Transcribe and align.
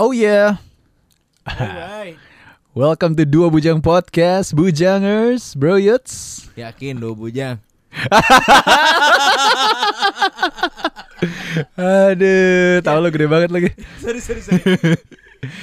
Oh 0.00 0.16
yeah. 0.16 0.56
Alright. 1.44 2.16
Welcome 2.72 3.20
to 3.20 3.28
Dua 3.28 3.52
Bujang 3.52 3.84
Podcast, 3.84 4.56
Bujangers, 4.56 5.52
Bro 5.52 5.76
Yuts. 5.76 6.48
Yakin 6.56 6.96
do 6.96 7.12
bujang. 7.12 7.60
Aduh, 11.76 12.80
tahu 12.80 12.96
lo 12.96 13.12
gede 13.12 13.28
banget 13.28 13.52
lagi. 13.52 13.76
sorry 14.00 14.24
sorry 14.24 14.40
sorry. 14.40 14.64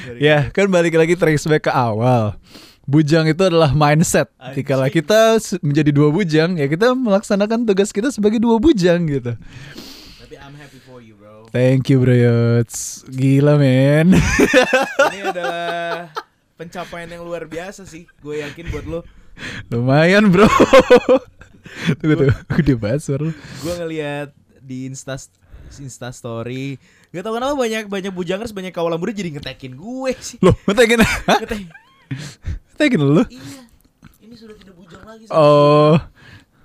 Sorry. 0.05 0.21
Ya, 0.21 0.53
kan 0.53 0.69
balik 0.69 0.93
lagi 0.93 1.17
trace 1.17 1.49
back 1.49 1.65
ke 1.65 1.73
awal. 1.73 2.37
Bujang 2.85 3.25
itu 3.25 3.41
adalah 3.41 3.73
mindset. 3.73 4.29
Anjing. 4.37 4.61
Jika 4.61 4.85
kita 4.93 5.41
menjadi 5.65 5.89
dua 5.89 6.13
bujang, 6.13 6.61
ya 6.61 6.69
kita 6.69 6.93
melaksanakan 6.93 7.65
tugas 7.65 7.89
kita 7.89 8.13
sebagai 8.13 8.37
dua 8.37 8.61
bujang 8.61 9.01
gitu. 9.09 9.33
Tapi 10.21 10.37
I'm 10.37 10.53
happy 10.53 10.77
for 10.85 11.01
you 11.01 11.17
bro. 11.17 11.36
Thank 11.47 11.87
you, 11.89 12.03
Bro 12.03 12.13
Yuts. 12.13 13.07
Gila, 13.07 13.55
men. 13.55 14.13
Ini 14.13 15.19
adalah 15.23 16.11
pencapaian 16.59 17.07
yang 17.07 17.23
luar 17.23 17.47
biasa 17.47 17.87
sih. 17.87 18.03
Gue 18.19 18.43
yakin 18.43 18.67
buat 18.67 18.85
lo. 18.85 18.99
Lumayan, 19.71 20.27
Bro. 20.27 20.45
tunggu, 22.03 22.13
tunggu. 22.19 22.33
Gede 22.59 22.73
banget 22.75 22.99
suara 23.01 23.31
lu. 23.31 23.33
Gue 23.63 23.73
ngeliat 23.79 24.29
di 24.59 24.91
Insta 24.91 25.15
Insta 25.79 26.11
Story. 26.11 26.75
Gak 27.15 27.23
tau 27.23 27.33
kenapa 27.35 27.55
banyak 27.55 27.87
banyak 27.87 28.11
bujangers 28.11 28.51
banyak 28.51 28.75
kawalan 28.75 28.99
muda 28.99 29.15
jadi 29.15 29.31
ngetekin 29.31 29.79
gue 29.79 30.11
sih. 30.19 30.37
Loh, 30.43 30.55
ngetekin. 30.67 30.99
Hah? 31.31 31.39
Ngetek. 31.39 31.59
Ngetekin 32.75 32.99
lu? 32.99 33.23
Iya. 33.31 33.63
Ini 34.19 34.35
sudah 34.35 34.55
tidak 34.59 34.75
bujang 34.75 35.03
lagi. 35.07 35.23
Oh. 35.31 35.95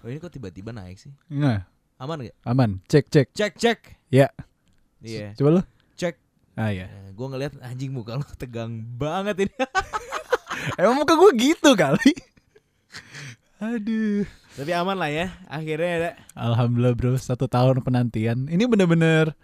Oh 0.03 0.09
ini 0.11 0.19
kok 0.19 0.35
tiba-tiba 0.35 0.75
naik 0.75 0.99
sih? 0.99 1.15
Nah, 1.31 1.63
Aman 2.03 2.27
gak? 2.27 2.35
aman. 2.43 2.83
Cek, 2.91 3.07
cek. 3.07 3.31
Cek 3.31 3.55
cek. 3.55 3.79
Ya. 4.11 4.27
Iya. 5.03 5.35
Coba 5.35 5.59
lu. 5.59 5.63
Cek. 5.99 6.15
Ah 6.55 6.71
ya. 6.71 6.87
Nah, 6.87 7.11
gue 7.13 7.27
ngeliat 7.27 7.53
anjing 7.61 7.91
muka 7.91 8.17
lo 8.17 8.27
tegang 8.39 8.81
banget 8.97 9.49
ini. 9.49 9.55
Emang 10.81 11.03
muka 11.03 11.19
gue 11.19 11.31
gitu 11.37 11.75
kali. 11.75 12.13
Aduh. 13.59 14.23
Tapi 14.53 14.71
aman 14.75 14.97
lah 14.99 15.11
ya. 15.11 15.27
Akhirnya 15.47 15.91
ada. 15.99 16.11
Alhamdulillah 16.35 16.95
bro, 16.95 17.15
satu 17.17 17.47
tahun 17.47 17.83
penantian. 17.83 18.47
Ini 18.47 18.65
bener-bener 18.67 19.35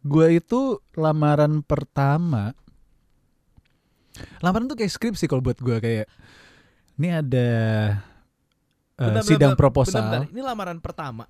gue 0.00 0.26
itu 0.32 0.80
lamaran 0.96 1.60
pertama. 1.60 2.56
Lamaran 4.40 4.68
tuh 4.68 4.76
kayak 4.76 4.92
skripsi 4.92 5.28
kalau 5.28 5.44
buat 5.44 5.60
gue 5.60 5.76
kayak 5.80 6.06
ini 7.00 7.08
ada 7.08 7.48
eh, 8.96 9.00
Bentar, 9.00 9.20
bentar, 9.20 9.24
sidang 9.24 9.52
bentar, 9.56 9.60
proposal. 9.60 10.00
bentar, 10.04 10.20
bentar. 10.24 10.32
Ini 10.32 10.40
lamaran 10.44 10.78
pertama. 10.80 11.24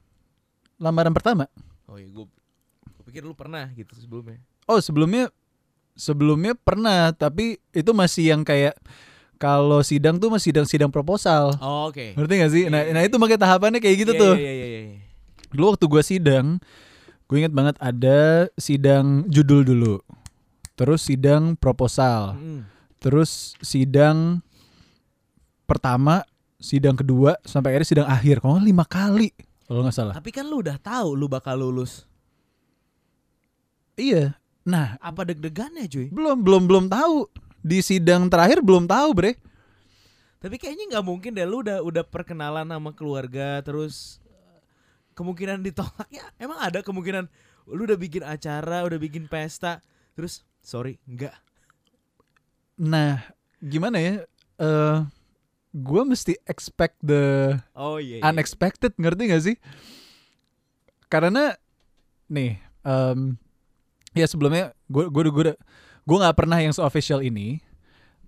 Lamaran 0.78 1.14
pertama. 1.14 1.44
Oh 1.86 1.98
iya 1.98 2.10
gue 2.10 2.26
pikir 3.10 3.26
lu 3.26 3.34
pernah 3.34 3.66
gitu 3.74 3.90
sebelumnya. 3.98 4.38
Oh 4.64 4.78
sebelumnya 4.78 5.28
sebelumnya 5.92 6.54
pernah, 6.54 7.10
tapi 7.10 7.58
itu 7.74 7.90
masih 7.90 8.30
yang 8.30 8.46
kayak 8.46 8.78
kalau 9.36 9.80
sidang 9.82 10.16
tuh 10.16 10.30
masih 10.30 10.52
sidang-sidang 10.54 10.92
proposal. 10.92 11.56
Oh, 11.58 11.88
Oke. 11.88 12.12
Ngerti 12.14 12.34
gak 12.38 12.52
sih? 12.52 12.64
Nah, 12.68 12.84
Iya, 12.84 12.92
nah 12.92 13.00
iya. 13.02 13.08
itu 13.08 13.16
makanya 13.16 13.48
tahapannya 13.48 13.80
kayak 13.80 13.96
gitu 14.04 14.12
Iya, 14.14 14.20
tuh. 14.20 14.34
Iya 14.36 14.52
iya 14.52 14.66
iya. 14.68 14.80
iya. 14.94 14.98
Dulu 15.50 15.64
waktu 15.74 15.84
gue 15.88 16.02
sidang, 16.04 16.46
gue 17.26 17.36
inget 17.40 17.50
banget 17.50 17.74
ada 17.80 18.46
sidang 18.54 19.24
judul 19.26 19.64
dulu, 19.64 19.94
terus 20.76 21.08
sidang 21.08 21.56
proposal, 21.56 22.36
Mm. 22.38 22.62
terus 23.00 23.56
sidang 23.64 24.44
pertama, 25.64 26.22
sidang 26.60 26.94
kedua, 26.94 27.34
sampai 27.42 27.74
akhirnya 27.74 27.88
sidang 27.88 28.08
akhir. 28.12 28.44
Kalau 28.44 28.60
lima 28.60 28.84
kali, 28.84 29.32
kalau 29.64 29.82
nggak 29.82 29.96
salah. 29.96 30.14
Tapi 30.14 30.30
kan 30.30 30.44
lu 30.46 30.60
udah 30.60 30.76
tahu 30.76 31.16
lu 31.16 31.26
bakal 31.26 31.58
lulus. 31.58 32.04
Iya. 34.00 34.24
Nah, 34.64 34.96
Apa 34.98 35.28
deg-degannya 35.28 35.84
cuy? 35.84 36.08
belum 36.08 36.40
belum 36.40 36.62
belum 36.64 36.84
tahu 36.88 37.28
di 37.60 37.80
sidang 37.80 38.32
terakhir 38.32 38.64
belum 38.64 38.88
tahu 38.88 39.08
bre. 39.12 39.32
Tapi 40.40 40.56
kayaknya 40.56 40.96
nggak 40.96 41.04
mungkin 41.04 41.36
deh 41.36 41.44
lu 41.44 41.60
udah 41.60 41.84
udah 41.84 42.00
perkenalan 42.00 42.64
sama 42.64 42.96
keluarga 42.96 43.60
terus 43.60 44.16
eh, 44.24 44.60
kemungkinan 45.12 45.60
ditolaknya 45.60 46.24
emang 46.40 46.56
ada 46.56 46.80
kemungkinan 46.80 47.28
lu 47.68 47.84
udah 47.84 48.00
bikin 48.00 48.24
acara, 48.24 48.88
udah 48.88 48.96
bikin 48.96 49.28
pesta 49.28 49.84
terus 50.16 50.40
sorry 50.64 50.96
enggak. 51.04 51.36
Nah, 52.80 53.20
gimana 53.60 54.00
ya? 54.00 54.24
Eh, 54.56 54.98
gue 55.70 56.02
mesti 56.02 56.40
expect 56.48 56.96
the 57.04 57.54
Oh 57.76 58.00
iya. 58.00 58.18
iya. 58.18 58.22
unexpected 58.26 58.96
ngerti 58.96 59.22
gak 59.28 59.44
sih? 59.44 59.56
Karena 61.06 61.52
nih, 62.26 62.56
em, 62.80 63.36
ya 64.14 64.26
sebelumnya 64.26 64.74
gue 64.90 65.06
gue 65.06 65.22
gue 65.30 65.54
gue 66.06 66.16
nggak 66.16 66.36
pernah 66.36 66.58
yang 66.58 66.74
so 66.74 66.82
official 66.82 67.22
ini, 67.22 67.62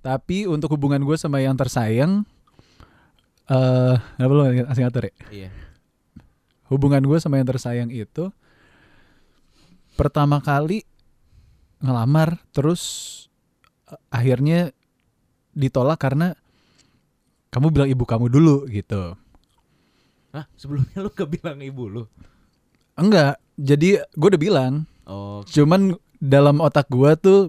tapi 0.05 0.47
untuk 0.47 0.75
hubungan 0.79 1.03
gue 1.03 1.17
sama 1.19 1.43
yang 1.43 1.59
tersayang, 1.59 2.23
eh 3.51 3.97
nggak 3.99 4.29
perlu 4.29 4.43
asing 4.71 4.85
ngatur 4.87 5.05
ya. 5.11 5.15
Iya. 5.33 5.51
Hubungan 6.71 7.05
gue 7.05 7.19
sama 7.19 7.37
yang 7.43 7.49
tersayang 7.49 7.91
itu 7.91 8.31
pertama 9.99 10.41
kali 10.41 10.87
ngelamar, 11.83 12.39
terus 12.55 12.83
eh, 13.91 13.99
akhirnya 14.09 14.71
ditolak 15.53 16.01
karena 16.01 16.33
kamu 17.53 17.69
bilang 17.69 17.89
ibu 17.93 18.05
kamu 18.09 18.33
dulu 18.33 18.65
gitu. 18.73 19.19
Hah, 20.33 20.49
sebelumnya 20.57 20.97
lu 21.05 21.13
kebilang 21.13 21.61
ibu 21.61 21.85
lu. 21.93 22.05
Enggak, 22.97 23.37
jadi 23.61 24.01
gue 24.17 24.29
udah 24.33 24.41
bilang, 24.41 24.89
Oh, 25.07 25.43
cuman 25.43 25.99
dalam 26.23 26.63
otak 26.63 26.87
gue 26.87 27.11
tuh 27.19 27.41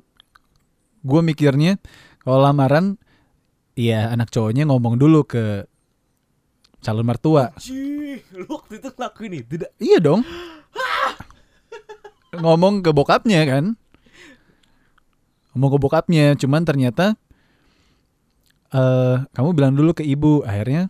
gue 1.06 1.22
mikirnya 1.22 1.78
kalau 2.24 2.40
lamaran, 2.40 2.98
iya 3.76 4.10
anak 4.10 4.32
cowoknya 4.32 4.66
ngomong 4.66 4.96
dulu 4.96 5.28
ke 5.28 5.68
calon 6.84 7.06
mertua. 7.06 7.52
Cih, 7.60 8.24
lu 8.36 8.48
waktu 8.48 8.80
itu 8.80 8.90
ngelakuin 8.96 9.34
itu 9.40 9.50
tidak? 9.60 9.72
Iya 9.78 9.98
dong. 10.00 10.22
ngomong 12.44 12.82
ke 12.82 12.90
bokapnya 12.90 13.46
kan. 13.46 13.78
Ngomong 15.54 15.70
ke 15.76 15.78
bokapnya, 15.78 16.34
cuman 16.40 16.66
ternyata 16.66 17.14
eh 18.74 19.18
kamu 19.38 19.50
bilang 19.54 19.74
dulu 19.78 19.94
ke 19.94 20.04
ibu. 20.04 20.42
Akhirnya 20.48 20.90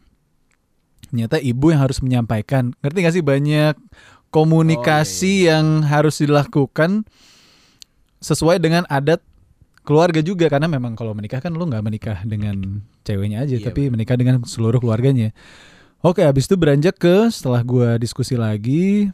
ternyata 1.10 1.38
ibu 1.38 1.70
yang 1.70 1.82
harus 1.84 2.00
menyampaikan. 2.00 2.74
Ngerti 2.82 2.98
gak 3.04 3.16
sih 3.18 3.26
banyak 3.26 3.76
komunikasi 4.34 5.48
yang 5.48 5.86
harus 5.86 6.18
dilakukan 6.18 7.06
sesuai 8.18 8.58
dengan 8.58 8.84
adat 8.90 9.22
keluarga 9.86 10.26
juga 10.26 10.50
karena 10.50 10.66
memang 10.66 10.98
kalau 10.98 11.14
menikah 11.14 11.44
kan 11.44 11.54
lu 11.54 11.70
nggak 11.70 11.86
menikah 11.86 12.18
dengan 12.26 12.82
ceweknya 13.06 13.46
aja 13.46 13.62
Iya, 13.62 13.70
tapi 13.70 13.94
menikah 13.94 14.18
dengan 14.18 14.42
seluruh 14.42 14.82
keluarganya. 14.82 15.36
Oke, 16.04 16.26
habis 16.26 16.50
itu 16.50 16.58
beranjak 16.58 17.00
ke 17.00 17.32
setelah 17.32 17.64
gua 17.64 17.96
diskusi 17.96 18.36
lagi, 18.36 19.14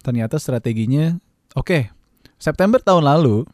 ternyata 0.00 0.40
strateginya 0.40 1.18
oke. 1.52 1.92
September 2.40 2.80
tahun 2.82 3.06
lalu 3.06 3.46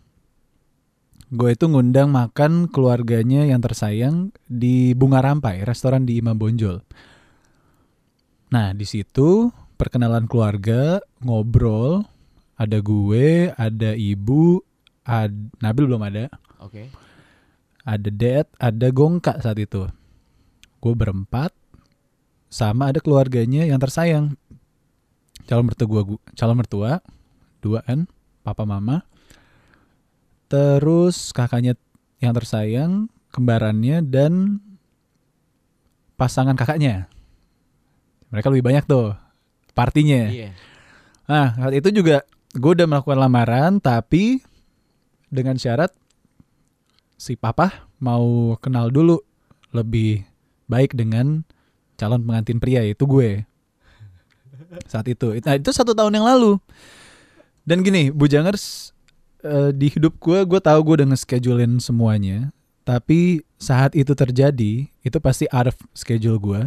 gue 1.31 1.51
itu 1.55 1.71
ngundang 1.71 2.11
makan 2.11 2.67
keluarganya 2.67 3.47
yang 3.47 3.63
tersayang 3.63 4.35
di 4.51 4.99
Bunga 4.99 5.23
Rampai, 5.23 5.63
restoran 5.63 6.03
di 6.03 6.19
Imam 6.19 6.35
Bonjol. 6.35 6.83
Nah, 8.51 8.75
di 8.75 8.83
situ 8.83 9.47
perkenalan 9.81 10.29
keluarga, 10.29 11.01
ngobrol, 11.25 12.05
ada 12.61 12.85
gue, 12.85 13.49
ada 13.57 13.97
ibu, 13.97 14.61
ad, 15.09 15.33
Nabil 15.65 15.89
belum 15.89 16.05
ada, 16.05 16.29
Oke. 16.61 16.93
ada 17.89 18.09
Dad, 18.13 18.45
ada 18.61 18.87
Gongka 18.93 19.41
saat 19.41 19.57
itu. 19.57 19.89
Gue 20.85 20.93
berempat, 20.93 21.57
sama 22.53 22.93
ada 22.93 23.01
keluarganya 23.01 23.65
yang 23.65 23.81
tersayang. 23.81 24.37
Calon 25.49 25.65
mertua 25.65 25.89
gue, 25.89 26.21
calon 26.37 26.61
mertua, 26.61 27.01
dua 27.65 27.81
kan, 27.81 28.05
papa 28.45 28.69
mama. 28.69 29.01
Terus 30.53 31.33
kakaknya 31.33 31.81
yang 32.21 32.37
tersayang, 32.37 33.09
kembarannya 33.33 34.05
dan 34.05 34.61
pasangan 36.21 36.53
kakaknya. 36.53 37.09
Mereka 38.29 38.53
lebih 38.53 38.69
banyak 38.69 38.85
tuh 38.85 39.30
partinya. 39.81 40.29
Iya. 40.29 40.53
Nah, 41.25 41.57
saat 41.57 41.73
itu 41.73 41.89
juga 41.89 42.29
gue 42.53 42.71
udah 42.77 42.85
melakukan 42.85 43.17
lamaran, 43.17 43.73
tapi 43.81 44.45
dengan 45.33 45.57
syarat 45.57 45.95
si 47.17 47.39
papa 47.41 47.89
mau 47.97 48.59
kenal 48.61 48.93
dulu 48.93 49.23
lebih 49.73 50.27
baik 50.69 50.93
dengan 50.93 51.47
calon 51.97 52.21
pengantin 52.27 52.61
pria 52.61 52.85
itu 52.85 53.09
gue. 53.09 53.49
Saat 54.87 55.09
itu, 55.09 55.35
nah 55.43 55.57
itu 55.57 55.71
satu 55.73 55.97
tahun 55.97 56.21
yang 56.21 56.27
lalu. 56.29 56.61
Dan 57.67 57.83
gini, 57.87 58.11
Bujangers 58.11 58.95
eh, 59.43 59.71
di 59.75 59.91
hidup 59.91 60.19
gue, 60.19 60.43
gue 60.47 60.61
tahu 60.63 60.79
gue 60.85 60.95
udah 61.03 61.09
nge-schedulein 61.15 61.79
semuanya. 61.83 62.51
Tapi 62.87 63.45
saat 63.61 63.95
itu 63.95 64.17
terjadi, 64.17 64.89
itu 64.89 65.19
pasti 65.23 65.47
out 65.55 65.71
of 65.71 65.77
schedule 65.95 66.39
gue. 66.43 66.67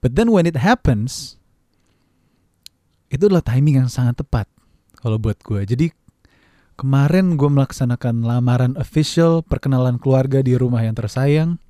But 0.00 0.16
then 0.16 0.32
when 0.32 0.48
it 0.48 0.56
happens, 0.56 1.36
itu 3.12 3.28
adalah 3.28 3.44
timing 3.44 3.84
yang 3.84 3.90
sangat 3.92 4.20
tepat 4.20 4.48
kalau 5.00 5.20
buat 5.20 5.36
gue. 5.44 5.64
Jadi 5.64 5.86
Kemarin 6.80 7.36
gue 7.36 7.44
melaksanakan 7.44 8.24
lamaran 8.24 8.72
official 8.80 9.44
perkenalan 9.44 10.00
keluarga 10.00 10.40
di 10.40 10.56
rumah 10.56 10.80
yang 10.80 10.96
tersayang. 10.96 11.60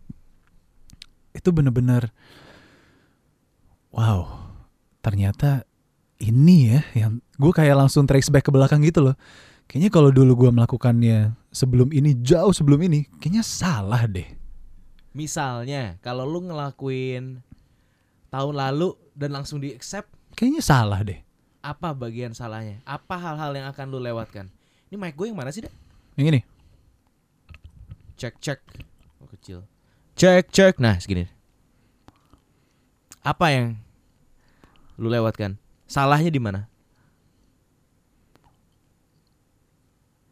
Itu 1.35 1.50
bener-bener 1.50 2.15
wow. 3.91 4.55
Ternyata 5.03 5.67
ini 6.23 6.71
ya 6.71 6.81
yang 6.94 7.19
gue 7.43 7.50
kayak 7.50 7.75
langsung 7.75 8.06
trace 8.06 8.31
back 8.31 8.47
ke 8.47 8.55
belakang 8.55 8.87
gitu 8.87 9.03
loh. 9.03 9.19
Kayaknya 9.67 9.91
kalau 9.91 10.15
dulu 10.15 10.47
gue 10.47 10.50
melakukannya 10.55 11.35
sebelum 11.50 11.91
ini 11.91 12.15
jauh 12.23 12.55
sebelum 12.55 12.79
ini, 12.79 13.11
kayaknya 13.19 13.43
salah 13.43 14.06
deh. 14.06 14.31
Misalnya 15.11 15.99
kalau 16.06 16.23
lu 16.23 16.47
ngelakuin 16.47 17.43
tahun 18.31 18.55
lalu 18.56 18.94
dan 19.12 19.35
langsung 19.35 19.59
di 19.59 19.75
accept 19.75 20.09
Kayaknya 20.38 20.62
salah 20.62 21.03
deh. 21.03 21.21
apa 21.61 21.93
bagian 21.93 22.32
salahnya? 22.32 22.81
Apa 22.88 23.21
hal-hal 23.21 23.53
yang 23.53 23.67
akan 23.69 23.87
lu 23.93 24.00
lewatkan? 24.00 24.49
Ini 24.88 24.97
mic 24.97 25.12
gue 25.12 25.29
yang 25.29 25.37
mana 25.37 25.53
sih, 25.53 25.61
Dak? 25.61 25.75
Yang 26.17 26.27
ini. 26.32 26.41
Cek 28.17 28.35
cek. 28.41 28.61
Oh, 29.21 29.29
kecil. 29.29 29.67
Cek 30.17 30.49
cek. 30.49 30.81
Nah, 30.81 30.97
segini. 30.97 31.29
Apa 33.21 33.53
yang 33.53 33.77
lu 34.97 35.12
lewatkan? 35.12 35.61
Salahnya 35.85 36.33
di 36.33 36.41
mana? 36.41 36.71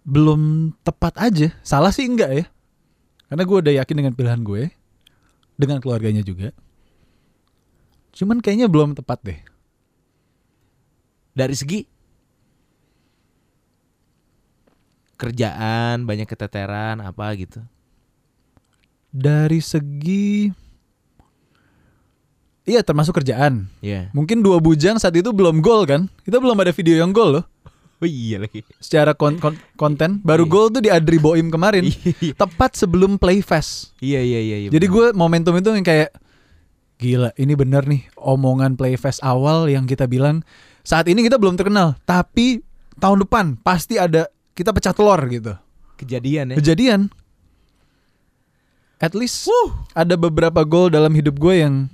belum 0.08 0.72
tepat 0.80 1.20
aja. 1.20 1.52
Salah 1.60 1.92
sih 1.92 2.08
enggak 2.08 2.32
ya. 2.32 2.44
Karena 3.28 3.44
gue 3.44 3.56
udah 3.60 3.74
yakin 3.84 3.96
dengan 4.00 4.16
pilihan 4.16 4.40
gue. 4.40 4.72
Dengan 5.60 5.84
keluarganya 5.84 6.24
juga. 6.24 6.56
Cuman 8.18 8.42
kayaknya 8.42 8.66
belum 8.66 8.98
tepat 8.98 9.22
deh. 9.22 9.40
Dari 11.32 11.54
segi 11.54 11.86
kerjaan, 15.14 16.02
banyak 16.02 16.26
keteteran, 16.26 16.98
apa 16.98 17.26
gitu. 17.34 17.62
Dari 19.10 19.58
segi... 19.58 20.50
Iya 22.62 22.84
termasuk 22.84 23.16
kerjaan. 23.16 23.64
Iya. 23.80 24.12
Mungkin 24.12 24.44
dua 24.44 24.60
bujang 24.60 25.00
saat 25.00 25.16
itu 25.16 25.32
belum 25.32 25.64
gol 25.64 25.88
kan. 25.88 26.04
Kita 26.20 26.36
belum 26.36 26.52
ada 26.60 26.68
video 26.68 26.98
yang 26.98 27.14
gol 27.14 27.40
loh. 27.40 27.46
Oh 27.98 28.06
iya 28.06 28.38
lagi. 28.38 28.62
Secara 28.78 29.10
kon- 29.10 29.42
kon- 29.42 29.58
konten. 29.74 30.22
Baru 30.22 30.46
Iya. 30.46 30.52
gol 30.54 30.66
tuh 30.70 30.78
di 30.78 30.86
Adri 30.86 31.18
Boim 31.18 31.50
kemarin. 31.50 31.82
Iya 32.22 32.30
Tepat 32.38 32.78
sebelum 32.78 33.18
Playfest. 33.18 33.90
iya 33.98 34.22
iya 34.22 34.38
iya. 34.38 34.56
Jadi 34.70 34.86
bener. 34.86 34.94
gue 35.10 35.18
momentum 35.18 35.50
itu 35.58 35.66
yang 35.74 35.82
kayak 35.82 36.14
gila 36.98 37.30
ini 37.38 37.54
bener 37.54 37.86
nih 37.86 38.10
omongan 38.18 38.74
Playfest 38.74 39.22
awal 39.22 39.70
yang 39.70 39.86
kita 39.86 40.10
bilang 40.10 40.42
saat 40.82 41.06
ini 41.06 41.22
kita 41.22 41.38
belum 41.38 41.54
terkenal 41.54 41.94
tapi 42.02 42.60
tahun 42.98 43.22
depan 43.22 43.54
pasti 43.62 43.96
ada 43.96 44.26
kita 44.58 44.74
pecah 44.74 44.90
telur 44.90 45.22
gitu. 45.30 45.54
kejadian 45.94 46.54
ya. 46.54 46.56
Kejadian. 46.58 47.00
At 48.98 49.14
least 49.14 49.46
ada 49.94 50.18
beberapa 50.18 50.66
gol 50.66 50.90
dalam 50.90 51.14
hidup 51.14 51.38
gue 51.38 51.54
yang 51.62 51.86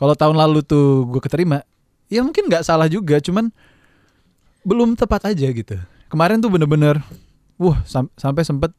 kalau 0.00 0.16
tahun 0.16 0.40
lalu 0.40 0.64
tuh 0.64 1.04
gue 1.12 1.20
keterima 1.20 1.60
ya 2.08 2.24
mungkin 2.24 2.48
nggak 2.48 2.64
salah 2.64 2.88
juga 2.88 3.20
cuman 3.20 3.52
belum 4.64 4.96
tepat 4.96 5.36
aja 5.36 5.52
gitu. 5.52 5.76
Kemarin 6.08 6.40
tuh 6.40 6.48
bener-bener 6.48 7.04
wah 7.60 7.84
sam- 7.84 8.12
sampai 8.16 8.40
sempet 8.44 8.72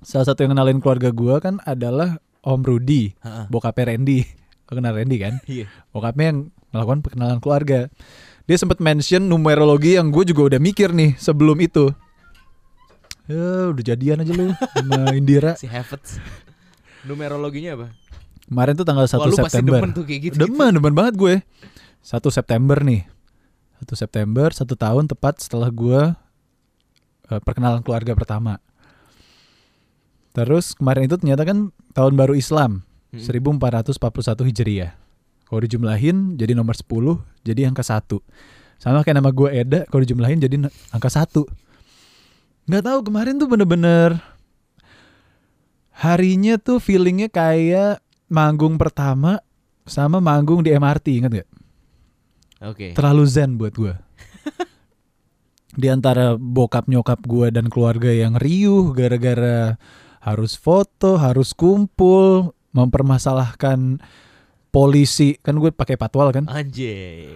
salah 0.00 0.24
satu 0.24 0.44
yang 0.44 0.56
kenalin 0.56 0.80
keluarga 0.80 1.12
gue 1.12 1.36
kan 1.44 1.60
adalah 1.68 2.16
Om 2.44 2.60
Rudi 2.60 3.16
Heeh. 3.16 3.44
bokapnya 3.48 3.90
Randy 3.90 4.20
Lo 4.64 4.72
kenal 4.72 4.92
Randy 4.92 5.16
kan 5.16 5.34
Iya. 5.44 5.66
bokapnya 5.90 6.24
yang 6.26 6.38
melakukan 6.70 7.00
perkenalan 7.00 7.38
keluarga 7.38 7.88
dia 8.44 8.56
sempat 8.56 8.78
mention 8.78 9.24
numerologi 9.24 9.94
yang 9.94 10.08
gue 10.08 10.24
juga 10.24 10.46
udah 10.46 10.60
mikir 10.60 10.90
nih 10.90 11.16
sebelum 11.16 11.56
itu 11.58 11.88
ya 13.24 13.70
udah 13.70 13.82
jadian 13.82 14.20
aja 14.20 14.32
lu 14.32 14.52
sama 14.52 15.12
Indira 15.16 15.56
Si 15.56 15.64
Havertz. 15.64 16.20
Numerologinya 17.02 17.72
apa? 17.74 17.88
kemarin 18.44 18.72
tuh 18.74 18.84
tanggal 18.84 19.04
1 19.04 19.12
Wah, 19.14 19.24
lu 19.24 19.36
pasti 19.38 19.48
September 19.54 19.80
demen 19.80 19.90
tuh 19.90 20.04
kayak 20.04 20.20
gitu. 20.22 20.34
demen 20.38 20.70
demen 20.70 20.92
banget 20.92 21.14
gue 21.16 21.34
1 22.02 22.20
September 22.30 22.76
nih 22.78 23.08
1 23.80 23.88
September 23.94 24.48
satu 24.50 24.74
tahun 24.74 25.04
tepat 25.06 25.40
setelah 25.40 25.68
gue 25.68 26.12
eh, 27.26 27.40
perkenalan 27.40 27.80
keluarga 27.80 28.12
pertama 28.12 28.60
terus 30.34 30.74
kemarin 30.74 31.06
itu 31.06 31.16
ternyata 31.16 31.46
kan 31.46 31.70
tahun 31.94 32.18
baru 32.18 32.34
Islam 32.34 32.82
Mm. 33.14 33.22
1441 33.22 34.42
Hijriah. 34.50 34.92
Kalau 35.46 35.60
dijumlahin 35.62 36.34
jadi 36.34 36.58
nomor 36.58 36.74
10, 36.74 37.22
jadi 37.46 37.70
angka 37.70 37.86
1. 37.86 38.18
Sama 38.82 39.06
kayak 39.06 39.22
nama 39.22 39.30
gue 39.30 39.48
Eda, 39.54 39.80
kalau 39.86 40.02
dijumlahin 40.02 40.42
jadi 40.42 40.66
angka 40.90 41.10
1. 41.12 41.46
Nggak 42.66 42.84
tahu 42.90 42.98
kemarin 43.06 43.38
tuh 43.38 43.46
bener-bener 43.46 44.18
harinya 45.94 46.58
tuh 46.58 46.82
feelingnya 46.82 47.30
kayak 47.30 48.02
manggung 48.26 48.74
pertama 48.74 49.38
sama 49.86 50.18
manggung 50.18 50.64
di 50.64 50.74
MRT, 50.74 51.22
ingat 51.22 51.44
gak? 51.44 51.48
Oke. 52.64 52.86
Terlalu 52.96 53.22
zen 53.30 53.60
buat 53.60 53.76
gue. 53.76 53.94
di 55.80 55.86
antara 55.86 56.34
bokap 56.34 56.90
nyokap 56.90 57.20
gue 57.22 57.52
dan 57.54 57.70
keluarga 57.70 58.10
yang 58.10 58.34
riuh 58.34 58.90
gara-gara 58.90 59.76
harus 60.24 60.56
foto, 60.56 61.20
harus 61.20 61.52
kumpul, 61.52 62.56
mempermasalahkan 62.72 64.00
polisi. 64.72 65.36
Kan 65.44 65.60
gue 65.60 65.68
pakai 65.68 66.00
patwal 66.00 66.32
kan? 66.32 66.48
Anjay. 66.48 67.28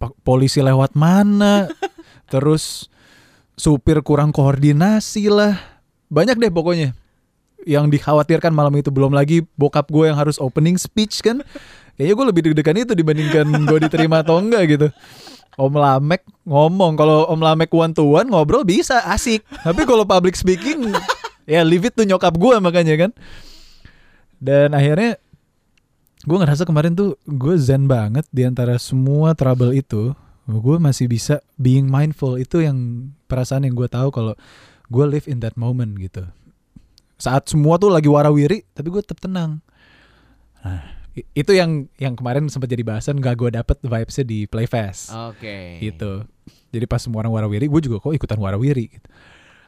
Pa- 0.00 0.16
polisi 0.24 0.64
lewat 0.64 0.96
mana? 0.96 1.68
Terus 2.32 2.88
supir 3.60 4.00
kurang 4.00 4.32
koordinasi 4.32 5.28
lah. 5.28 5.60
Banyak 6.08 6.40
deh 6.40 6.48
pokoknya. 6.48 6.96
Yang 7.68 8.00
dikhawatirkan 8.00 8.56
malam 8.56 8.72
itu. 8.80 8.88
Belum 8.88 9.12
lagi 9.12 9.44
bokap 9.60 9.92
gue 9.92 10.08
yang 10.08 10.16
harus 10.16 10.40
opening 10.40 10.80
speech 10.80 11.20
kan? 11.20 11.44
Kayaknya 12.00 12.14
gue 12.16 12.26
lebih 12.32 12.42
deg-degan 12.48 12.76
itu 12.80 12.92
dibandingkan 12.96 13.46
gue 13.68 13.78
diterima 13.84 14.24
atau 14.24 14.40
enggak 14.40 14.64
gitu. 14.80 14.88
Om 15.60 15.76
Lamek 15.76 16.24
ngomong 16.48 16.96
kalau 16.96 17.28
Om 17.28 17.44
Lamek 17.44 17.68
one 17.68 17.92
to 17.92 18.16
one 18.16 18.32
ngobrol 18.32 18.64
bisa 18.64 19.04
asik. 19.12 19.44
Tapi 19.60 19.84
kalau 19.84 20.08
public 20.08 20.32
speaking 20.32 20.88
ya 21.48 21.60
leave 21.64 21.88
it 21.88 21.94
to 21.96 22.04
nyokap 22.04 22.34
gue 22.36 22.56
makanya 22.58 22.94
kan. 22.96 23.10
Dan 24.40 24.72
akhirnya 24.72 25.20
gue 26.24 26.36
ngerasa 26.36 26.64
kemarin 26.64 26.96
tuh 26.96 27.16
gue 27.28 27.54
zen 27.60 27.88
banget 27.88 28.24
di 28.32 28.44
antara 28.48 28.80
semua 28.80 29.36
trouble 29.36 29.76
itu. 29.76 30.16
Gue 30.50 30.76
masih 30.82 31.06
bisa 31.06 31.38
being 31.60 31.86
mindful. 31.86 32.34
Itu 32.40 32.64
yang 32.64 33.10
perasaan 33.30 33.68
yang 33.68 33.76
gue 33.76 33.86
tahu 33.86 34.10
kalau 34.10 34.34
gue 34.90 35.04
live 35.06 35.28
in 35.30 35.38
that 35.44 35.54
moment 35.54 35.94
gitu. 36.00 36.26
Saat 37.20 37.52
semua 37.52 37.76
tuh 37.76 37.92
lagi 37.92 38.08
warawiri 38.08 38.64
tapi 38.72 38.88
gue 38.90 39.00
tetap 39.04 39.20
tenang. 39.22 39.60
Nah, 40.64 40.82
itu 41.14 41.52
yang 41.52 41.86
yang 42.00 42.16
kemarin 42.16 42.48
sempat 42.48 42.72
jadi 42.72 42.82
bahasan. 42.82 43.20
Gak 43.20 43.36
gue 43.38 43.50
dapet 43.54 43.76
vibesnya 43.84 44.24
di 44.24 44.48
Playfest. 44.48 45.12
Oke. 45.30 45.78
gitu. 45.78 46.24
Jadi 46.70 46.84
pas 46.86 47.02
semua 47.02 47.22
orang 47.22 47.34
warawiri 47.34 47.66
gue 47.66 47.80
juga 47.82 48.02
kok 48.02 48.14
ikutan 48.14 48.38
warawiri 48.38 48.86
gitu. 48.90 49.08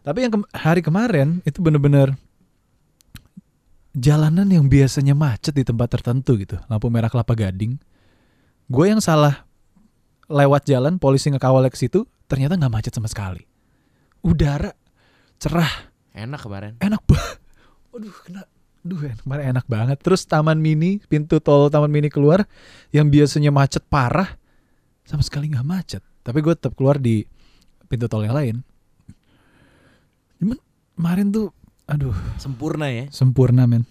Tapi 0.03 0.27
yang 0.27 0.33
kem- 0.35 0.51
hari 0.55 0.83
kemarin 0.83 1.41
itu 1.47 1.59
bener-bener 1.63 2.15
jalanan 3.93 4.49
yang 4.49 4.67
biasanya 4.67 5.13
macet 5.13 5.53
di 5.53 5.65
tempat 5.67 5.89
tertentu 5.99 6.37
gitu 6.41 6.57
lampu 6.67 6.89
merah 6.89 7.13
kelapa 7.13 7.35
gading 7.37 7.77
gue 8.67 8.87
yang 8.89 9.01
salah 9.03 9.45
lewat 10.27 10.65
jalan 10.65 10.97
polisi 10.97 11.29
ngekawal 11.29 11.67
ke 11.69 11.77
situ 11.77 12.09
ternyata 12.25 12.57
nggak 12.57 12.73
macet 12.73 12.93
sama 12.95 13.09
sekali 13.09 13.45
udara 14.25 14.73
cerah 15.37 15.93
Enak 16.13 16.45
kemarin. 16.45 16.73
enak 16.81 17.03
banget 17.09 17.39
waduh 17.93 18.17
kena 18.25 18.43
Duh, 18.83 18.99
enak, 18.99 19.23
kemarin 19.23 19.45
enak 19.55 19.67
banget. 19.71 19.99
Terus 20.03 20.27
taman 20.27 20.59
mini, 20.59 20.99
pintu 21.07 21.39
tol 21.39 21.71
taman 21.71 21.87
mini 21.87 22.11
keluar, 22.11 22.43
yang 22.91 23.07
biasanya 23.07 23.55
macet 23.55 23.87
parah, 23.87 24.27
sama 25.07 25.23
sekali 25.23 25.47
nggak 25.55 25.63
macet. 25.63 26.03
Tapi 26.27 26.43
gue 26.43 26.51
tetap 26.59 26.75
keluar 26.75 26.99
di 26.99 27.23
pintu 27.87 28.11
tol 28.11 28.27
yang 28.27 28.35
lain. 28.35 28.57
Cuman 30.43 30.59
kemarin 30.99 31.31
tuh, 31.31 31.55
aduh, 31.87 32.11
Sempurna 32.43 32.91
ya. 32.91 33.07
sempurna 33.15 33.63
men. 33.71 33.87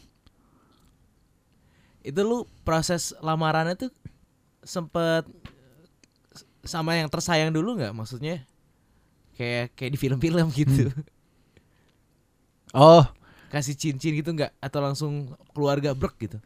Itu 2.04 2.28
lu 2.28 2.44
proses 2.68 3.16
lamarannya 3.24 3.80
tuh 3.80 3.92
sempet 4.60 5.24
sama 6.68 7.00
yang 7.00 7.08
tersayang 7.08 7.56
dulu 7.56 7.80
nggak 7.80 7.96
maksudnya? 7.96 8.44
Kayak 9.40 9.72
kayak 9.80 9.92
di 9.96 10.00
film-film 10.02 10.48
gitu. 10.52 10.92
Oh, 12.72 13.04
Kasih 13.52 13.76
cincin 13.76 14.16
gitu 14.16 14.32
nggak 14.32 14.56
atau 14.64 14.80
langsung 14.80 15.36
keluarga 15.52 15.92
brek 15.92 16.16
gitu. 16.20 16.40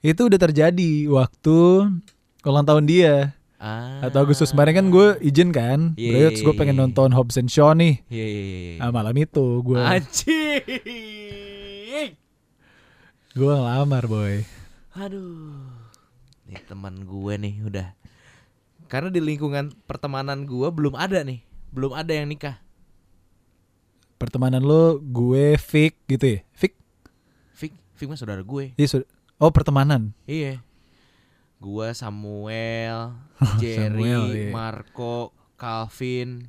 itu 0.00 0.20
udah 0.24 0.40
terjadi 0.40 1.04
waktu 1.12 1.56
ulang 2.40 2.64
tahun 2.64 2.84
dia. 2.88 3.35
Ah. 3.56 4.04
Atau 4.04 4.20
Agustus 4.20 4.52
kemarin 4.52 4.76
kan 4.76 4.86
gue 4.92 5.16
izin 5.24 5.48
kan. 5.48 5.96
Iya, 5.96 6.12
Bro, 6.12 6.28
terus 6.28 6.44
gue 6.44 6.52
iya, 6.52 6.60
pengen 6.60 6.76
iya. 6.76 6.82
nonton 6.84 7.08
Hobbs 7.16 7.40
and 7.40 7.48
Shaw 7.48 7.72
nih. 7.72 8.04
Iya 8.12 8.26
iya 8.28 8.42
iya. 8.44 8.58
iya. 8.76 8.84
Nah, 8.84 8.92
malam 8.92 9.16
itu 9.16 9.64
gue 9.64 9.80
Anjing. 9.80 10.60
gue 13.32 13.52
ngelamar 13.52 14.04
boy. 14.04 14.44
Aduh. 14.92 15.72
Nih 16.46 16.60
teman 16.68 17.08
gue 17.08 17.34
nih 17.40 17.54
udah. 17.64 17.88
Karena 18.86 19.08
di 19.08 19.24
lingkungan 19.24 19.72
pertemanan 19.88 20.44
gue 20.44 20.68
belum 20.68 20.92
ada 20.92 21.24
nih. 21.24 21.40
Belum 21.72 21.96
ada 21.96 22.12
yang 22.12 22.28
nikah. 22.28 22.60
pertemanan 24.16 24.64
lo 24.64 24.96
gue 24.96 25.60
Vic 25.60 25.92
gitu 26.08 26.24
ya 26.24 26.40
Vic 26.56 26.72
Vic, 27.52 27.72
Vic 28.00 28.06
mah 28.08 28.16
saudara 28.16 28.40
gue. 28.40 28.72
Iya, 28.80 29.04
oh 29.36 29.52
pertemanan 29.52 30.16
Iya. 30.24 30.64
Gua 31.56 31.92
Samuel, 31.96 33.16
Jerry, 33.60 33.96
Samuel, 33.96 34.22
iya. 34.32 34.50
Marco, 34.52 35.32
Calvin. 35.56 36.44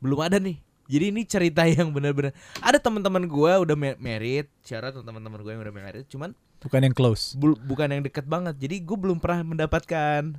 Belum 0.00 0.20
ada 0.24 0.40
nih. 0.40 0.56
Jadi 0.90 1.04
ini 1.14 1.22
cerita 1.22 1.62
yang 1.70 1.94
benar-benar 1.94 2.34
ada 2.58 2.78
teman-teman 2.82 3.22
gua 3.30 3.62
udah 3.62 3.76
married, 3.78 4.50
syarat 4.66 4.96
teman-teman 4.96 5.38
gue 5.38 5.52
yang 5.54 5.62
udah 5.62 5.74
married, 5.74 6.06
cuman 6.10 6.34
bukan 6.60 6.80
yang 6.84 6.92
close 6.92 7.32
bul- 7.38 7.60
bukan 7.60 7.88
yang 7.88 8.02
deket 8.02 8.26
banget. 8.26 8.58
Jadi 8.58 8.82
gue 8.82 8.96
belum 8.98 9.16
pernah 9.22 9.40
mendapatkan 9.46 10.36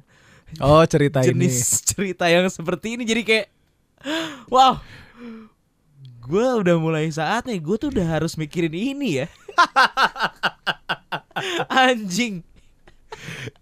oh 0.60 0.84
cerita 0.84 1.24
jenis 1.24 1.56
ini 1.56 1.82
cerita 1.96 2.26
yang 2.28 2.52
seperti 2.52 3.00
ini. 3.00 3.04
Jadi 3.08 3.22
kayak 3.24 3.48
wow. 4.54 4.82
Gue 6.22 6.48
udah 6.62 6.78
mulai 6.78 7.10
saatnya 7.10 7.58
gue 7.58 7.76
tuh 7.82 7.90
udah 7.90 8.06
harus 8.06 8.38
mikirin 8.38 8.76
ini 8.76 9.26
ya. 9.26 9.28
Anjing. 11.66 12.46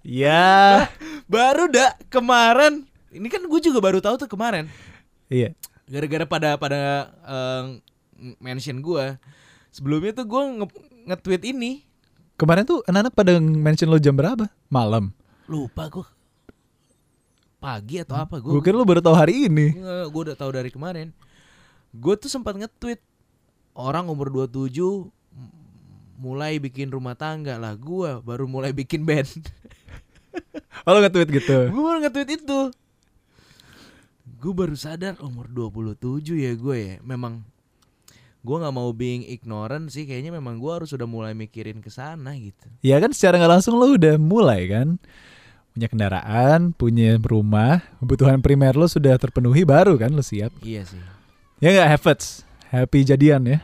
Ya. 0.02 0.86
Baru 1.26 1.68
dah 1.68 1.94
kemarin 2.08 2.86
ini 3.10 3.26
kan 3.26 3.42
gue 3.42 3.60
juga 3.60 3.80
baru 3.80 4.00
tahu 4.00 4.18
tuh 4.18 4.30
kemarin. 4.30 4.70
Iya. 5.28 5.54
Gara-gara 5.86 6.26
pada 6.26 6.50
pada 6.56 6.80
eh, 7.26 7.64
mention 8.38 8.80
gue 8.80 9.18
sebelumnya 9.70 10.14
tuh 10.14 10.26
gue 10.26 10.42
nge- 10.62 10.84
nge-tweet 11.08 11.44
ini. 11.48 11.86
Kemarin 12.36 12.64
tuh 12.64 12.80
anak-anak 12.86 13.14
pada 13.14 13.32
mention 13.38 13.90
lo 13.90 13.98
jam 13.98 14.14
berapa? 14.14 14.48
Malam. 14.68 15.12
Lupa 15.46 15.90
gue 15.90 16.06
pagi 17.60 18.00
atau 18.00 18.16
apa 18.16 18.40
gue 18.40 18.48
gue 18.50 18.64
kira 18.64 18.80
lo 18.80 18.88
baru 18.88 19.04
tahu 19.04 19.12
hari 19.14 19.52
ini. 19.52 19.76
Gue 20.08 20.22
udah 20.32 20.38
tahu 20.38 20.52
dari 20.54 20.72
kemarin. 20.72 21.12
Gue 21.92 22.16
tuh 22.16 22.32
sempat 22.32 22.56
nge-tweet 22.56 23.02
orang 23.76 24.08
umur 24.08 24.32
27 24.48 24.72
m- 24.72 25.12
mulai 26.20 26.60
bikin 26.60 26.92
rumah 26.92 27.16
tangga 27.16 27.56
lah 27.56 27.74
gue 27.80 28.20
baru 28.20 28.44
mulai 28.46 28.76
bikin 28.76 29.08
band. 29.08 29.32
Oh 30.88 30.96
lo 30.96 31.02
nge-tweet 31.04 31.30
gitu? 31.42 31.58
Gue 31.74 31.84
baru 31.84 32.00
nge-tweet 32.06 32.30
itu. 32.40 32.60
Gue 34.40 34.54
baru 34.56 34.78
sadar 34.78 35.20
umur 35.20 35.52
27 35.52 36.40
ya 36.40 36.54
gue 36.56 36.78
ya. 36.80 36.96
Memang 37.04 37.44
gue 38.40 38.56
nggak 38.56 38.72
mau 38.72 38.88
being 38.96 39.28
ignorant 39.28 39.92
sih 39.92 40.08
kayaknya 40.08 40.32
memang 40.32 40.56
gue 40.62 40.72
harus 40.72 40.96
udah 40.96 41.04
mulai 41.10 41.36
mikirin 41.36 41.84
ke 41.84 41.92
sana 41.92 42.32
gitu. 42.40 42.72
Ya 42.80 43.02
kan 43.04 43.12
secara 43.12 43.36
nggak 43.36 43.52
langsung 43.60 43.76
lo 43.76 43.92
udah 43.92 44.16
mulai 44.16 44.70
kan? 44.72 44.96
Punya 45.76 45.88
kendaraan, 45.92 46.72
punya 46.72 47.20
rumah, 47.20 47.84
kebutuhan 48.00 48.40
primer 48.40 48.80
lo 48.80 48.88
sudah 48.88 49.20
terpenuhi 49.20 49.68
baru 49.68 50.00
kan 50.00 50.14
lo 50.16 50.24
siap. 50.24 50.56
iya 50.64 50.88
sih. 50.88 51.02
Ya 51.60 51.76
nggak 51.76 51.90
Havertz, 52.00 52.48
happy 52.72 53.04
jadian 53.04 53.44
ya. 53.44 53.60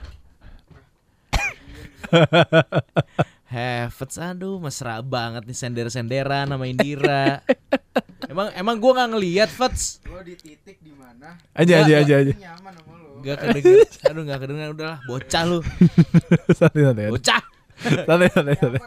Havertz 3.55 4.17
aduh 4.17 4.57
mesra 4.57 4.99
banget 4.99 5.45
nih 5.45 5.55
sender-senderan 5.55 6.49
sama 6.49 6.65
Indira 6.65 7.39
emang 8.31 8.49
emang 8.53 8.75
gue 8.75 8.91
nggak 8.91 9.09
ngeliat 9.13 9.49
Fats 9.49 10.01
Lo 10.03 10.19
di 10.19 10.33
titik 10.33 10.81
di 10.81 10.91
mana 10.91 11.37
Aja 11.53 11.85
aja 11.85 11.93
aja 12.01 12.13
aja. 12.19 12.33
nyaman 12.33 12.73
sama 12.73 12.93
lo. 12.97 13.21
Gak 13.21 13.37
kedenger 13.39 13.77
Aduh 14.05 14.23
gak 14.23 14.39
kedenger 14.39 14.67
Udahlah 14.73 14.99
bocah 15.05 15.43
lu 15.45 15.59
santai 16.57 16.81
santai. 16.83 17.09
Bocah 17.09 17.41
Santai 17.77 18.27
santai 18.29 18.55
santai. 18.55 18.81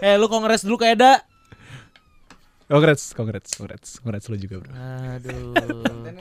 Eh 0.00 0.14
lu 0.16 0.26
kongres 0.26 0.62
dulu 0.62 0.78
kayak 0.78 0.96
ada 0.96 1.12
Congrats, 2.66 3.10
congrats, 3.10 3.50
congrats, 3.52 3.98
congrats 3.98 4.30
lo 4.30 4.38
juga 4.38 4.62
bro. 4.62 4.70
Aduh 4.70 5.50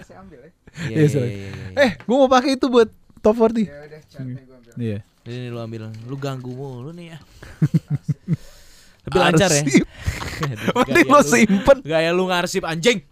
saya 0.01 0.17
ambil 0.19 0.39
ya. 0.41 0.51
Iya, 0.81 0.95
Iya, 0.97 1.05
iya, 1.05 1.49
iya. 1.69 1.77
Eh, 1.77 1.91
gue 1.95 2.15
mau 2.15 2.25
pakai 2.25 2.57
itu 2.57 2.65
buat 2.65 2.89
top 3.21 3.37
40. 3.37 3.69
Ya 3.69 3.85
udah 3.85 4.01
capek 4.03 4.41
gue 4.41 4.55
ambil. 4.57 4.73
Iya. 4.81 4.97
Ini 5.29 5.47
lu 5.47 5.61
ambil 5.61 5.93
Lu 6.03 6.17
ganggu 6.17 6.49
mulu 6.49 6.89
nih 6.89 7.13
ya 7.13 7.17
Tapi 9.05 9.15
lancar 9.15 9.49
ya. 9.49 9.63
Mending 10.89 11.07
lo 11.07 11.21
lu- 11.21 11.25
simpen. 11.25 11.77
Gaya 11.81 12.09
lu 12.09 12.25
ngarsip 12.25 12.65
anjing 12.65 13.05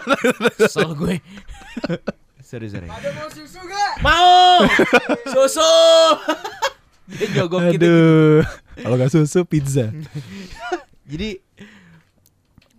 Kesel 0.58 0.94
gue 0.94 1.18
Sorry 2.40 2.70
sorry 2.70 2.86
Ada 2.86 3.10
mau 3.12 3.28
susu 3.28 3.60
gak? 3.60 3.92
Mau 3.98 4.62
Susu 5.26 5.72
Dia 7.10 7.26
nyogok 7.34 7.60
gitu 7.74 7.84
Aduh. 7.84 8.40
Kalau 8.74 8.94
gak 8.96 9.12
susu 9.12 9.44
pizza. 9.44 9.92
Jadi 11.04 11.36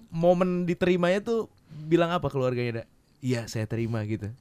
momen 0.09 0.63
diterimanya 0.63 1.21
tuh 1.21 1.47
bilang 1.69 2.09
apa 2.09 2.27
keluarganya 2.27 2.81
dak? 2.81 2.87
Iya 3.19 3.45
saya 3.45 3.63
terima 3.63 4.01
gitu. 4.03 4.31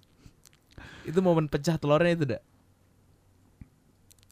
Itu 1.03 1.21
momen 1.21 1.47
pecah 1.47 1.77
telurnya 1.77 2.13
itu 2.15 2.25
dak. 2.27 2.43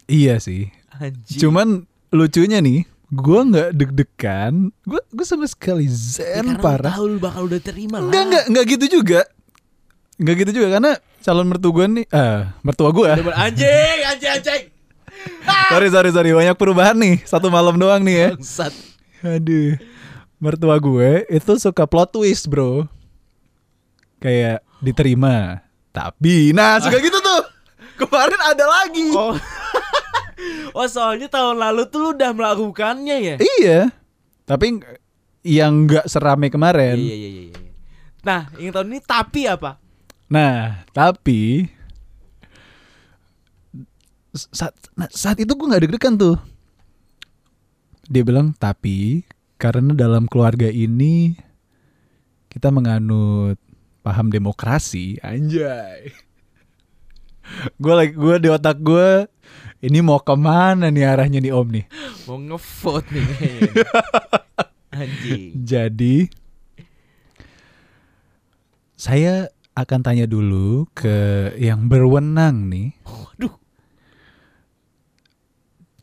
Iya 0.07 0.39
sih. 0.39 0.69
Anjing. 0.93 1.41
Cuman 1.41 1.69
lucunya 2.11 2.59
nih, 2.59 2.85
gue 3.09 3.41
nggak 3.49 3.69
deg-degan. 3.75 4.71
Gue 4.85 5.01
gue 5.09 5.27
sama 5.27 5.47
sekali 5.47 5.87
Ya, 5.87 5.95
zen 5.95 6.45
karena 6.45 6.53
lu 6.57 6.63
parah. 6.63 6.93
tahu 6.95 7.07
lu 7.09 7.19
bakal 7.19 7.43
udah 7.47 7.61
terima 7.61 7.99
lah. 7.99 8.11
Enggak 8.11 8.25
enggak 8.29 8.45
enggak 8.51 8.65
gitu 8.69 8.85
juga. 9.01 9.21
Enggak 10.21 10.35
gitu 10.45 10.51
juga 10.61 10.69
karena 10.79 10.93
calon 11.23 11.47
mertua 11.49 11.71
gue 11.73 11.87
nih, 11.89 12.07
eh 12.09 12.41
mertua 12.61 12.91
gue. 12.91 13.09
Anjing, 13.33 13.99
anjing, 14.07 14.33
anjing. 14.33 14.63
sorry 15.71 15.89
sorry 15.93 16.11
sorry 16.11 16.31
banyak 16.33 16.57
perubahan 16.57 16.97
nih 16.99 17.23
satu 17.23 17.47
malam 17.49 17.79
doang 17.79 18.03
nih 18.03 18.17
ya. 18.17 18.29
Bangsat. 18.37 18.75
Aduh. 19.23 19.79
Mertua 20.37 20.75
gue 20.77 21.23
itu 21.31 21.53
suka 21.57 21.87
plot 21.87 22.11
twist, 22.13 22.51
Bro. 22.51 22.91
Kayak 24.19 24.67
diterima. 24.79 25.63
Tapi 25.95 26.51
nah 26.51 26.83
suka 26.83 26.99
gitu 26.99 27.19
tuh. 27.19 27.43
Kemarin 27.95 28.41
ada 28.43 28.65
lagi. 28.67 29.07
Oh. 29.15 29.39
Oh 30.77 30.89
soalnya 30.89 31.29
tahun 31.29 31.61
lalu 31.61 31.83
tuh 31.89 31.99
lu 32.01 32.09
udah 32.17 32.31
melakukannya 32.33 33.17
ya? 33.19 33.37
Iya. 33.39 33.81
Tapi 34.47 34.67
ng- 34.79 35.01
yang 35.43 35.87
nggak 35.87 36.07
serame 36.07 36.49
kemarin. 36.49 36.97
Iya 36.99 37.15
iya 37.15 37.29
iya. 37.29 37.45
iya. 37.51 37.71
Nah, 38.23 38.47
yang 38.59 38.71
tahun 38.71 38.89
ini 38.95 39.01
tapi 39.03 39.51
apa? 39.51 39.83
Nah, 40.31 40.87
tapi 40.95 41.67
saat 44.33 44.73
nah, 44.97 45.11
saat 45.13 45.37
itu 45.43 45.53
gue 45.53 45.67
nggak 45.67 45.83
deg-degan 45.85 46.15
tuh. 46.17 46.37
Dia 48.07 48.23
bilang 48.23 48.55
tapi 48.57 49.27
karena 49.59 49.93
dalam 49.95 50.31
keluarga 50.31 50.71
ini 50.71 51.37
kita 52.49 52.71
menganut 52.71 53.59
paham 54.03 54.31
demokrasi, 54.31 55.19
anjay. 55.21 56.11
gue 57.83 57.95
lagi 57.95 58.15
gue 58.15 58.35
di 58.39 58.49
otak 58.49 58.79
gue 58.79 59.27
ini 59.83 59.99
mau 59.99 60.23
ke 60.23 60.35
mana 60.39 60.95
nih 60.95 61.03
arahnya 61.03 61.43
nih 61.43 61.51
om 61.51 61.67
nih. 61.67 61.85
Mau 62.31 62.39
ngevote 62.39 63.11
nih. 63.11 63.27
Anjing. 65.03 65.51
Jadi 65.67 66.17
saya 68.95 69.51
akan 69.75 70.01
tanya 70.07 70.31
dulu 70.31 70.87
ke 70.95 71.51
yang 71.59 71.91
berwenang 71.91 72.71
nih. 72.71 72.95
Waduh. 73.03 73.55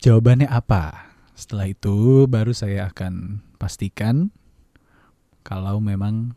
Jawabannya 0.04 0.52
apa? 0.52 1.16
Setelah 1.32 1.72
itu 1.72 2.28
baru 2.28 2.52
saya 2.52 2.92
akan 2.92 3.40
pastikan 3.56 4.28
kalau 5.48 5.80
memang 5.80 6.36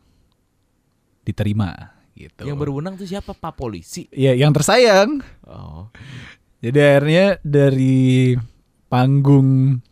diterima 1.26 1.99
gitu. 2.14 2.46
Yang 2.46 2.58
berwenang 2.62 2.94
tuh 2.94 3.11
siapa? 3.11 3.34
Pak 3.34 3.58
polisi. 3.58 4.06
Ya, 4.14 4.30
yang 4.38 4.54
tersayang. 4.54 5.18
Oh. 5.42 5.90
Jadi 6.62 6.78
akhirnya 6.78 7.42
dari 7.42 8.38
panggung 8.87 9.83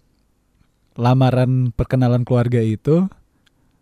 lamaran 0.95 1.75
perkenalan 1.75 2.23
keluarga 2.23 2.63
itu 2.63 3.11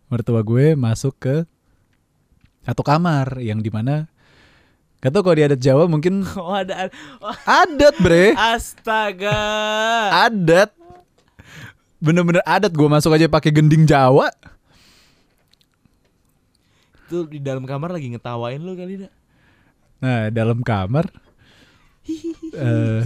mertua 0.09 0.41
gue 0.41 0.73
masuk 0.73 1.13
ke 1.21 1.37
satu 2.65 2.81
kamar 2.81 3.45
yang 3.45 3.61
di 3.61 3.69
mana 3.69 4.09
Gak 4.99 5.15
tau 5.15 5.23
kalau 5.23 5.39
di 5.39 5.47
adat 5.47 5.61
Jawa 5.63 5.85
mungkin 5.87 6.27
Oh 6.41 6.57
ada 6.57 6.91
oh, 7.23 7.37
adat 7.63 7.95
bre. 8.03 8.35
Astaga. 8.35 9.39
Adat. 10.27 10.75
Bener-bener 12.03 12.43
adat 12.43 12.75
gue 12.75 12.89
masuk 12.91 13.15
aja 13.15 13.31
pakai 13.31 13.55
gending 13.55 13.87
Jawa. 13.87 14.33
Itu 17.07 17.31
di 17.31 17.39
dalam 17.39 17.63
kamar 17.63 17.95
lagi 17.95 18.11
ngetawain 18.11 18.59
lu 18.59 18.75
kali 18.75 19.07
dah 19.07 19.13
Nah 20.03 20.35
dalam 20.35 20.67
kamar 20.67 21.28
eh 22.57 23.03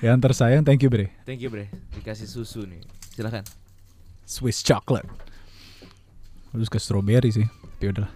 Yang 0.00 0.18
tersayang 0.24 0.64
thank 0.64 0.80
you 0.80 0.88
bre. 0.88 1.12
Thank 1.28 1.44
you 1.44 1.52
bre. 1.52 1.68
Dikasih 1.92 2.24
susu 2.24 2.64
nih. 2.64 2.80
Silakan. 3.12 3.44
Swiss 4.24 4.64
chocolate. 4.64 5.04
Terus 6.50 6.66
ke 6.66 6.78
strawberry 6.82 7.30
sih 7.30 7.46
Tapi 7.46 7.94
udahlah 7.94 8.12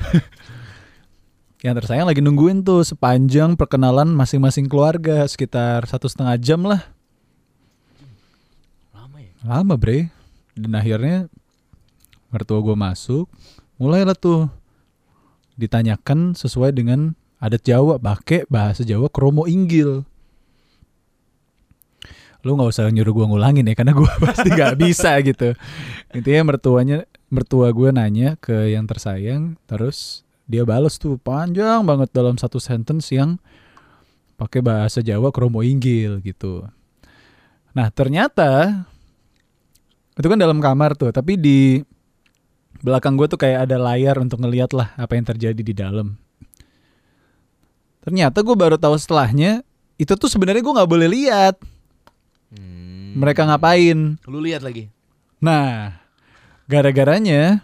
Yang 1.64 1.74
tersayang 1.84 2.08
lagi 2.08 2.20
nungguin 2.20 2.64
tuh 2.64 2.84
Sepanjang 2.84 3.56
perkenalan 3.56 4.12
masing-masing 4.12 4.68
keluarga 4.68 5.24
Sekitar 5.24 5.88
satu 5.88 6.08
setengah 6.08 6.36
jam 6.36 6.60
lah. 6.64 6.84
Lama 8.92 9.18
ya? 9.20 9.32
Lama 9.44 9.74
bre. 9.76 10.12
Dan 10.52 10.76
akhirnya 10.76 11.32
Mertua 12.30 12.60
gue 12.62 12.76
masuk. 12.76 13.26
Mulailah 13.80 14.16
tuh 14.16 14.52
Ditanyakan 15.56 16.36
sesuai 16.36 16.76
dengan 16.76 17.16
adat 17.40 17.64
Jawa 17.64 17.96
pakai 17.96 18.44
bahasa 18.46 18.84
Jawa 18.84 19.08
kromo 19.08 19.48
inggil. 19.48 20.04
Lu 22.40 22.56
nggak 22.56 22.72
usah 22.72 22.88
nyuruh 22.88 23.12
gua 23.12 23.26
ngulangin 23.28 23.68
ya 23.68 23.74
karena 23.74 23.96
gua 23.96 24.12
pasti 24.28 24.48
nggak 24.52 24.76
bisa 24.76 25.16
gitu. 25.24 25.56
Intinya 26.12 26.54
mertuanya 26.54 27.08
mertua 27.30 27.70
gue 27.70 27.94
nanya 27.94 28.34
ke 28.42 28.74
yang 28.74 28.90
tersayang 28.90 29.54
terus 29.70 30.26
dia 30.50 30.66
balas 30.66 30.98
tuh 30.98 31.14
panjang 31.14 31.86
banget 31.86 32.10
dalam 32.10 32.34
satu 32.34 32.58
sentence 32.58 33.14
yang 33.14 33.38
pakai 34.34 34.60
bahasa 34.60 34.98
Jawa 34.98 35.30
kromo 35.30 35.62
inggil 35.62 36.18
gitu. 36.26 36.66
Nah 37.70 37.86
ternyata 37.94 38.82
itu 40.18 40.26
kan 40.26 40.36
dalam 40.42 40.58
kamar 40.58 40.98
tuh 40.98 41.14
tapi 41.14 41.38
di 41.38 41.86
belakang 42.82 43.14
gue 43.14 43.30
tuh 43.30 43.38
kayak 43.38 43.70
ada 43.70 43.78
layar 43.78 44.18
untuk 44.18 44.42
ngeliat 44.42 44.74
lah 44.74 44.90
apa 44.98 45.14
yang 45.14 45.24
terjadi 45.30 45.62
di 45.62 45.74
dalam 45.76 46.18
ternyata 48.00 48.40
gue 48.40 48.56
baru 48.56 48.76
tahu 48.80 48.96
setelahnya 48.96 49.60
itu 49.96 50.12
tuh 50.16 50.28
sebenarnya 50.28 50.64
gue 50.64 50.76
nggak 50.76 50.90
boleh 50.90 51.08
lihat 51.08 51.56
Hmm. 52.50 53.14
mereka 53.14 53.46
ngapain 53.46 54.18
Lu 54.26 54.42
lihat 54.42 54.66
lagi. 54.66 54.90
Nah, 55.38 55.94
gara-garanya 56.66 57.62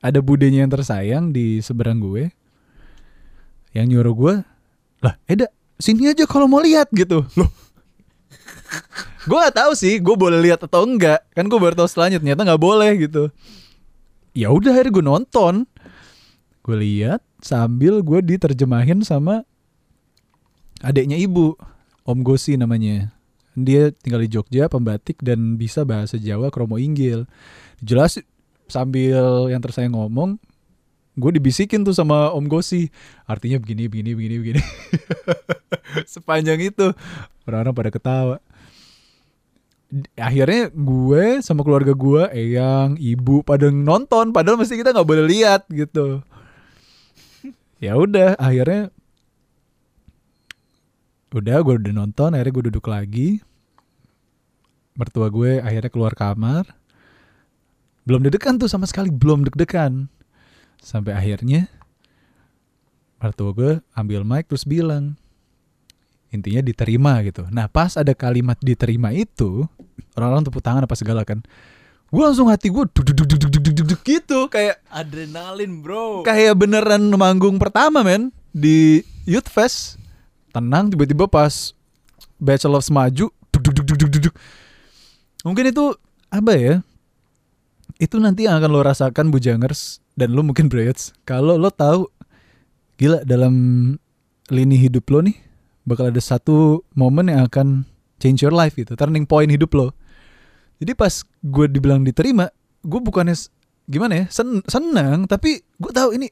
ada 0.00 0.24
budenya 0.24 0.64
yang 0.64 0.72
tersayang 0.72 1.24
di 1.36 1.60
seberang 1.60 2.00
gue 2.00 2.32
yang 3.76 3.92
nyuruh 3.92 4.16
gue, 4.16 4.34
lah, 5.04 5.20
Eda, 5.28 5.52
sini 5.76 6.08
aja 6.08 6.24
kalau 6.24 6.48
mau 6.48 6.64
lihat 6.64 6.88
gitu. 6.96 7.28
Loh. 7.36 7.50
gue 9.28 9.36
gak 9.36 9.52
tahu 9.52 9.76
sih, 9.76 10.00
gue 10.00 10.16
boleh 10.16 10.40
lihat 10.40 10.64
atau 10.64 10.88
enggak. 10.88 11.20
Kan 11.36 11.52
gue 11.52 11.60
baru 11.60 11.76
tahu 11.76 11.88
setelahnya 11.92 12.16
ternyata 12.16 12.48
nggak 12.48 12.62
boleh 12.64 12.90
gitu. 12.96 13.28
Ya 14.32 14.48
udah 14.48 14.72
akhirnya 14.72 14.96
gue 14.96 15.04
nonton. 15.04 15.54
Gue 16.64 16.76
lihat 16.80 17.20
sambil 17.44 18.00
gue 18.00 18.24
diterjemahin 18.24 19.04
sama 19.04 19.44
adiknya 20.82 21.16
ibu, 21.16 21.56
Om 22.06 22.20
Gosi 22.22 22.56
namanya. 22.58 23.12
Dia 23.56 23.88
tinggal 23.88 24.20
di 24.20 24.30
Jogja, 24.30 24.68
pembatik 24.68 25.18
dan 25.24 25.56
bisa 25.56 25.82
bahasa 25.88 26.20
Jawa 26.20 26.52
kromo 26.52 26.76
inggil. 26.76 27.24
Jelas 27.80 28.20
sambil 28.68 29.48
yang 29.48 29.64
tersayang 29.64 29.96
ngomong, 29.96 30.36
gue 31.16 31.30
dibisikin 31.40 31.82
tuh 31.82 31.96
sama 31.96 32.30
Om 32.36 32.46
Gosi. 32.46 32.92
Artinya 33.24 33.56
begini, 33.56 33.88
begini, 33.88 34.12
begini, 34.12 34.36
begini. 34.36 34.62
Sepanjang 36.14 36.60
itu 36.60 36.92
orang-orang 37.48 37.74
pada 37.74 37.90
ketawa. 37.90 38.36
Akhirnya 40.18 40.68
gue 40.74 41.40
sama 41.40 41.64
keluarga 41.64 41.96
gue, 41.96 42.22
Eyang, 42.34 43.00
ibu 43.00 43.40
pada 43.40 43.72
nonton, 43.72 44.34
padahal 44.34 44.60
mesti 44.60 44.76
kita 44.76 44.92
nggak 44.92 45.08
boleh 45.08 45.24
lihat 45.24 45.64
gitu. 45.72 46.20
Ya 47.80 47.96
udah, 47.96 48.36
akhirnya 48.36 48.92
udah 51.34 51.56
gue 51.62 51.74
udah 51.82 51.94
nonton 51.94 52.34
akhirnya 52.34 52.52
gue 52.54 52.64
duduk 52.70 52.86
lagi. 52.86 53.42
Mertua 54.96 55.28
gue 55.28 55.58
akhirnya 55.60 55.90
keluar 55.90 56.14
kamar. 56.14 56.70
Belum 58.06 58.22
deg-degan 58.22 58.56
tuh 58.56 58.70
sama 58.70 58.86
sekali 58.86 59.10
belum 59.10 59.42
deg-degan. 59.46 60.06
Sampai 60.78 61.16
akhirnya 61.16 61.66
mertua 63.18 63.50
gue 63.56 63.72
ambil 63.96 64.22
mic 64.22 64.46
terus 64.46 64.68
bilang 64.68 65.16
intinya 66.30 66.60
diterima 66.62 67.18
gitu. 67.24 67.48
Nah 67.48 67.66
pas 67.66 67.96
ada 67.96 68.12
kalimat 68.12 68.60
diterima 68.60 69.10
itu 69.10 69.64
orang-orang 70.14 70.44
tepuk 70.46 70.62
tangan 70.62 70.84
apa 70.84 70.96
segala 70.96 71.24
kan 71.24 71.40
gue 72.06 72.22
langsung 72.22 72.46
hati 72.46 72.70
gue 72.70 72.86
duduk 72.94 73.26
duduk 73.26 73.50
duduk 73.50 73.72
duduk 73.82 74.00
gitu. 74.06 74.46
Kayak 74.46 74.78
adrenalin 74.88 75.82
bro. 75.82 76.22
kayak 76.22 76.54
beneran 76.54 77.10
manggung 77.18 77.58
pertama 77.58 78.06
men 78.06 78.30
di 78.54 79.02
Youth 79.26 79.50
Fest. 79.50 79.98
Tenang 80.56 80.88
tiba-tiba 80.88 81.28
pas 81.28 81.76
Battle 82.40 82.80
of 82.80 82.88
maju 82.88 83.28
duk 83.52 83.60
duk 83.60 83.74
duk 83.76 83.84
duk 83.84 83.98
duk 84.08 84.22
duk. 84.28 84.34
Mungkin 85.44 85.68
itu 85.68 85.84
apa 86.32 86.52
ya? 86.56 86.74
Itu 88.00 88.16
nanti 88.16 88.48
yang 88.48 88.60
akan 88.60 88.72
lo 88.72 88.80
rasakan 88.80 89.28
Bujangers 89.28 90.00
dan 90.16 90.32
lo 90.32 90.40
mungkin 90.40 90.72
Braids 90.72 91.12
kalau 91.28 91.60
lo 91.60 91.68
tahu 91.68 92.08
gila 92.96 93.20
dalam 93.28 93.54
lini 94.48 94.76
hidup 94.80 95.04
lo 95.12 95.20
nih 95.20 95.36
bakal 95.84 96.08
ada 96.08 96.20
satu 96.20 96.80
momen 96.96 97.28
yang 97.28 97.44
akan 97.44 97.84
change 98.16 98.40
your 98.40 98.52
life 98.52 98.72
gitu, 98.72 98.96
turning 98.96 99.28
point 99.28 99.52
hidup 99.52 99.76
lo. 99.76 99.92
Jadi 100.80 100.92
pas 100.96 101.24
gue 101.44 101.66
dibilang 101.68 102.04
diterima, 102.04 102.48
gue 102.84 103.00
bukannya 103.00 103.36
gimana 103.86 104.12
ya 104.22 104.24
sen 104.34 104.66
senang 104.66 105.30
tapi 105.30 105.62
gue 105.78 105.92
tahu 105.94 106.18
ini 106.18 106.26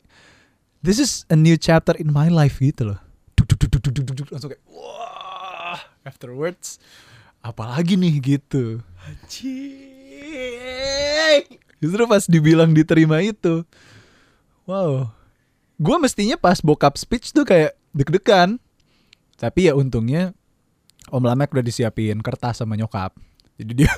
this 0.82 0.98
is 0.98 1.22
a 1.30 1.38
new 1.38 1.54
chapter 1.54 1.94
in 1.94 2.10
my 2.10 2.26
life 2.26 2.58
gitu 2.58 2.90
loh 2.90 2.98
langsung 4.34 4.50
kayak 4.50 4.66
wah 4.66 5.78
afterwards. 6.02 6.82
Apalagi 7.38 7.94
nih 7.94 8.18
gitu. 8.18 8.82
Cik. 9.28 9.84
justru 11.76 12.08
pas 12.08 12.24
dibilang 12.24 12.72
diterima 12.72 13.20
itu 13.20 13.60
wow. 14.64 15.12
Gue 15.76 15.96
mestinya 16.00 16.40
pas 16.40 16.56
bokap 16.58 16.96
speech 16.96 17.30
tuh 17.30 17.44
kayak 17.44 17.76
deg-degan. 17.92 18.56
Tapi 19.36 19.68
ya 19.68 19.76
untungnya 19.76 20.32
om 21.12 21.20
Lamek 21.20 21.52
udah 21.52 21.60
disiapin 21.60 22.16
kertas 22.24 22.62
sama 22.62 22.74
nyokap. 22.74 23.12
Jadi 23.60 23.84
dia 23.84 23.92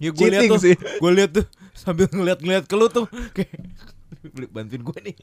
Ya 0.00 0.10
gue 0.10 0.26
lihat 0.26 0.48
tuh, 0.48 0.58
sih. 0.58 0.74
Gue 0.74 1.12
lihat 1.12 1.30
tuh 1.36 1.46
sambil 1.76 2.08
ngeliat-ngeliat 2.10 2.64
ke 2.66 2.74
lu 2.74 2.88
tuh. 2.88 3.06
Kayak 3.36 3.52
"Beli- 4.32 4.50
bantuin 4.50 4.82
gue 4.82 4.98
nih. 5.12 5.16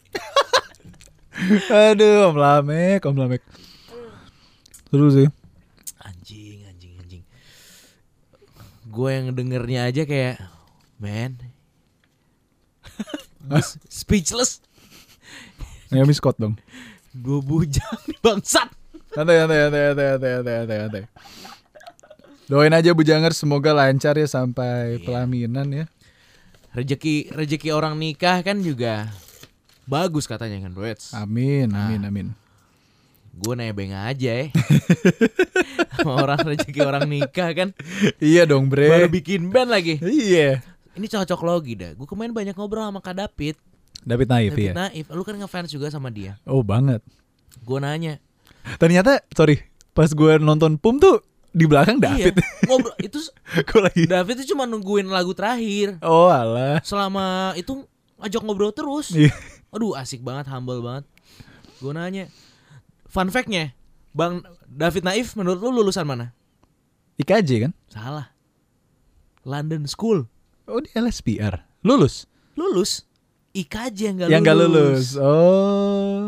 aduh 1.91 2.31
om 2.31 2.37
Lamek 2.37 3.01
om 3.03 3.17
Lamek 3.17 3.41
seru 4.91 5.07
sih 5.09 5.27
Anjing, 6.01 6.65
anjing, 6.65 6.93
anjing. 6.97 7.23
Gue 8.85 9.09
yang 9.13 9.29
dengernya 9.31 9.85
aja 9.85 10.01
kayak, 10.01 10.41
man, 10.97 11.37
speechless. 13.87 14.59
Naomi 15.87 16.11
Scott 16.11 16.35
dong 16.35 16.57
Gue 17.11 17.37
bujang 17.39 18.01
bangsat. 18.19 18.71
Santai, 19.11 19.43
santai, 19.43 19.57
santai, 19.67 19.83
santai, 19.83 20.09
santai, 20.15 20.33
santai, 20.41 20.77
santai. 20.79 21.03
Doain 22.47 22.71
aja 22.71 22.91
Bujangers 22.91 23.35
semoga 23.35 23.71
lancar 23.71 24.15
ya 24.15 24.25
sampai 24.25 24.97
Iya. 24.97 25.03
pelaminan 25.03 25.67
ya. 25.69 25.85
Rezeki 26.71 27.31
rezeki 27.31 27.69
orang 27.71 27.95
nikah 27.95 28.39
kan 28.39 28.59
juga 28.59 29.11
bagus 29.83 30.23
katanya 30.23 30.63
kan, 30.63 30.71
Breds. 30.71 31.11
Amin, 31.13 31.67
Nah. 31.69 31.91
amin, 31.91 32.01
amin. 32.03 32.27
Gue 33.31 33.53
nebeng 33.55 33.95
aja 33.95 34.31
ya. 34.43 34.45
Sama 35.97 36.19
orang 36.19 36.39
rezeki 36.43 36.81
orang 36.83 37.07
nikah 37.07 37.49
kan 37.55 37.69
Iya 38.19 38.43
dong, 38.43 38.67
baru 38.67 39.07
Bre. 39.07 39.11
bikin 39.11 39.47
band 39.49 39.71
lagi. 39.71 39.97
Iya. 40.03 40.59
Ini 40.91 41.05
cocok 41.07 41.41
logi 41.47 41.73
dah. 41.79 41.95
Gue 41.95 42.03
kemarin 42.03 42.35
banyak 42.35 42.53
ngobrol 42.53 42.83
sama 42.83 42.99
Kak 42.99 43.15
David. 43.15 43.55
David 44.03 44.27
Naif 44.27 44.51
David 44.53 44.65
ya. 44.65 44.73
Naif, 44.75 45.05
lu 45.13 45.23
kan 45.23 45.35
ngefans 45.39 45.71
juga 45.71 45.87
sama 45.87 46.11
dia. 46.11 46.35
Oh, 46.43 46.65
banget. 46.65 46.99
Gue 47.63 47.79
nanya, 47.79 48.17
Ternyata 48.77 49.21
sorry, 49.33 49.61
pas 49.93 50.09
gue 50.09 50.31
nonton 50.37 50.77
PUM 50.77 51.01
tuh 51.01 51.21
di 51.51 51.65
belakang 51.67 51.99
David. 51.99 52.37
Iya, 52.37 52.67
ngobrol 52.69 52.95
itu 53.01 53.19
gue 53.69 53.81
lagi. 53.81 54.03
David 54.07 54.35
itu 54.41 54.53
cuma 54.55 54.63
nungguin 54.69 55.09
lagu 55.09 55.33
terakhir. 55.35 55.97
Oh, 56.01 56.29
alah. 56.31 56.79
Selama 56.85 57.51
itu 57.57 57.83
ngajak 58.21 58.41
ngobrol 58.45 58.71
terus. 58.71 59.11
Iya. 59.13 59.33
Aduh, 59.71 59.95
asik 59.97 60.21
banget, 60.21 60.47
humble 60.51 60.83
banget. 60.83 61.05
Gue 61.81 61.91
nanya, 61.95 62.29
fun 63.11 63.27
fact-nya, 63.27 63.75
Bang 64.11 64.41
David 64.65 65.03
Naif 65.03 65.35
menurut 65.35 65.59
lu 65.59 65.83
lulusan 65.83 66.07
mana? 66.07 66.31
IKJ 67.19 67.69
kan? 67.69 67.71
Salah. 67.85 68.31
London 69.43 69.83
School. 69.85 70.25
Oh, 70.65 70.79
di 70.79 70.87
LSPR. 70.95 71.67
Lulus. 71.83 72.25
Lulus. 72.55 73.03
IKJ 73.51 73.97
yang 73.99 74.15
gak 74.17 74.29
Yang 74.31 74.41
lulus. 74.41 74.47
gak 74.47 74.57
lulus. 74.57 75.05
Oh. 75.19 76.23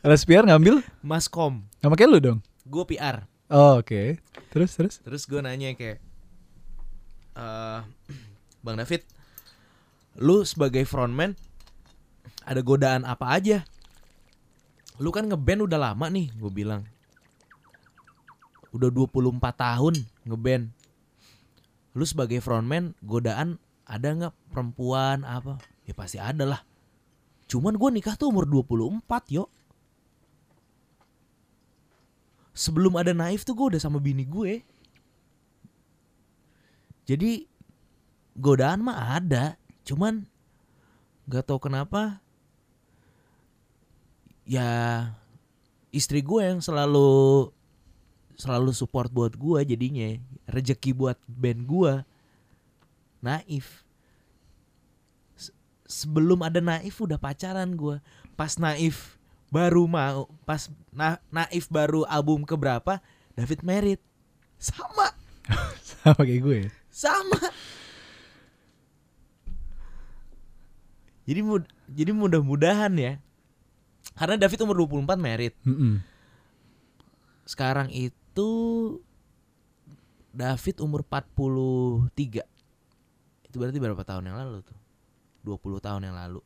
LSPR 0.06 0.44
ngambil 0.44 0.84
Maskom. 1.00 1.64
sama 1.80 1.96
kayak 1.96 2.10
lu 2.12 2.18
dong. 2.20 2.38
Gue 2.68 2.84
PR. 2.84 3.24
Oh, 3.48 3.80
oke. 3.80 4.20
Terus 4.52 4.70
terus. 4.76 4.94
Terus 5.00 5.22
gue 5.24 5.40
nanya 5.40 5.72
kayak, 5.72 5.98
eh 7.34 7.80
Bang 8.64 8.76
David, 8.76 9.02
lu 10.20 10.44
sebagai 10.44 10.84
frontman 10.84 11.32
ada 12.44 12.60
godaan 12.60 13.02
apa 13.02 13.30
aja? 13.32 13.64
Lu 15.00 15.08
kan 15.08 15.24
ngeband 15.24 15.64
udah 15.64 15.80
lama 15.80 16.06
nih, 16.12 16.28
gue 16.36 16.52
bilang. 16.52 16.84
Udah 18.70 18.92
24 18.92 19.40
tahun 19.40 19.94
ngeband. 20.28 20.68
Lu 21.96 22.04
sebagai 22.04 22.38
frontman 22.44 22.92
godaan 23.00 23.56
ada 23.88 24.08
nggak 24.12 24.34
perempuan 24.52 25.24
apa? 25.24 25.56
Ya 25.88 25.96
pasti 25.96 26.20
ada 26.20 26.44
lah. 26.44 26.60
Cuman 27.50 27.74
gue 27.74 27.88
nikah 27.96 28.14
tuh 28.14 28.30
umur 28.30 28.46
24 28.46 29.00
yo. 29.32 29.48
Sebelum 32.54 32.94
ada 33.00 33.16
naif 33.16 33.42
tuh 33.42 33.56
gue 33.56 33.74
udah 33.74 33.80
sama 33.80 33.98
bini 33.98 34.28
gue. 34.28 34.60
Jadi 37.08 37.42
godaan 38.38 38.86
mah 38.86 39.18
ada, 39.18 39.58
cuman 39.82 40.28
nggak 41.26 41.42
tahu 41.42 41.58
kenapa 41.58 42.22
ya 44.46 44.68
istri 45.90 46.22
gue 46.22 46.42
yang 46.42 46.60
selalu 46.62 47.50
selalu 48.38 48.72
support 48.72 49.12
buat 49.12 49.36
gue 49.36 49.60
jadinya. 49.68 50.16
Rezeki 50.48 50.96
buat 50.96 51.18
band 51.28 51.60
gue. 51.68 51.92
Naif. 53.20 53.84
Se- 55.36 55.54
sebelum 55.84 56.40
ada 56.40 56.58
naif 56.64 56.96
udah 56.98 57.20
pacaran 57.20 57.76
gue. 57.76 58.00
Pas 58.34 58.56
naif 58.56 59.20
baru 59.50 59.84
mau 59.90 60.30
pas 60.46 60.70
na 60.94 61.18
naif 61.28 61.66
baru 61.68 62.06
album 62.06 62.46
keberapa 62.46 63.02
David 63.36 63.60
merit 63.66 64.00
sama. 64.56 65.12
Sama 66.00 66.22
kayak 66.24 66.40
gue. 66.40 66.56
ya. 66.64 66.68
sama. 66.88 67.40
Jadi 71.28 71.40
mud 71.44 71.62
jadi 71.90 72.10
mudah-mudahan 72.16 72.94
ya 72.96 73.20
karena 74.16 74.34
David 74.36 74.58
umur 74.64 74.76
24 74.86 75.16
merit 75.18 75.54
Mm-mm. 75.64 76.00
sekarang 77.46 77.88
itu 77.90 78.50
David 80.30 80.76
umur 80.78 81.02
43 81.02 82.46
itu 83.50 83.56
berarti 83.58 83.78
berapa 83.82 84.02
tahun 84.06 84.30
yang 84.30 84.38
lalu 84.38 84.62
tuh 84.62 84.78
20 85.42 85.82
tahun 85.82 86.02
yang 86.06 86.16
lalu 86.16 86.40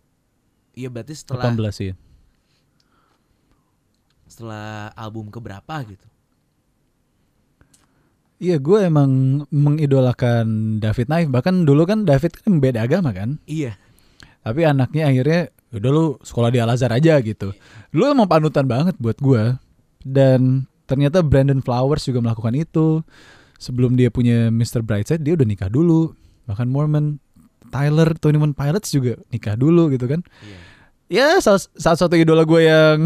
iya 0.72 0.88
berarti 0.88 1.12
setelah 1.12 1.52
18 1.52 1.92
ya. 1.92 1.94
setelah 4.24 4.90
album 4.96 5.28
keberapa 5.28 5.74
gitu 5.84 6.08
Iya, 8.42 8.58
gue 8.58 8.78
emang 8.90 9.40
mengidolakan 9.48 10.76
David 10.82 11.06
Naif. 11.06 11.28
Bahkan 11.30 11.64
dulu 11.64 11.86
kan 11.86 12.02
David 12.02 12.42
kan 12.42 12.58
beda 12.58 12.84
agama 12.84 13.14
kan. 13.14 13.38
iya 13.46 13.78
Tapi 14.44 14.66
anaknya 14.66 15.08
akhirnya 15.08 15.53
udah 15.74 15.90
lu 15.90 16.04
sekolah 16.22 16.54
di 16.54 16.58
Al 16.62 16.70
Azhar 16.70 16.94
aja 16.94 17.18
gitu. 17.18 17.50
Lu 17.90 18.06
emang 18.06 18.30
panutan 18.30 18.64
banget 18.66 18.94
buat 19.02 19.18
gue. 19.18 19.58
Dan 20.04 20.70
ternyata 20.86 21.24
Brandon 21.24 21.58
Flowers 21.58 22.06
juga 22.06 22.22
melakukan 22.22 22.54
itu. 22.54 23.02
Sebelum 23.58 23.96
dia 23.96 24.10
punya 24.12 24.52
Mr. 24.52 24.84
Brightside 24.84 25.24
dia 25.24 25.34
udah 25.34 25.46
nikah 25.48 25.70
dulu. 25.72 26.12
Bahkan 26.44 26.68
Mormon, 26.68 27.18
Tyler, 27.72 28.12
Twenty 28.20 28.36
One 28.36 28.52
Pilots 28.52 28.92
juga 28.92 29.18
nikah 29.32 29.56
dulu 29.58 29.90
gitu 29.90 30.06
kan. 30.06 30.20
iya 30.44 31.36
Ya 31.36 31.38
salah, 31.44 31.60
salah 31.76 31.98
satu 32.00 32.16
idola 32.16 32.48
gue 32.48 32.64
yang 32.64 33.04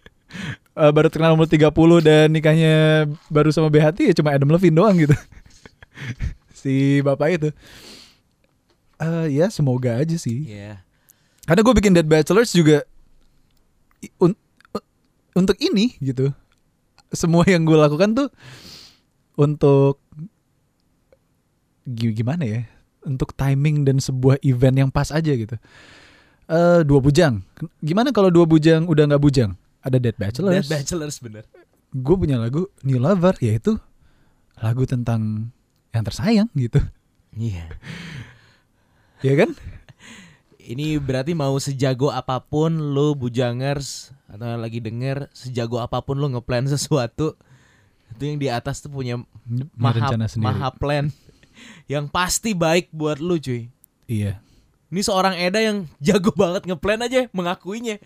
eh, 0.82 0.92
baru 0.94 1.10
terkenal 1.10 1.34
umur 1.34 1.50
30 1.50 1.68
dan 2.00 2.30
nikahnya 2.30 3.06
baru 3.28 3.50
sama 3.50 3.66
BHT 3.66 4.08
ya 4.10 4.14
cuma 4.14 4.30
Adam 4.34 4.50
Levine 4.54 4.76
doang 4.78 4.94
gitu. 4.94 5.14
si 6.60 7.02
bapak 7.02 7.28
itu. 7.34 7.48
Eh 9.02 9.26
ya 9.34 9.50
semoga 9.50 9.98
aja 9.98 10.14
sih. 10.14 10.46
iya 10.46 10.86
Karena 11.42 11.60
gue 11.60 11.74
bikin 11.74 11.92
Dead 11.92 12.06
Bachelors 12.06 12.50
juga 12.50 12.86
un- 14.18 14.38
untuk 15.32 15.58
ini 15.58 15.98
gitu. 15.98 16.30
Semua 17.08 17.42
yang 17.44 17.62
gue 17.62 17.74
lakukan 17.74 18.14
tuh 18.14 18.28
untuk 19.34 19.98
gi- 21.84 22.14
gimana 22.14 22.44
ya? 22.44 22.62
Untuk 23.02 23.34
timing 23.34 23.82
dan 23.82 23.98
sebuah 23.98 24.38
event 24.40 24.76
yang 24.78 24.90
pas 24.90 25.10
aja 25.10 25.34
gitu. 25.34 25.58
Eh 26.46 26.80
dua 26.82 27.02
bujang. 27.02 27.42
Gimana 27.82 28.14
kalau 28.14 28.30
dua 28.30 28.46
bujang 28.46 28.86
udah 28.86 29.10
nggak 29.10 29.22
bujang? 29.22 29.58
Ada 29.82 29.98
Dead 29.98 30.14
Bachelors. 30.14 30.62
Dead 30.62 30.78
Bachelors 30.78 31.18
bener 31.18 31.42
Gue 31.92 32.16
punya 32.16 32.38
lagu 32.38 32.70
New 32.86 32.96
Lover 32.96 33.34
yaitu 33.42 33.76
lagu 34.56 34.86
tentang 34.86 35.50
yang 35.90 36.04
tersayang 36.06 36.48
gitu. 36.54 36.78
iya 37.34 37.66
Ya 39.26 39.34
kan? 39.36 39.52
Ini 40.62 41.02
berarti 41.02 41.34
mau 41.34 41.58
sejago 41.58 42.14
apa 42.14 42.38
pun 42.38 42.94
lu 42.94 43.18
bujangers 43.18 44.14
atau 44.30 44.46
lagi 44.54 44.78
denger 44.78 45.26
sejago 45.34 45.82
apa 45.82 45.98
pun 46.00 46.16
lu 46.16 46.30
ngeplan 46.30 46.70
sesuatu 46.70 47.34
itu 48.12 48.22
yang 48.28 48.38
di 48.38 48.48
atas 48.52 48.84
tuh 48.84 48.92
punya 48.92 49.18
maha, 49.74 50.14
maha 50.38 50.68
plan 50.70 51.08
yang 51.88 52.06
pasti 52.06 52.52
baik 52.52 52.92
buat 52.92 53.18
lu 53.18 53.40
cuy. 53.40 53.72
Iya. 54.06 54.38
Ini 54.92 55.00
seorang 55.00 55.34
Eda 55.40 55.60
yang 55.64 55.88
jago 55.98 56.30
banget 56.36 56.68
ngeplan 56.68 57.00
aja 57.00 57.26
mengakuinya. 57.32 57.96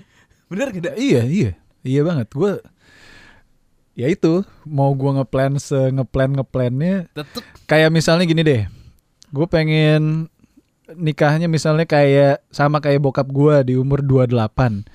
Bener 0.46 0.70
gak? 0.70 0.94
Iya, 0.94 1.26
iya. 1.26 1.50
Iya 1.82 2.00
banget. 2.06 2.30
Gue 2.30 2.62
ya 3.96 4.06
itu 4.12 4.44
mau 4.68 4.92
gua 4.92 5.22
ngeplan 5.22 5.56
se 5.56 5.88
ngeplan 5.88 6.36
ngeplannya 6.36 7.08
Tetep 7.16 7.44
kayak 7.66 7.90
misalnya 7.90 8.24
gini 8.26 8.42
deh. 8.46 8.62
Gue 9.34 9.46
pengen 9.50 10.30
nikahnya 10.94 11.50
misalnya 11.50 11.88
kayak 11.88 12.46
sama 12.54 12.78
kayak 12.78 13.02
bokap 13.02 13.26
gua 13.32 13.66
di 13.66 13.74
umur 13.74 14.04
28. 14.04 14.86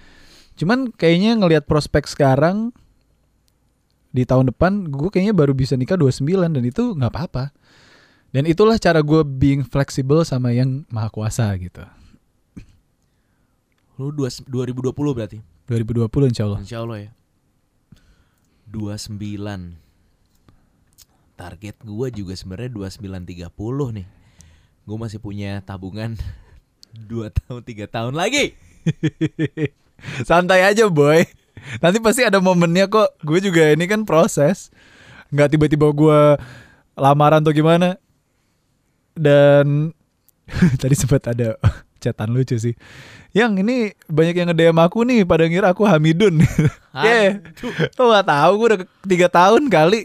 Cuman 0.55 0.93
kayaknya 0.93 1.35
ngelihat 1.35 1.65
prospek 1.67 2.07
sekarang 2.07 2.71
di 4.11 4.27
tahun 4.27 4.51
depan 4.51 4.91
gue 4.91 5.07
kayaknya 5.07 5.31
baru 5.31 5.55
bisa 5.55 5.79
nikah 5.79 5.95
29 5.95 6.51
dan 6.51 6.63
itu 6.63 6.95
nggak 6.95 7.11
apa-apa. 7.11 7.55
Dan 8.31 8.47
itulah 8.47 8.79
cara 8.79 9.03
gue 9.03 9.23
being 9.27 9.67
fleksibel 9.67 10.23
sama 10.23 10.55
yang 10.55 10.87
maha 10.87 11.11
kuasa 11.11 11.51
gitu. 11.59 11.83
lu 13.99 14.09
dua, 14.15 14.31
2020 14.31 14.95
berarti. 15.13 15.37
2020 15.67 16.31
insya 16.31 16.43
Allah. 16.47 16.59
Insya 16.63 16.79
Allah 16.81 16.97
ya. 17.05 17.11
29 18.71 19.19
Target 21.41 21.75
gua 21.81 22.07
juga 22.13 22.37
sebenarnya 22.37 22.69
2930 22.93 23.97
nih. 23.97 24.07
Gue 24.91 24.99
masih 24.99 25.23
punya 25.23 25.63
tabungan 25.63 26.19
2 27.07 27.31
tahun 27.31 27.63
3 27.63 27.87
tahun 27.87 28.11
lagi. 28.11 28.59
Santai 30.27 30.67
aja 30.67 30.91
boy. 30.91 31.23
Nanti 31.79 32.03
pasti 32.03 32.27
ada 32.27 32.43
momennya 32.43 32.91
kok. 32.91 33.15
Gue 33.23 33.39
juga 33.39 33.71
ini 33.71 33.87
kan 33.87 34.03
proses. 34.03 34.67
Nggak 35.31 35.55
tiba-tiba 35.55 35.87
gue 35.95 36.19
lamaran 36.99 37.39
atau 37.39 37.55
gimana. 37.55 37.95
Dan 39.15 39.95
tadi 40.83 40.91
sempat 40.99 41.23
ada 41.31 41.55
chatan 42.03 42.35
lucu 42.35 42.59
sih. 42.59 42.75
Yang 43.31 43.63
ini 43.63 43.75
banyak 44.11 44.35
yang 44.43 44.51
nge-DM 44.51 44.75
aku 44.75 45.07
nih 45.07 45.23
pada 45.23 45.47
ngira 45.47 45.71
aku 45.71 45.87
Hamidun. 45.87 46.43
Yeah. 46.91 47.39
Lo 47.95 48.11
gak 48.11 48.27
tahu 48.27 48.51
gue 48.59 48.67
udah 48.75 48.79
tiga 49.07 49.31
tahun 49.31 49.71
kali. 49.71 50.03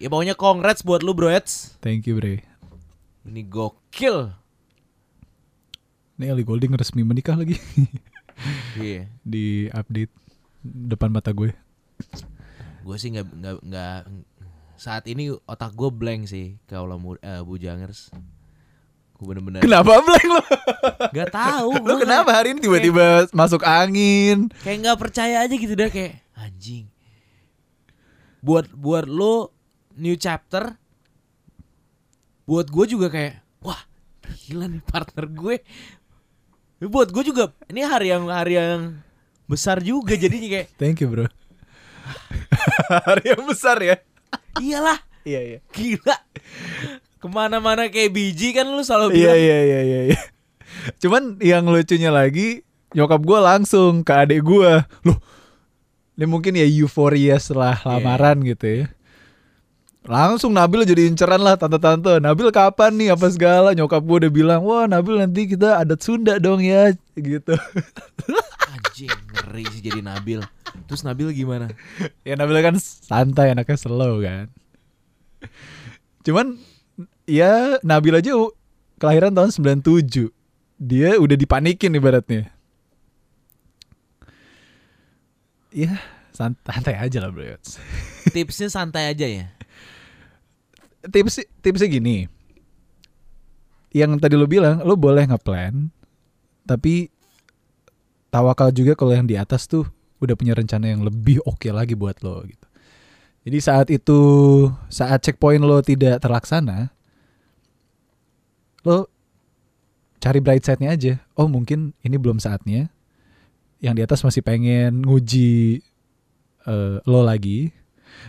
Ya 0.00 0.08
pokoknya 0.08 0.34
congrats 0.34 0.80
buat 0.80 1.04
lu 1.04 1.12
bro 1.12 1.28
Eds. 1.28 1.76
Thank 1.78 2.08
you 2.08 2.16
bre. 2.16 2.42
Ini 3.22 3.44
gokil. 3.46 4.32
Ini 6.16 6.24
Ellie 6.26 6.44
Golding 6.44 6.72
resmi 6.74 7.04
menikah 7.04 7.36
lagi. 7.36 7.56
Iya. 8.72 9.04
Di 9.20 9.68
update 9.68 10.08
depan 10.64 11.12
mata 11.12 11.28
gue. 11.28 11.52
Gue 12.80 12.96
sih 12.96 13.12
nggak 13.12 13.28
nggak 13.28 13.56
nggak 13.68 13.98
saat 14.80 15.04
ini 15.12 15.28
otak 15.44 15.76
gue 15.76 15.92
blank 15.92 16.24
sih 16.24 16.56
kalau 16.64 16.96
mu 16.96 17.20
eh, 17.20 17.44
bujangers. 17.44 18.08
Gue 19.12 19.26
bener-bener 19.28 19.60
Kenapa 19.60 20.00
blank 20.00 20.24
lo? 20.24 20.40
nggak 21.12 21.28
tahu. 21.28 21.70
Lo 21.84 22.00
kenapa 22.00 22.32
hari 22.32 22.56
ini 22.56 22.64
tiba-tiba 22.64 23.28
masuk 23.36 23.60
angin? 23.60 24.48
kayak 24.64 24.88
nggak 24.88 24.96
percaya 24.96 25.44
aja 25.44 25.52
gitu 25.52 25.76
deh 25.76 25.92
kayak 25.92 26.24
anjing 26.32 26.88
buat 28.40 28.72
buat 28.72 29.04
lo 29.04 29.52
new 30.00 30.16
chapter 30.16 30.74
buat 32.44 32.66
gue 32.66 32.84
juga 32.88 33.06
kayak 33.08 33.44
wah 33.60 33.78
gila 34.48 34.66
nih 34.66 34.82
partner 34.82 35.28
gue 35.28 35.56
buat 36.82 37.12
gue 37.12 37.22
juga 37.22 37.52
ini 37.68 37.84
hari 37.84 38.08
yang 38.08 38.26
hari 38.26 38.56
yang 38.56 38.98
besar 39.44 39.78
juga 39.78 40.16
jadinya 40.16 40.48
kayak 40.48 40.68
Thank 40.80 41.04
you 41.04 41.10
bro. 41.10 41.26
Hari 43.06 43.22
yang 43.36 43.44
besar 43.46 43.78
ya. 43.78 43.96
iyalah 44.58 44.98
Iya 45.22 45.40
iya. 45.44 45.58
gila 45.70 46.16
ke 47.20 47.26
mana-mana 47.28 47.86
kayak 47.86 48.10
biji 48.10 48.50
kan 48.50 48.64
lu 48.66 48.80
selalu 48.80 49.12
Iya 49.14 49.14
bilang 49.14 49.36
iya 49.38 49.58
iya 49.60 49.80
iya. 49.84 50.00
iya. 50.10 50.20
Cuman 50.98 51.36
yang 51.38 51.68
lucunya 51.68 52.08
lagi 52.08 52.64
nyokap 52.96 53.20
gue 53.22 53.38
langsung 53.38 54.02
ke 54.02 54.12
adik 54.16 54.40
gue. 54.42 54.72
Loh, 55.04 55.18
ini 56.16 56.24
mungkin 56.26 56.56
ya 56.56 56.64
euforia 56.66 57.36
setelah 57.36 57.76
Iya. 57.76 57.86
lamaran 58.00 58.38
gitu 58.42 58.64
ya. 58.66 58.84
Langsung 60.00 60.56
Nabil 60.56 60.88
jadi 60.88 61.12
inceran 61.12 61.44
lah 61.44 61.60
tante-tante. 61.60 62.24
Nabil 62.24 62.48
kapan 62.48 62.96
nih 62.96 63.12
apa 63.12 63.28
segala. 63.28 63.76
Nyokap 63.76 64.00
gue 64.00 64.16
udah 64.26 64.32
bilang, 64.32 64.60
wah 64.64 64.88
Nabil 64.88 65.20
nanti 65.20 65.44
kita 65.44 65.76
adat 65.76 66.00
Sunda 66.00 66.40
dong 66.40 66.64
ya 66.64 66.96
gitu. 67.14 67.52
anjing 68.70 69.10
ngeri 69.10 69.64
sih 69.70 69.82
jadi 69.82 70.00
Nabil 70.00 70.40
terus 70.86 71.02
Nabil 71.02 71.34
gimana 71.34 71.66
ya 72.22 72.38
Nabil 72.38 72.62
kan 72.62 72.76
santai 72.78 73.50
anaknya 73.52 73.76
slow 73.76 74.22
kan. 74.22 74.46
Cuman 76.22 76.60
ya 77.26 77.76
Nabil 77.82 78.14
aja 78.18 78.32
kelahiran 79.00 79.34
tahun 79.34 79.50
97. 79.82 80.30
Dia 80.80 81.20
udah 81.20 81.36
dipanikin 81.36 81.92
ibaratnya. 81.92 82.48
Ya 85.70 86.00
sant- 86.32 86.58
santai 86.66 86.96
aja 86.98 87.18
lah 87.20 87.30
bro. 87.30 87.44
tipsnya 88.34 88.66
santai 88.72 89.12
aja 89.12 89.26
ya 89.28 89.46
Tips 91.00 91.40
tipsnya 91.64 91.88
gini. 91.88 92.28
Yang 93.90 94.20
tadi 94.20 94.34
lo 94.36 94.46
bilang, 94.46 94.84
lo 94.84 94.94
boleh 94.94 95.26
ngeplan 95.26 95.90
tapi 96.70 97.10
tawakal 98.30 98.70
juga 98.70 98.94
kalau 98.94 99.10
yang 99.10 99.26
di 99.26 99.34
atas 99.34 99.66
tuh 99.66 99.90
udah 100.22 100.38
punya 100.38 100.54
rencana 100.54 100.86
yang 100.86 101.02
lebih 101.02 101.42
oke 101.42 101.66
lagi 101.74 101.98
buat 101.98 102.22
lo 102.22 102.46
gitu. 102.46 102.66
Jadi 103.42 103.58
saat 103.58 103.88
itu 103.90 104.20
saat 104.86 105.18
checkpoint 105.26 105.66
lo 105.66 105.82
tidak 105.82 106.22
terlaksana, 106.22 106.94
lo 108.86 109.10
cari 110.22 110.38
bright 110.38 110.62
side-nya 110.62 110.94
aja. 110.94 111.14
Oh 111.34 111.50
mungkin 111.50 111.96
ini 112.06 112.14
belum 112.20 112.38
saatnya. 112.38 112.86
Yang 113.82 113.94
di 113.96 114.02
atas 114.06 114.20
masih 114.22 114.44
pengen 114.46 115.02
nguji 115.02 115.82
eh, 116.68 116.96
lo 117.02 117.20
lagi. 117.26 117.72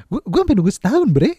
Gue 0.10 0.24
gue 0.24 0.40
sampai 0.42 0.56
nunggu 0.58 0.74
setahun 0.74 1.12
bre. 1.14 1.36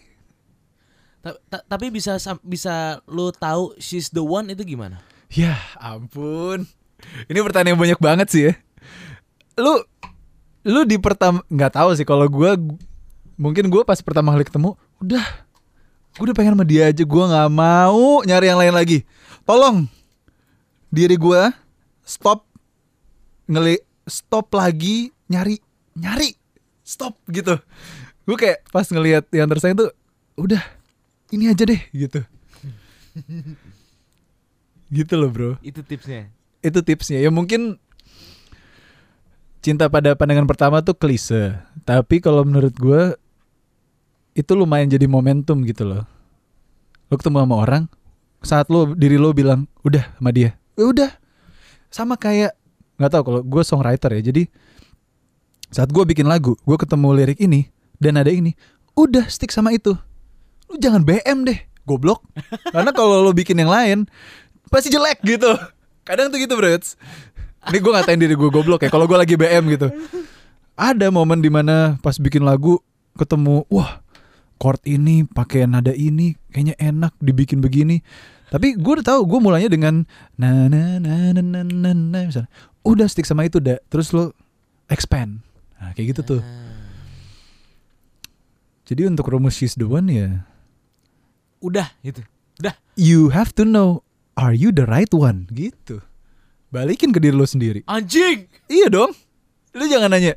Ta- 1.23 1.39
ta- 1.47 1.63
tapi 1.71 1.87
bisa 1.87 2.19
bisa 2.43 2.99
lu 3.07 3.31
tahu 3.31 3.71
she's 3.79 4.11
the 4.11 4.19
one 4.19 4.51
itu 4.51 4.75
gimana? 4.75 4.99
Ya 5.31 5.55
ampun. 5.79 6.67
Ini 7.31 7.39
pertanyaan 7.39 7.79
banyak 7.79 7.99
banget 8.03 8.27
sih 8.27 8.43
ya. 8.51 8.53
Lu 9.55 9.79
lu 10.67 10.83
di 10.83 10.99
pertama 10.99 11.39
nggak 11.47 11.79
tahu 11.79 11.95
sih 11.95 12.03
kalau 12.03 12.27
gua 12.27 12.59
mungkin 13.39 13.71
gua 13.71 13.87
pas 13.87 14.03
pertama 14.03 14.35
kali 14.35 14.43
ketemu 14.43 14.75
udah 14.99 15.23
gue 16.13 16.23
udah 16.29 16.35
pengen 16.35 16.59
sama 16.59 16.67
dia 16.67 16.91
aja 16.91 17.03
gua 17.07 17.23
nggak 17.31 17.49
mau 17.55 18.19
nyari 18.27 18.45
yang 18.51 18.59
lain 18.59 18.75
lagi. 18.75 19.07
Tolong 19.47 19.87
diri 20.91 21.15
gua 21.15 21.55
stop 22.03 22.43
ngeli 23.47 23.79
stop 24.03 24.51
lagi 24.51 25.07
nyari 25.31 25.55
nyari 25.95 26.35
stop 26.83 27.15
gitu. 27.31 27.55
Gue 28.27 28.35
kayak 28.35 28.67
pas 28.71 28.87
ngelihat 28.87 29.23
yang 29.31 29.47
tersayang 29.47 29.79
tuh 29.79 29.91
udah 30.35 30.63
ini 31.33 31.49
aja 31.49 31.65
deh 31.65 31.81
gitu. 31.89 32.21
gitu 35.01 35.13
loh 35.17 35.29
bro. 35.33 35.51
Itu 35.65 35.81
tipsnya. 35.81 36.29
itu 36.63 36.79
tipsnya. 36.79 37.19
Ya 37.19 37.27
mungkin 37.33 37.81
cinta 39.59 39.89
pada 39.89 40.13
pandangan 40.13 40.45
pertama 40.45 40.79
tuh 40.85 40.93
klise. 40.93 41.57
Tapi 41.83 42.21
kalau 42.21 42.45
menurut 42.45 42.71
gue 42.77 43.17
itu 44.37 44.51
lumayan 44.53 44.87
jadi 44.87 45.09
momentum 45.09 45.65
gitu 45.65 45.83
loh. 45.83 46.05
Lo 47.09 47.17
ketemu 47.17 47.43
sama 47.43 47.55
orang 47.57 47.83
saat 48.45 48.69
lo 48.69 48.93
diri 48.93 49.17
lo 49.17 49.33
bilang 49.33 49.65
udah 49.81 50.05
sama 50.15 50.29
dia. 50.31 50.55
Ya 50.77 50.85
udah. 50.85 51.11
Sama 51.89 52.15
kayak 52.15 52.55
nggak 52.97 53.11
tahu 53.11 53.23
kalau 53.25 53.41
gue 53.41 53.63
songwriter 53.65 54.11
ya 54.13 54.21
jadi 54.31 54.43
saat 55.73 55.89
gue 55.89 56.03
bikin 56.05 56.29
lagu 56.29 56.53
gue 56.61 56.77
ketemu 56.77 57.07
lirik 57.17 57.39
ini 57.41 57.73
dan 57.97 58.21
ada 58.21 58.29
ini 58.29 58.53
udah 58.93 59.25
stick 59.25 59.49
sama 59.49 59.73
itu 59.73 59.97
lu 60.71 60.75
jangan 60.79 61.03
BM 61.03 61.47
deh 61.47 61.59
goblok. 61.83 62.23
Karena 62.73 62.91
kalau 62.95 63.23
lo 63.23 63.31
bikin 63.35 63.59
yang 63.59 63.71
lain 63.71 64.07
pasti 64.71 64.91
jelek 64.91 65.19
gitu. 65.23 65.51
Kadang 66.03 66.31
tuh 66.31 66.39
gitu 66.39 66.55
bro 66.55 66.67
ini 67.63 67.77
gue 67.79 67.91
ngatain 67.95 68.19
diri 68.19 68.35
gue 68.35 68.49
goblok 68.51 68.83
ya 68.83 68.89
kalau 68.91 69.07
gue 69.07 69.15
lagi 69.15 69.39
BM 69.39 69.71
gitu. 69.71 69.87
Ada 70.75 71.07
momen 71.13 71.39
di 71.39 71.47
mana 71.47 71.95
pas 72.03 72.19
bikin 72.19 72.43
lagu 72.43 72.81
ketemu 73.15 73.63
wah 73.71 74.03
chord 74.59 74.79
ini 74.87 75.23
pakai 75.27 75.67
nada 75.67 75.95
ini 75.95 76.35
kayaknya 76.51 76.75
enak 76.79 77.13
dibikin 77.23 77.63
begini. 77.63 78.03
Tapi 78.51 78.75
gue 78.75 78.91
udah 78.99 79.05
tahu 79.15 79.21
gue 79.25 79.39
mulainya 79.39 79.71
dengan 79.71 80.03
na 80.35 80.67
na 80.67 80.99
na 80.99 81.31
na 81.31 81.41
na 81.41 81.61
na 81.63 81.91
na 81.95 82.19
misalnya. 82.27 82.51
Udah 82.83 83.07
stick 83.07 83.23
sama 83.23 83.47
itu 83.47 83.63
dah 83.63 83.79
terus 83.87 84.11
lo 84.11 84.35
expand. 84.91 85.39
Nah, 85.79 85.95
kayak 85.95 86.15
gitu 86.19 86.21
tuh. 86.35 86.41
Jadi 88.83 89.07
untuk 89.07 89.31
rumus 89.31 89.55
she's 89.55 89.79
the 89.79 89.87
one 89.87 90.11
ya 90.11 90.43
Udah 91.63 91.87
gitu. 92.03 92.19
Udah. 92.59 92.75
you 92.99 93.31
have 93.31 93.55
to 93.55 93.63
know 93.63 94.03
are 94.35 94.53
you 94.53 94.75
the 94.75 94.83
right 94.83 95.09
one? 95.15 95.47
Gitu. 95.49 96.03
Balikin 96.69 97.15
ke 97.15 97.23
diri 97.23 97.33
lo 97.33 97.47
sendiri. 97.47 97.87
Anjing. 97.87 98.51
iya 98.67 98.91
dong. 98.91 99.15
Lu 99.73 99.87
jangan 99.87 100.11
nanya 100.11 100.35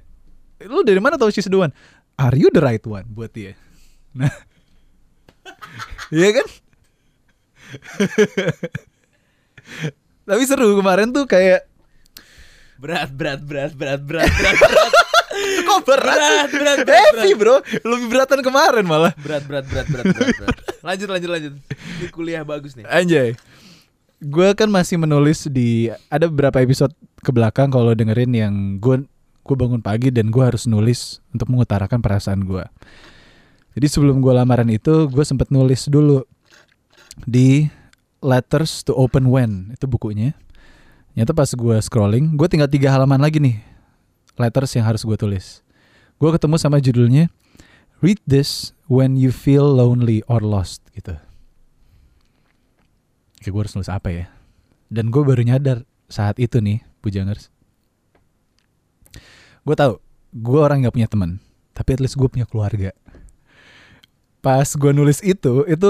lu 0.64 0.80
dari 0.80 0.96
mana 1.02 1.20
tahu 1.20 1.28
she's 1.28 1.50
the 1.50 1.58
one? 1.58 1.74
Are 2.16 2.32
you 2.32 2.48
the 2.48 2.64
right 2.64 2.80
one? 2.86 3.04
Buat 3.12 3.36
dia. 3.36 3.52
Nah. 4.16 4.32
Iya 6.14 6.38
kan? 6.38 6.46
Tapi 10.26 10.42
seru 10.46 10.78
kemarin 10.78 11.10
tuh 11.10 11.26
kayak 11.26 11.66
Berat 12.78 13.10
berat 13.10 13.42
berat 13.42 13.74
berat 13.74 14.02
berat 14.06 14.30
berat 14.30 14.58
berat. 14.58 14.92
Kok 15.80 15.84
berat, 15.88 16.16
sih? 16.16 16.22
Berat, 16.22 16.48
berat, 16.52 16.78
berat, 16.86 17.14
heavy 17.20 17.32
bro 17.36 17.56
lebih 17.84 18.06
beratan 18.08 18.40
kemarin 18.40 18.84
malah 18.86 19.12
berat 19.20 19.44
berat 19.44 19.64
berat 19.68 19.86
berat 19.88 20.04
berat, 20.12 20.28
berat. 20.40 20.56
Lanjut 20.80 21.08
lanjut 21.10 21.30
lanjut. 21.30 21.52
Ini 22.00 22.06
kuliah 22.14 22.42
bagus 22.46 22.78
nih. 22.78 22.84
Anjay. 22.86 23.34
Gue 24.16 24.48
kan 24.56 24.72
masih 24.72 24.96
menulis 24.96 25.44
di 25.52 25.92
ada 26.08 26.24
beberapa 26.30 26.62
episode 26.64 26.94
ke 27.20 27.30
belakang 27.34 27.68
kalau 27.68 27.92
dengerin 27.92 28.32
yang 28.32 28.54
gue 28.80 29.04
gue 29.46 29.56
bangun 29.56 29.84
pagi 29.84 30.08
dan 30.08 30.32
gue 30.32 30.42
harus 30.42 30.64
nulis 30.64 31.20
untuk 31.30 31.52
mengutarakan 31.52 32.00
perasaan 32.00 32.42
gue. 32.48 32.64
Jadi 33.76 33.86
sebelum 33.92 34.24
gue 34.24 34.32
lamaran 34.32 34.66
itu 34.72 35.06
gue 35.12 35.24
sempet 35.26 35.52
nulis 35.52 35.84
dulu 35.92 36.24
di 37.28 37.68
Letters 38.24 38.82
to 38.88 38.96
Open 38.96 39.28
When 39.28 39.76
itu 39.76 39.84
bukunya. 39.84 40.32
Nyata 41.16 41.32
pas 41.32 41.48
gue 41.48 41.76
scrolling, 41.80 42.36
gue 42.36 42.48
tinggal 42.48 42.68
tiga 42.68 42.92
halaman 42.92 43.20
lagi 43.20 43.40
nih 43.40 43.56
letters 44.36 44.72
yang 44.76 44.84
harus 44.86 45.02
gue 45.02 45.16
tulis. 45.16 45.64
Gue 46.16 46.31
ketemu 46.33 46.57
sama 46.57 46.81
judulnya 46.81 47.29
Read 48.05 48.20
this 48.29 48.76
when 48.92 49.16
you 49.16 49.33
feel 49.33 49.64
lonely 49.64 50.20
or 50.29 50.44
lost 50.44 50.85
gitu. 50.92 51.16
Kayak 53.40 53.52
gue 53.57 53.61
harus 53.64 53.72
nulis 53.72 53.88
apa 53.88 54.09
ya? 54.12 54.24
Dan 54.92 55.09
gue 55.09 55.24
baru 55.24 55.40
nyadar 55.40 55.88
saat 56.12 56.37
itu 56.37 56.61
nih, 56.61 56.85
Bujangers. 57.00 57.48
Gue 59.64 59.72
tahu, 59.72 59.96
gue 60.37 60.61
orang 60.61 60.85
nggak 60.85 60.94
punya 60.94 61.09
teman, 61.09 61.40
tapi 61.72 61.96
at 61.96 62.00
least 62.05 62.20
gue 62.20 62.29
punya 62.29 62.44
keluarga. 62.44 62.92
Pas 64.44 64.68
gue 64.68 64.92
nulis 64.92 65.24
itu, 65.24 65.64
itu 65.64 65.88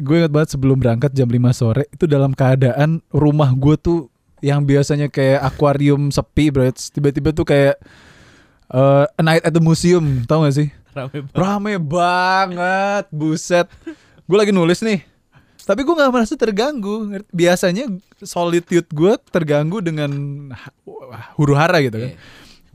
gue 0.00 0.16
ingat 0.16 0.32
banget 0.32 0.48
sebelum 0.56 0.80
berangkat 0.80 1.12
jam 1.12 1.28
5 1.28 1.38
sore 1.54 1.86
itu 1.92 2.08
dalam 2.08 2.32
keadaan 2.32 3.04
rumah 3.12 3.52
gue 3.52 3.76
tuh 3.78 4.08
yang 4.40 4.64
biasanya 4.64 5.10
kayak 5.10 5.42
akuarium 5.44 6.10
sepi 6.10 6.50
bro 6.50 6.66
tiba-tiba 6.70 7.30
tuh 7.34 7.46
kayak 7.46 7.78
eh, 8.72 9.04
a 9.08 9.22
night 9.24 9.44
at 9.44 9.52
the 9.52 9.62
museum 9.62 10.24
tau 10.28 10.44
gak 10.44 10.56
sih 10.56 10.68
Rame 10.98 11.18
banget. 11.22 11.36
Rame 11.38 11.74
banget, 11.78 13.04
buset. 13.14 13.66
Gue 14.26 14.36
lagi 14.36 14.50
nulis 14.50 14.82
nih, 14.82 15.06
tapi 15.62 15.86
gue 15.86 15.94
nggak 15.94 16.12
merasa 16.12 16.34
terganggu. 16.34 17.22
Biasanya 17.30 17.86
solitude 18.20 18.88
gue 18.90 19.14
terganggu 19.30 19.78
dengan 19.78 20.10
huru 21.38 21.54
hara 21.54 21.78
gitu 21.84 22.02
kan. 22.02 22.10
Iya. 22.12 22.18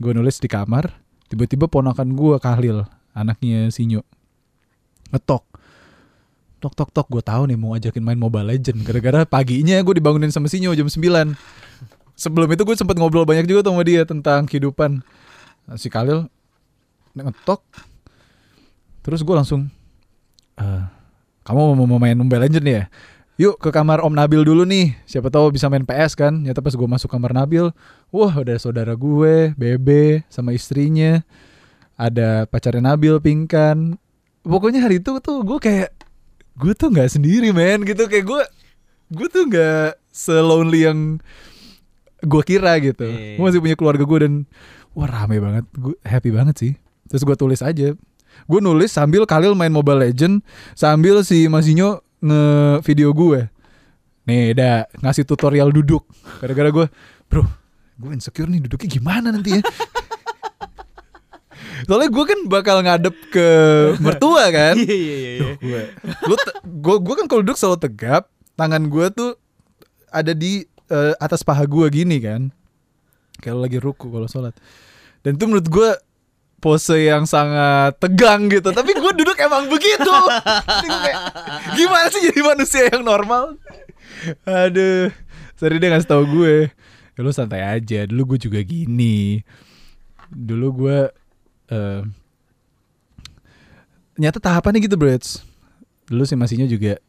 Gue 0.00 0.12
nulis 0.16 0.40
di 0.40 0.48
kamar, 0.48 0.94
tiba-tiba 1.28 1.68
ponakan 1.68 2.16
gue 2.16 2.36
Kahlil, 2.40 2.82
anaknya 3.12 3.68
Sinyo, 3.68 4.02
ngetok. 5.12 5.44
Tok 6.64 6.72
tok 6.72 6.90
tok, 6.96 7.06
gue 7.12 7.20
tahu 7.20 7.44
nih 7.52 7.58
mau 7.60 7.76
ajakin 7.76 8.00
main 8.00 8.16
Mobile 8.16 8.56
Legend. 8.56 8.88
Gara-gara 8.88 9.28
paginya 9.28 9.76
gue 9.84 9.94
dibangunin 10.00 10.32
sama 10.32 10.48
Sinyo 10.48 10.72
jam 10.72 10.88
9 10.88 11.36
Sebelum 12.14 12.46
itu 12.46 12.62
gue 12.62 12.78
sempet 12.78 12.94
ngobrol 12.94 13.26
banyak 13.26 13.44
juga 13.50 13.66
sama 13.66 13.82
dia 13.84 14.06
tentang 14.06 14.46
kehidupan. 14.46 15.02
Si 15.76 15.88
Khalil 15.88 16.28
ngetok, 17.14 17.62
terus 19.00 19.22
gue 19.22 19.34
langsung, 19.34 19.70
"Eh, 20.58 20.82
kamu 21.46 21.76
mau, 21.76 21.98
main 22.00 22.16
Mobile 22.16 22.48
Legend 22.48 22.66
ya? 22.66 22.82
Yuk 23.34 23.58
ke 23.58 23.74
kamar 23.74 23.98
Om 23.98 24.14
Nabil 24.14 24.46
dulu 24.46 24.62
nih. 24.62 24.94
Siapa 25.10 25.26
tahu 25.26 25.50
bisa 25.50 25.66
main 25.66 25.82
PS 25.82 26.14
kan? 26.14 26.30
Nyata 26.30 26.62
pas 26.62 26.70
gue 26.70 26.88
masuk 26.88 27.10
kamar 27.10 27.34
Nabil, 27.34 27.66
wah 28.14 28.30
ada 28.30 28.54
saudara 28.62 28.94
gue, 28.94 29.50
Bebe 29.58 30.22
sama 30.30 30.54
istrinya, 30.54 31.18
ada 31.98 32.46
pacarnya 32.46 32.94
Nabil, 32.94 33.18
Pingkan. 33.18 33.98
Pokoknya 34.46 34.86
hari 34.86 35.02
itu 35.02 35.18
tuh 35.18 35.42
gue 35.42 35.58
kayak 35.58 35.90
gue 36.54 36.72
tuh 36.78 36.94
nggak 36.94 37.10
sendiri 37.10 37.50
men 37.50 37.82
gitu 37.82 38.06
kayak 38.06 38.22
gue 38.22 38.42
gue 39.10 39.26
tuh 39.26 39.42
nggak 39.50 39.98
selonely 40.14 40.86
yang 40.86 40.98
gue 42.22 42.42
kira 42.46 42.78
gitu. 42.78 43.04
Iya. 43.04 43.36
Gue 43.36 43.44
masih 43.50 43.60
punya 43.60 43.76
keluarga 43.76 44.04
gue 44.06 44.18
dan 44.22 44.34
wah 44.94 45.08
rame 45.10 45.42
banget, 45.42 45.64
gue 45.74 45.94
happy 46.06 46.30
banget 46.30 46.56
sih. 46.56 46.72
Terus 47.10 47.22
gue 47.26 47.36
tulis 47.36 47.60
aja, 47.60 47.92
gue 48.48 48.60
nulis 48.62 48.90
sambil 48.90 49.26
Khalil 49.28 49.58
main 49.58 49.70
Mobile 49.70 50.08
Legend, 50.10 50.40
sambil 50.72 51.20
si 51.26 51.50
Masinyo 51.50 52.00
nge 52.22 52.40
video 52.86 53.12
gue. 53.12 53.50
Nih, 54.24 54.56
dah 54.56 54.88
ngasih 55.04 55.28
tutorial 55.28 55.68
duduk. 55.68 56.08
Gara-gara 56.40 56.72
gue, 56.72 56.86
bro, 57.28 57.44
gue 58.00 58.10
insecure 58.16 58.48
nih 58.48 58.64
duduknya 58.64 58.88
gimana 58.88 59.28
nanti 59.28 59.60
ya? 59.60 59.62
Soalnya 61.84 62.08
gue 62.08 62.24
kan 62.24 62.38
bakal 62.48 62.80
ngadep 62.80 63.12
ke 63.28 63.46
mertua 64.00 64.48
kan. 64.48 64.72
Iya 64.78 64.96
iya 64.96 65.30
iya. 65.60 65.82
gue 66.00 66.38
gue 66.64 66.96
gue 67.04 67.14
kan 67.20 67.26
kalau 67.28 67.44
duduk 67.44 67.60
selalu 67.60 67.76
tegap 67.84 68.32
tangan 68.56 68.88
gue 68.88 69.06
tuh 69.12 69.30
ada 70.08 70.32
di 70.32 70.64
eh, 70.88 71.14
atas 71.18 71.42
paha 71.42 71.66
gue 71.66 71.86
gini 71.90 72.22
kan 72.22 72.48
kalau 73.42 73.60
lagi 73.66 73.82
ruku 73.82 74.08
kalau 74.08 74.30
sholat 74.30 74.54
dan 75.24 75.40
itu 75.40 75.44
menurut 75.48 75.68
gue 75.72 75.90
pose 76.60 76.96
yang 76.96 77.24
sangat 77.24 77.96
tegang 77.96 78.48
gitu. 78.52 78.70
Tapi 78.72 78.92
gue 78.92 79.12
duduk 79.16 79.36
emang 79.40 79.68
begitu. 79.68 80.14
Gimana 81.80 82.06
sih 82.12 82.28
jadi 82.28 82.40
manusia 82.40 82.82
yang 82.92 83.04
normal? 83.04 83.56
Aduh. 84.44 85.08
Sorry 85.56 85.80
dia 85.80 85.92
ngasih 85.92 86.08
tau 86.08 86.24
gue. 86.24 86.68
Ya 87.16 87.20
lu 87.20 87.32
santai 87.32 87.64
aja. 87.64 88.08
Dulu 88.08 88.36
gue 88.36 88.48
juga 88.48 88.60
gini. 88.64 89.44
Dulu 90.28 90.66
gue 90.84 90.98
eh 91.72 92.00
nyata 94.14 94.38
tahapannya 94.38 94.84
gitu 94.84 94.94
Brits 94.94 95.42
dulu 96.08 96.22
si 96.28 96.36
Masinya 96.36 96.68
juga 96.68 97.00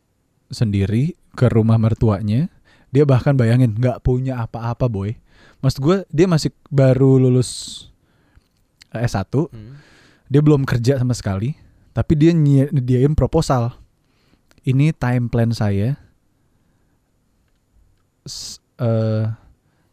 sendiri 0.51 1.15
ke 1.36 1.51
rumah 1.51 1.75
mertuanya. 1.75 2.47
Dia 2.95 3.04
bahkan 3.04 3.36
bayangin 3.36 3.75
nggak 3.75 4.08
punya 4.08 4.39
apa-apa 4.39 4.88
boy. 4.88 5.12
Maksud 5.60 5.80
gue 5.84 5.97
dia 6.13 6.28
masih 6.30 6.56
baru 6.71 7.19
lulus 7.19 7.84
S1 8.97 9.27
Hmm. 9.45 9.75
dia 10.25 10.39
belum 10.39 10.63
kerja 10.63 10.95
sama 10.95 11.12
sekali 11.12 11.55
tapi 11.91 12.13
dia 12.13 12.31
nyediain 12.31 13.12
proposal 13.12 13.75
ini 14.62 14.91
time 14.91 15.25
plan 15.25 15.49
saya 15.49 15.95
s- 18.23 18.58
eh, 18.77 19.29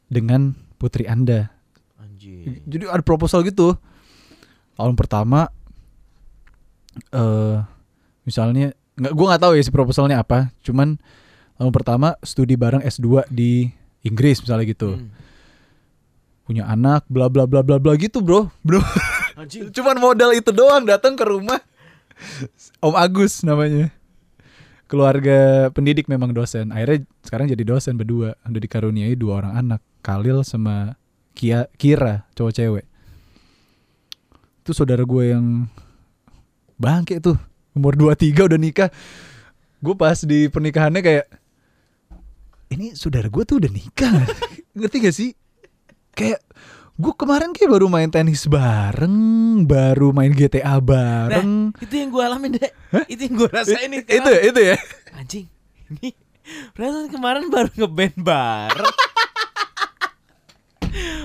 dengan 0.09 0.53
putri 0.77 1.05
anda 1.05 1.53
Anjir. 1.97 2.61
jadi 2.65 2.88
ada 2.88 3.01
proposal 3.01 3.43
gitu 3.43 3.77
tahun 4.75 4.95
pertama 4.95 5.49
eh 7.09 7.57
misalnya 8.23 8.73
nggak 8.95 9.12
gue 9.12 9.27
nggak 9.27 9.43
tahu 9.43 9.53
ya 9.55 9.62
si 9.62 9.71
proposalnya 9.71 10.19
apa 10.19 10.53
cuman 10.61 11.01
tahun 11.55 11.73
pertama 11.73 12.19
studi 12.21 12.55
bareng 12.55 12.83
S2 12.83 13.07
di 13.29 13.71
Inggris 14.03 14.41
misalnya 14.41 14.67
gitu 14.67 14.97
Hmm. 14.97 15.09
Punya 16.43 16.67
anak 16.67 17.07
bla 17.07 17.31
bla 17.31 17.47
bla 17.47 17.63
bla 17.63 17.79
bla 17.79 17.93
gitu 17.97 18.21
bro. 18.23 18.51
Bro. 18.67 18.83
Anjing. 19.33 19.73
cuman 19.73 19.97
modal 19.97 20.37
itu 20.37 20.53
doang 20.53 20.85
datang 20.85 21.17
ke 21.17 21.25
rumah. 21.25 21.59
Om 22.85 22.95
Agus 22.95 23.41
namanya. 23.43 23.89
Keluarga 24.87 25.73
pendidik 25.73 26.05
memang 26.05 26.37
dosen. 26.37 26.69
Akhirnya 26.69 27.09
sekarang 27.25 27.49
jadi 27.49 27.65
dosen 27.65 27.97
berdua. 27.97 28.37
Udah 28.45 28.61
dikaruniai 28.61 29.17
dua 29.17 29.41
orang 29.41 29.55
anak 29.57 29.81
Khalil 30.05 30.45
sama 30.45 31.01
Kia 31.33 31.65
Kira 31.81 32.29
cowok 32.37 32.53
cewek. 32.53 32.85
Itu 34.63 34.77
saudara 34.77 35.03
gue 35.03 35.25
yang 35.33 35.67
bangke 36.77 37.19
tuh. 37.25 37.41
Umur 37.73 37.97
23 37.97 38.53
udah 38.53 38.61
nikah. 38.61 38.91
Gue 39.81 39.97
pas 39.97 40.21
di 40.21 40.53
pernikahannya 40.53 41.01
kayak 41.01 41.27
ini 42.77 42.93
saudara 42.93 43.33
gue 43.33 43.43
tuh 43.49 43.57
udah 43.65 43.73
nikah. 43.73 44.13
Ngerti 44.77 44.97
gak 45.01 45.17
sih 45.17 45.31
kayak 46.12 46.40
gue 46.92 47.12
kemarin 47.16 47.51
kayak 47.51 47.72
baru 47.72 47.88
main 47.88 48.09
tenis 48.09 48.44
bareng 48.46 49.16
baru 49.64 50.12
main 50.12 50.31
GTA 50.31 50.77
bareng 50.79 51.72
Itu 51.81 51.94
yang 51.96 52.12
gue 52.12 52.22
alamin 52.22 52.51
deh. 52.57 52.70
Itu 53.09 53.20
yang 53.27 53.35
gue 53.40 53.48
rasain 53.48 53.88
nih. 53.88 54.05
itu 54.05 54.29
ya 54.29 54.40
itu 54.44 54.61
ya 54.61 54.77
Anjing. 55.16 55.46
Ini 55.92 56.11
perasaan 56.72 57.09
kemarin 57.09 57.48
baru 57.48 57.70
ngeband 57.75 58.16
bareng. 58.18 58.92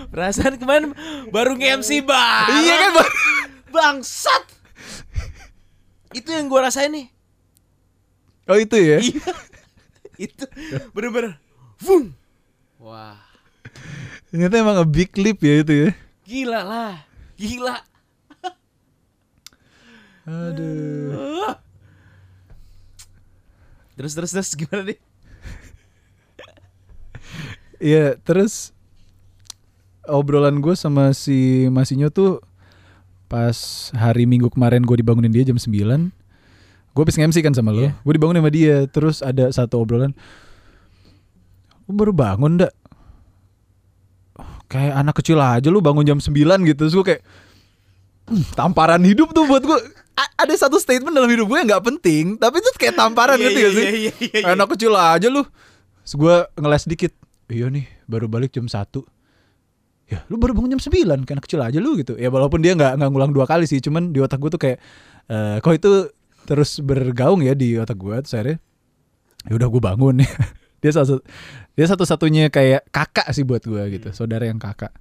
Perasaan 0.07 0.55
kemarin 0.55 0.95
baru 1.29 1.59
nge-MC 1.59 1.99
bareng. 2.01 2.63
iya 2.63 2.75
kan 2.79 2.91
Bang? 2.95 3.11
Bangsat. 3.67 4.43
Itu 6.15 6.31
yang 6.31 6.47
gue 6.47 6.59
rasain 6.59 6.89
nih. 6.89 7.07
oh 8.47 8.55
itu 8.55 8.79
ya 8.79 8.97
Iya. 9.03 9.19
Itu 10.17 10.47
bener-bener. 10.95 11.35
Vung. 11.77 12.15
Wah. 12.79 13.26
Ternyata 14.27 14.55
emang 14.59 14.77
a 14.79 14.85
big 14.85 15.11
leap 15.15 15.39
ya 15.41 15.63
itu 15.63 15.73
ya 15.87 15.89
Gila 16.27 16.59
lah. 16.59 16.95
Gila. 17.39 17.79
aduh. 20.27 21.55
Terus 23.95 24.11
terus 24.11 24.31
terus 24.35 24.51
gimana 24.59 24.91
nih? 24.91 24.99
Iya, 27.79 28.19
terus 28.19 28.75
obrolan 30.03 30.59
gue 30.59 30.75
sama 30.75 31.15
si 31.15 31.71
Masinyo 31.71 32.11
tuh 32.11 32.43
pas 33.31 33.55
hari 33.95 34.27
Minggu 34.27 34.51
kemarin 34.51 34.83
gue 34.83 34.99
dibangunin 34.99 35.31
dia 35.31 35.47
jam 35.47 35.55
9 35.55 35.71
Gue 36.91 37.01
habis 37.05 37.15
nge-MC 37.15 37.39
kan 37.45 37.53
sama 37.55 37.71
lo 37.71 37.87
Iya. 37.87 37.91
Gue 38.03 38.13
dibangunin 38.19 38.41
sama 38.41 38.51
dia 38.51 38.87
Terus 38.89 39.19
ada 39.21 39.51
satu 39.53 39.83
obrolan 39.83 40.15
Lu 41.85 41.93
baru 41.93 42.11
bangun 42.15 42.65
dak 42.65 42.73
Kayak 44.67 44.93
anak 44.97 45.15
kecil 45.15 45.37
aja 45.37 45.67
lu 45.67 45.79
bangun 45.79 46.03
jam 46.03 46.19
9 46.19 46.35
gitu. 46.63 46.81
Terus 46.81 46.93
gue 46.93 47.05
kayak 47.07 47.21
"Hmm, 48.25 48.43
Tamparan 48.53 49.01
hidup 49.01 49.31
tuh 49.31 49.43
buat 49.43 49.61
gue 49.61 49.79
A- 50.13 50.33
Ada 50.39 50.57
satu 50.61 50.75
statement 50.75 51.13
dalam 51.13 51.27
hidup 51.27 51.45
gue 51.45 51.57
yang 51.57 51.69
gak 51.69 51.85
penting 51.85 52.35
Tapi 52.35 52.57
itu 52.57 52.69
kayak 52.75 52.95
tamparan 52.95 53.37
gitu 53.39 53.53
gak 53.55 53.73
sih? 53.73 53.85
iya, 53.85 54.11
iya. 54.17 54.41
Anak 54.49 54.73
kecil 54.73 54.91
aja 54.91 55.27
lu. 55.27 55.45
Terus 56.01 56.13
gue 56.13 56.35
ngeles 56.57 56.83
dikit 56.85 57.13
Iya 57.47 57.69
nih 57.69 57.85
baru 58.03 58.27
balik 58.27 58.51
jam 58.51 58.65
1 58.65 58.83
Ya 60.07 60.23
lu 60.27 60.35
baru 60.35 60.51
bangun 60.51 60.73
jam 60.73 60.81
9 60.81 61.23
Kayak 61.23 61.31
anak 61.33 61.45
kecil 61.45 61.61
aja 61.61 61.77
lu 61.77 61.95
gitu. 61.95 62.15
Ya 62.15 62.27
walaupun 62.27 62.59
dia 62.59 62.73
gak, 62.73 62.95
nggak 62.95 63.09
ngulang 63.09 63.31
dua 63.31 63.45
kali 63.45 63.63
sih 63.63 63.77
Cuman 63.77 64.11
di 64.11 64.19
otak 64.19 64.37
gue 64.37 64.49
tuh 64.49 64.59
kayak 64.59 64.77
eh 65.27 65.57
Kok 65.59 65.73
itu 65.73 65.91
terus 66.43 66.79
bergaung 66.79 67.39
ya 67.39 67.51
di 67.51 67.75
otak 67.75 67.95
gue 67.95 68.15
Terus 68.19 68.33
akhirnya 68.33 68.57
ya 69.43 69.53
udah 69.53 69.67
gue 69.69 69.79
bangun. 69.81 70.15
Dia 70.83 70.91
satu 70.91 71.23
dia 71.77 71.85
satu-satunya 71.85 72.49
kayak 72.49 72.89
kakak 72.89 73.29
sih 73.31 73.45
buat 73.45 73.61
gue 73.61 74.01
gitu 74.01 74.09
Saudara 74.09 74.49
yang 74.49 74.57
kakak 74.57 74.91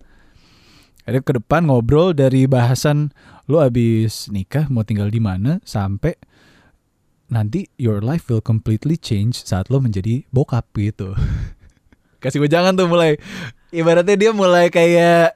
Akhirnya 1.08 1.24
ke 1.24 1.32
depan 1.40 1.64
ngobrol 1.64 2.12
dari 2.12 2.44
bahasan 2.44 3.16
Lu 3.48 3.58
abis 3.58 4.28
nikah 4.28 4.68
mau 4.68 4.84
tinggal 4.84 5.08
di 5.08 5.18
mana 5.18 5.64
Sampai 5.64 6.20
nanti 7.26 7.66
your 7.78 7.98
life 8.02 8.30
will 8.30 8.42
completely 8.42 8.94
change 8.94 9.42
saat 9.42 9.66
lo 9.70 9.82
menjadi 9.82 10.22
bokap 10.30 10.66
gitu. 10.78 11.14
Kasih 12.22 12.42
gue 12.42 12.50
jangan 12.50 12.74
tuh 12.74 12.86
mulai 12.86 13.18
ibaratnya 13.74 14.16
dia 14.16 14.30
mulai 14.30 14.70
kayak 14.70 15.34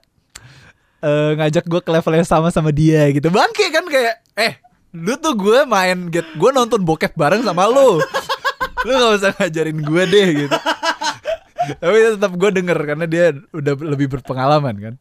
eh, 1.03 1.31
ngajak 1.37 1.67
gue 1.67 1.81
ke 1.83 1.91
level 1.91 2.15
yang 2.15 2.27
sama 2.27 2.49
sama 2.55 2.71
dia 2.71 3.11
gitu. 3.11 3.29
Bangke 3.29 3.69
kan 3.75 3.85
kayak 3.91 4.23
eh 4.39 4.63
lu 4.95 5.15
tuh 5.19 5.35
gue 5.39 5.67
main 5.67 6.11
get 6.11 6.27
gue 6.35 6.51
nonton 6.51 6.83
bokep 6.83 7.15
bareng 7.15 7.43
sama 7.43 7.67
lo. 7.67 7.99
lu 8.87 8.91
gak 9.01 9.13
usah 9.21 9.33
ngajarin 9.37 9.79
gue 9.83 10.03
deh 10.07 10.29
gitu. 10.47 10.57
Tapi 11.79 11.97
tetap 12.17 12.33
gue 12.35 12.51
denger 12.51 12.79
karena 12.83 13.07
dia 13.07 13.37
udah 13.55 13.75
lebih 13.79 14.11
berpengalaman 14.11 14.75
kan. 14.81 14.95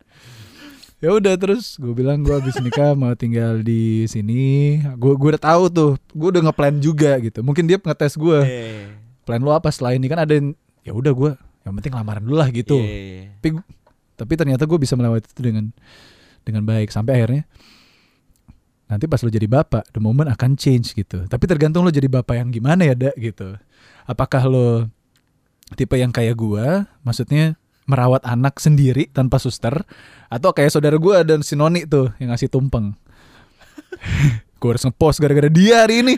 Ya 0.99 1.15
udah 1.15 1.39
terus 1.39 1.79
gue 1.79 1.95
bilang 1.95 2.27
gue 2.27 2.35
habis 2.35 2.59
nikah 2.59 2.91
mau 2.91 3.15
tinggal 3.15 3.63
di 3.63 4.03
sini. 4.05 4.77
Gue 4.99 5.15
gue 5.15 5.29
udah 5.35 5.43
tahu 5.43 5.63
tuh. 5.71 5.91
Gue 6.11 6.35
udah 6.35 6.43
ngeplan 6.51 6.83
juga 6.83 7.15
gitu. 7.23 7.39
Mungkin 7.39 7.71
dia 7.71 7.79
ngetes 7.79 8.19
gue. 8.19 8.39
Eh, 8.43 8.83
Plan 9.23 9.39
lo 9.39 9.55
apa 9.55 9.71
setelah 9.71 9.95
ini 9.95 10.11
kan 10.11 10.19
ada 10.19 10.35
yang 10.35 10.51
ya 10.83 10.91
udah 10.91 11.13
gue 11.15 11.31
yang 11.63 11.73
penting 11.79 11.93
lamaran 11.95 12.23
dulu 12.25 12.35
lah 12.35 12.51
gitu. 12.51 12.75
iya. 12.75 13.31
Tapi 13.39 13.61
tapi 14.19 14.33
ternyata 14.35 14.67
gue 14.67 14.75
bisa 14.75 14.99
melewati 14.99 15.31
itu 15.31 15.39
dengan 15.39 15.71
dengan 16.43 16.67
baik 16.67 16.91
sampai 16.91 17.15
akhirnya 17.15 17.43
nanti 18.89 19.05
pas 19.05 19.21
lo 19.21 19.29
jadi 19.29 19.45
bapak 19.45 19.93
the 19.93 20.01
moment 20.01 20.27
akan 20.33 20.57
change 20.57 20.97
gitu. 20.97 21.29
Tapi 21.29 21.45
tergantung 21.45 21.85
lo 21.85 21.93
jadi 21.93 22.09
bapak 22.09 22.41
yang 22.41 22.49
gimana 22.49 22.89
ya, 22.89 22.97
Dak 22.97 23.15
gitu. 23.15 23.55
Apakah 24.09 24.49
lo 24.49 24.89
tipe 25.77 25.95
yang 25.97 26.13
kayak 26.13 26.37
gua, 26.37 26.87
maksudnya 27.05 27.57
merawat 27.89 28.21
anak 28.25 28.61
sendiri 28.61 29.09
tanpa 29.09 29.41
suster 29.41 29.85
atau 30.29 30.53
kayak 30.53 30.69
saudara 30.69 30.97
gua 31.01 31.25
dan 31.25 31.41
si 31.41 31.57
Noni 31.57 31.89
tuh 31.89 32.13
yang 32.21 32.33
ngasih 32.33 32.49
tumpeng. 32.49 32.93
gue 34.59 34.75
harus 34.75 34.83
ngepost 34.83 35.23
gara-gara 35.23 35.47
dia 35.47 35.87
hari 35.87 36.03
ini. 36.03 36.13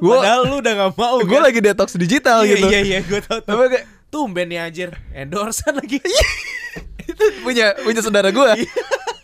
Gue 0.00 0.16
Padahal 0.16 0.48
lu 0.48 0.64
udah 0.64 0.72
gak 0.80 0.96
mau 0.96 1.20
gue 1.20 1.28
kan? 1.28 1.44
lagi 1.44 1.60
detox 1.60 1.92
digital 2.00 2.40
iya, 2.48 2.56
gitu. 2.56 2.66
Iya 2.72 2.80
iya 2.80 2.98
gue 3.04 3.20
tau. 3.20 3.44
Tapi 3.44 3.68
kayak 3.68 3.86
Tumben 4.08 4.48
nih 4.48 4.64
anjir. 4.64 4.96
Endorsean 5.12 5.76
lagi. 5.76 6.00
itu 7.06 7.24
punya 7.42 7.72
punya 7.80 8.00
saudara 8.02 8.28
gua 8.34 8.58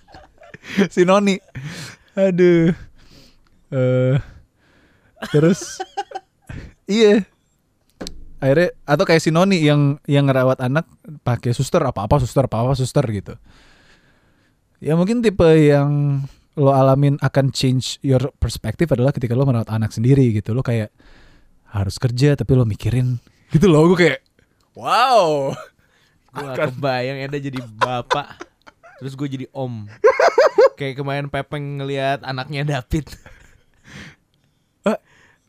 si 0.94 1.02
Noni 1.02 1.36
aduh 2.14 2.70
eh 3.72 4.16
terus 5.30 5.82
iya 6.86 7.26
akhirnya 8.42 8.74
atau 8.82 9.04
kayak 9.06 9.22
si 9.22 9.30
Noni 9.30 9.62
yang 9.62 10.02
yang 10.10 10.26
ngerawat 10.26 10.58
anak 10.58 10.90
pakai 11.22 11.54
suster 11.54 11.78
apa 11.78 12.02
apa 12.02 12.18
suster 12.18 12.50
apa 12.50 12.58
apa 12.58 12.74
suster 12.74 13.06
gitu 13.14 13.38
ya 14.82 14.98
mungkin 14.98 15.22
tipe 15.22 15.46
yang 15.46 16.18
lo 16.58 16.74
alamin 16.74 17.22
akan 17.22 17.54
change 17.54 18.02
your 18.02 18.34
perspective 18.42 18.90
adalah 18.90 19.14
ketika 19.14 19.38
lo 19.38 19.46
merawat 19.46 19.70
anak 19.70 19.94
sendiri 19.94 20.34
gitu 20.34 20.58
lo 20.58 20.66
kayak 20.66 20.90
harus 21.70 22.02
kerja 22.02 22.34
tapi 22.34 22.58
lo 22.58 22.66
mikirin 22.66 23.22
gitu 23.54 23.70
loh 23.70 23.86
gue 23.94 23.98
kayak 24.10 24.20
wow 24.74 25.54
Gue 26.32 26.48
kebayang 26.56 27.28
Eda 27.28 27.36
jadi 27.36 27.60
bapak. 27.60 28.40
Terus 29.04 29.12
gue 29.20 29.28
jadi 29.28 29.46
om. 29.52 29.84
Kayak 30.80 31.04
kemarin 31.04 31.26
Pepeng 31.28 31.76
ngelihat 31.76 32.24
anaknya 32.24 32.64
David. 32.64 33.04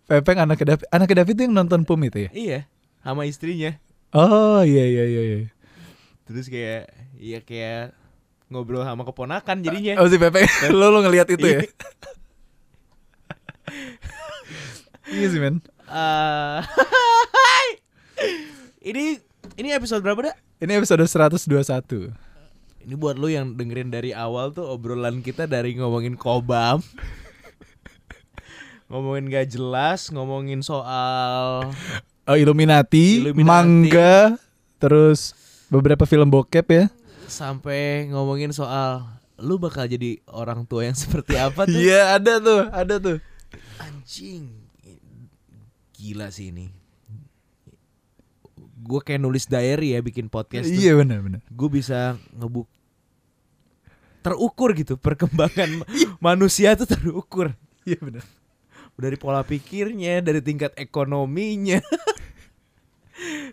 Pepeng 0.04 0.38
anak 0.44 0.60
David 0.60 0.86
anak 0.92 1.10
David 1.16 1.34
itu 1.34 1.44
yang 1.48 1.56
nonton 1.56 1.88
pum 1.88 1.98
itu 2.04 2.28
ya 2.28 2.32
iya. 2.36 2.60
Sama 3.04 3.28
istrinya. 3.28 3.76
oh 4.16 4.64
iya 4.64 4.84
iya 4.86 5.04
iya 5.04 5.22
iya 5.22 5.38
Terus 6.24 6.48
kayak 6.48 6.84
iya 7.20 7.40
kayak 7.44 7.92
ngobrol 8.48 8.86
sama 8.86 9.04
keponakan 9.04 9.60
jadinya. 9.60 9.98
oh 9.98 10.08
si 10.08 10.16
Pepeng 10.16 10.46
lo 10.72 10.88
lo 10.94 11.02
ngelihat 11.02 11.28
itu 11.28 11.42
ya 11.44 11.60
iya 15.12 15.28
sih 15.28 15.42
men 15.42 15.60
Eh, 15.84 16.60
ini 18.90 19.22
ini 19.54 19.70
episode 19.70 20.02
berapa 20.02 20.32
dah? 20.32 20.36
Ini 20.58 20.82
episode 20.82 21.06
121. 21.06 22.10
Ini 22.82 22.94
buat 22.98 23.22
lu 23.22 23.30
yang 23.30 23.54
dengerin 23.54 23.94
dari 23.94 24.10
awal 24.10 24.50
tuh 24.50 24.66
obrolan 24.66 25.22
kita 25.22 25.46
dari 25.46 25.78
ngomongin 25.78 26.18
kobam. 26.18 26.82
ngomongin 28.90 29.30
gak 29.30 29.54
jelas, 29.54 30.10
ngomongin 30.10 30.66
soal 30.66 31.70
Oh, 32.24 32.40
Illuminati, 32.40 33.20
Illuminati. 33.20 33.44
manga, 33.44 34.40
terus 34.80 35.36
beberapa 35.68 36.08
film 36.08 36.32
bokep 36.32 36.68
ya. 36.72 36.86
sampai 37.24 38.08
ngomongin 38.08 38.54
soal 38.54 39.04
lu 39.36 39.58
bakal 39.58 39.84
jadi 39.84 40.22
orang 40.30 40.64
tua 40.64 40.88
yang 40.88 40.96
seperti 41.04 41.36
apa 41.36 41.68
tuh? 41.68 41.76
Iya, 41.76 42.16
ada 42.16 42.40
tuh, 42.40 42.62
ada 42.70 42.96
tuh. 42.96 43.18
Anjing. 43.78 44.54
Gila 45.94 46.30
sih 46.30 46.52
ini. 46.52 46.72
Gue 48.78 49.00
kayak 49.00 49.20
nulis 49.20 49.44
diary 49.44 49.96
ya 49.96 50.00
bikin 50.00 50.28
podcast 50.28 50.68
tuh. 50.68 50.76
Iya 50.76 51.00
benar 51.00 51.24
benar. 51.24 51.40
Gue 51.48 51.70
bisa 51.72 52.16
ngebuk 52.32 52.68
terukur 54.20 54.72
gitu 54.72 54.96
perkembangan 54.96 55.84
manusia 56.24 56.80
tuh 56.80 56.88
terukur 56.88 57.52
Iya 57.84 58.00
benar. 58.00 58.24
dari 58.94 59.18
pola 59.18 59.44
pikirnya, 59.44 60.22
dari 60.22 60.40
tingkat 60.40 60.72
ekonominya. 60.78 61.82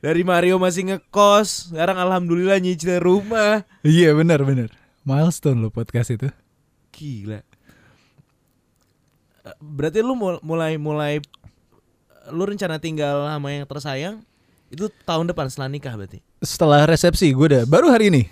dari 0.01 0.25
Mario 0.25 0.57
masih 0.57 0.89
ngekos, 0.89 1.71
sekarang 1.71 1.97
alhamdulillah 1.97 2.57
nyicil 2.57 2.99
rumah. 2.99 3.65
Iya 3.81 4.13
benar 4.13 4.41
benar. 4.43 4.73
Milestone 5.01 5.61
lo 5.61 5.69
podcast 5.69 6.11
itu. 6.11 6.29
Gila. 6.91 7.41
Eh, 9.41 9.57
Berarti 9.59 10.01
lu 10.01 10.13
mul- 10.13 10.41
mulai 10.41 10.77
mulai 10.77 11.21
lu 12.31 12.45
rencana 12.45 12.77
tinggal 12.77 13.27
sama 13.27 13.51
yang 13.51 13.65
tersayang 13.65 14.17
itu 14.71 14.87
tahun 15.03 15.27
depan 15.27 15.49
setelah 15.51 15.69
nikah 15.69 15.97
berarti. 15.97 16.21
Setelah 16.41 16.87
resepsi 16.87 17.33
gue 17.33 17.47
udah 17.49 17.65
baru 17.67 17.91
hari 17.91 18.09
ini. 18.09 18.23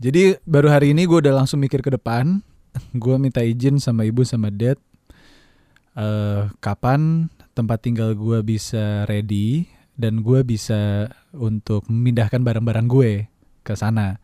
Jadi 0.00 0.38
baru 0.42 0.70
hari 0.70 0.90
ini 0.90 1.04
gue 1.04 1.18
udah 1.20 1.34
langsung 1.34 1.60
mikir 1.60 1.78
ke 1.78 1.92
depan. 1.92 2.42
Gue 2.90 3.14
minta 3.22 3.38
izin 3.38 3.78
sama 3.78 4.02
ibu 4.02 4.26
sama 4.26 4.50
dad. 4.50 4.74
eh 5.94 6.50
kapan 6.58 7.30
tempat 7.54 7.78
tinggal 7.78 8.18
gue 8.18 8.42
bisa 8.42 9.06
ready 9.06 9.70
dan 9.94 10.20
gue 10.20 10.40
bisa 10.42 11.06
untuk 11.30 11.86
memindahkan 11.86 12.38
barang-barang 12.38 12.86
gue 12.86 13.12
ke 13.60 13.74
sana. 13.74 14.18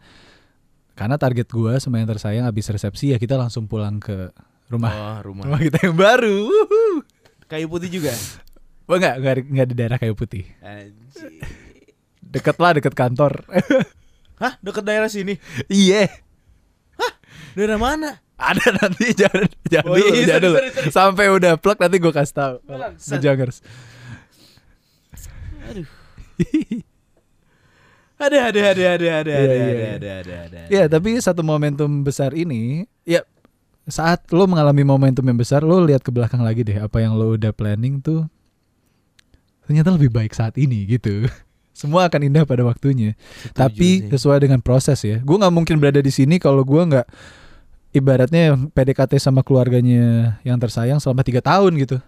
Karena 0.93 1.16
target 1.16 1.47
gue 1.47 1.79
sama 1.79 1.97
yang 1.97 2.07
tersayang 2.07 2.45
habis 2.45 2.66
resepsi 2.66 3.11
ya 3.11 3.18
kita 3.18 3.35
langsung 3.35 3.64
pulang 3.64 3.97
ke 3.97 4.29
rumah 4.68 4.93
Oh, 4.93 5.18
rumah. 5.25 5.45
rumah 5.47 5.59
kita 5.59 5.79
yang 5.83 5.97
baru. 5.97 6.35
Wuhu. 6.45 7.03
Kayu 7.47 7.66
putih 7.66 7.91
juga. 7.91 8.12
Oh 8.85 8.95
enggak, 8.95 9.16
enggak, 9.16 9.35
enggak 9.45 9.66
di 9.66 9.75
daerah 9.75 9.97
kayu 9.97 10.12
putih. 10.12 10.45
Anjing. 10.61 11.41
Deket 12.21 12.59
lah, 12.59 12.75
deket 12.75 12.93
kantor. 12.93 13.43
Hah, 14.43 14.55
deket 14.59 14.83
daerah 14.83 15.07
sini. 15.07 15.35
Iya. 15.66 16.11
Daerah 17.53 17.77
mana? 17.77 18.23
Ada 18.35 18.73
nanti 18.73 19.12
jangan 19.12 19.45
jangan 19.66 19.91
Oh, 19.91 19.97
dulu, 19.97 20.07
iya, 20.11 20.25
jangan 20.25 20.31
sorry, 20.31 20.41
dulu. 20.41 20.57
sorry, 20.57 20.71
sorry. 20.73 20.91
Sampai 20.93 21.25
udah 21.29 21.53
plug 21.57 21.77
nanti 21.77 21.97
gue 21.99 22.09
kasih 22.11 22.35
tahu. 22.35 22.55
Bejangers. 22.97 23.57
Aduh. 25.71 25.89
Ada 28.21 28.53
ada 28.53 28.61
ada 28.77 28.85
ada 29.01 29.09
ada 29.25 29.33
Iya, 29.33 29.41
ada 29.41 29.57
ada 29.57 29.57
iya. 29.57 29.89
ada 29.97 30.11
ada 30.21 30.35
ada. 30.45 30.61
Ya, 30.68 30.85
tapi 30.93 31.16
satu 31.25 31.41
momentum 31.41 32.05
besar 32.05 32.37
ini, 32.37 32.85
ya 33.09 33.25
saat 33.89 34.29
lo 34.29 34.45
mengalami 34.45 34.85
momentum 34.85 35.25
yang 35.25 35.41
besar, 35.41 35.64
lo 35.64 35.81
lihat 35.81 36.05
ke 36.05 36.12
belakang 36.12 36.45
lagi 36.45 36.61
deh 36.61 36.85
apa 36.85 37.01
yang 37.01 37.16
lo 37.16 37.33
udah 37.33 37.49
planning 37.57 38.05
tuh 38.05 38.29
ternyata 39.71 39.95
lebih 39.95 40.11
baik 40.11 40.35
saat 40.35 40.59
ini 40.59 40.83
gitu. 40.83 41.31
Semua 41.81 42.11
akan 42.11 42.27
indah 42.27 42.43
pada 42.43 42.66
waktunya. 42.66 43.14
Setuju 43.47 43.55
tapi 43.55 43.91
sih. 44.03 44.11
sesuai 44.11 44.43
dengan 44.43 44.59
proses 44.59 44.99
ya. 45.07 45.23
Gue 45.23 45.39
nggak 45.39 45.55
mungkin 45.55 45.79
berada 45.79 46.03
di 46.03 46.11
sini 46.11 46.43
kalau 46.43 46.66
gue 46.66 46.83
nggak 46.83 47.07
ibaratnya 47.95 48.59
PDKT 48.75 49.23
sama 49.23 49.47
keluarganya 49.47 50.37
yang 50.43 50.59
tersayang 50.59 50.99
selama 50.99 51.23
tiga 51.23 51.39
tahun 51.39 51.79
gitu. 51.79 52.03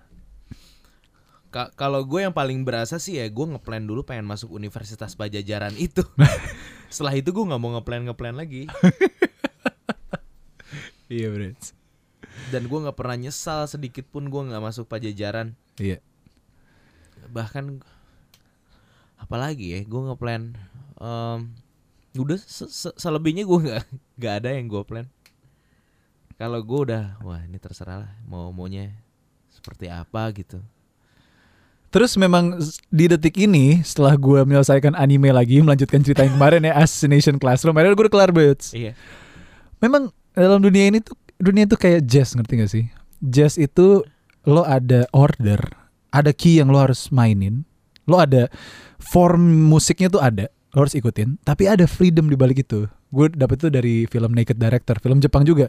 Ka- 1.52 1.68
kalau 1.76 2.00
gue 2.02 2.24
yang 2.24 2.32
paling 2.32 2.64
berasa 2.64 2.96
sih 2.96 3.20
ya 3.20 3.28
gue 3.28 3.46
ngeplan 3.46 3.84
dulu 3.84 4.02
pengen 4.02 4.24
masuk 4.24 4.48
Universitas 4.50 5.12
Pajajaran 5.12 5.76
itu. 5.76 6.00
Setelah 6.92 7.12
itu 7.12 7.28
gue 7.28 7.44
nggak 7.44 7.60
mau 7.60 7.76
ngeplan 7.76 8.08
ngeplan 8.08 8.34
lagi. 8.34 8.64
Iya 11.12 11.28
bro. 11.28 11.52
Dan 12.48 12.62
gue 12.64 12.78
nggak 12.88 12.96
pernah 12.96 13.16
nyesal 13.20 13.68
sedikit 13.68 14.08
pun 14.08 14.32
gue 14.32 14.42
nggak 14.48 14.64
masuk 14.64 14.88
Pajajaran. 14.88 15.52
Iya. 15.76 16.00
Bahkan 17.28 17.84
apalagi 19.20 19.76
ya 19.76 19.80
gue 19.84 20.00
ngeplan. 20.08 20.56
em, 21.02 21.40
udah 22.16 22.38
se- 22.40 22.70
se- 22.70 22.96
selebihnya 22.96 23.44
gue 23.44 23.58
nggak 23.60 23.82
nggak 24.16 24.34
ada 24.40 24.48
yang 24.56 24.72
gue 24.72 24.82
plan. 24.88 25.04
Kalau 26.40 26.64
gue 26.64 26.80
udah 26.88 27.20
wah 27.20 27.44
ini 27.44 27.60
terserah 27.60 28.08
lah 28.08 28.12
mau 28.24 28.48
maunya 28.48 28.88
seperti 29.52 29.92
apa 29.92 30.32
gitu. 30.32 30.64
Terus 31.92 32.16
memang 32.16 32.56
di 32.88 33.04
detik 33.04 33.36
ini 33.36 33.84
setelah 33.84 34.16
gue 34.16 34.40
menyelesaikan 34.48 34.96
anime 34.96 35.28
lagi 35.28 35.60
melanjutkan 35.60 36.00
cerita 36.00 36.24
yang 36.24 36.40
kemarin 36.40 36.64
ya 36.64 36.72
Assassination 36.82 37.36
Classroom, 37.36 37.76
akhirnya 37.76 37.92
gue 37.92 38.04
udah 38.08 38.14
kelar 38.16 38.32
banget. 38.32 38.72
Iya. 38.72 38.92
Memang 39.84 40.08
dalam 40.32 40.64
dunia 40.64 40.88
ini 40.88 41.04
tuh 41.04 41.12
dunia 41.36 41.68
itu 41.68 41.76
kayak 41.76 42.08
jazz 42.08 42.32
ngerti 42.32 42.52
gak 42.64 42.72
sih? 42.72 42.84
Jazz 43.20 43.60
itu 43.60 44.00
lo 44.48 44.64
ada 44.64 45.04
order, 45.12 45.60
ada 46.08 46.32
key 46.32 46.64
yang 46.64 46.72
lo 46.72 46.80
harus 46.80 47.12
mainin, 47.12 47.68
lo 48.08 48.16
ada 48.24 48.48
form 48.96 49.68
musiknya 49.68 50.08
tuh 50.08 50.24
ada, 50.24 50.48
lo 50.72 50.88
harus 50.88 50.96
ikutin. 50.96 51.36
Tapi 51.44 51.68
ada 51.68 51.84
freedom 51.84 52.32
di 52.32 52.40
balik 52.40 52.64
itu. 52.64 52.88
Gue 53.12 53.28
dapet 53.28 53.60
itu 53.60 53.68
dari 53.68 54.08
film 54.08 54.32
Naked 54.32 54.56
Director, 54.56 54.96
film 54.96 55.20
Jepang 55.20 55.44
juga. 55.44 55.68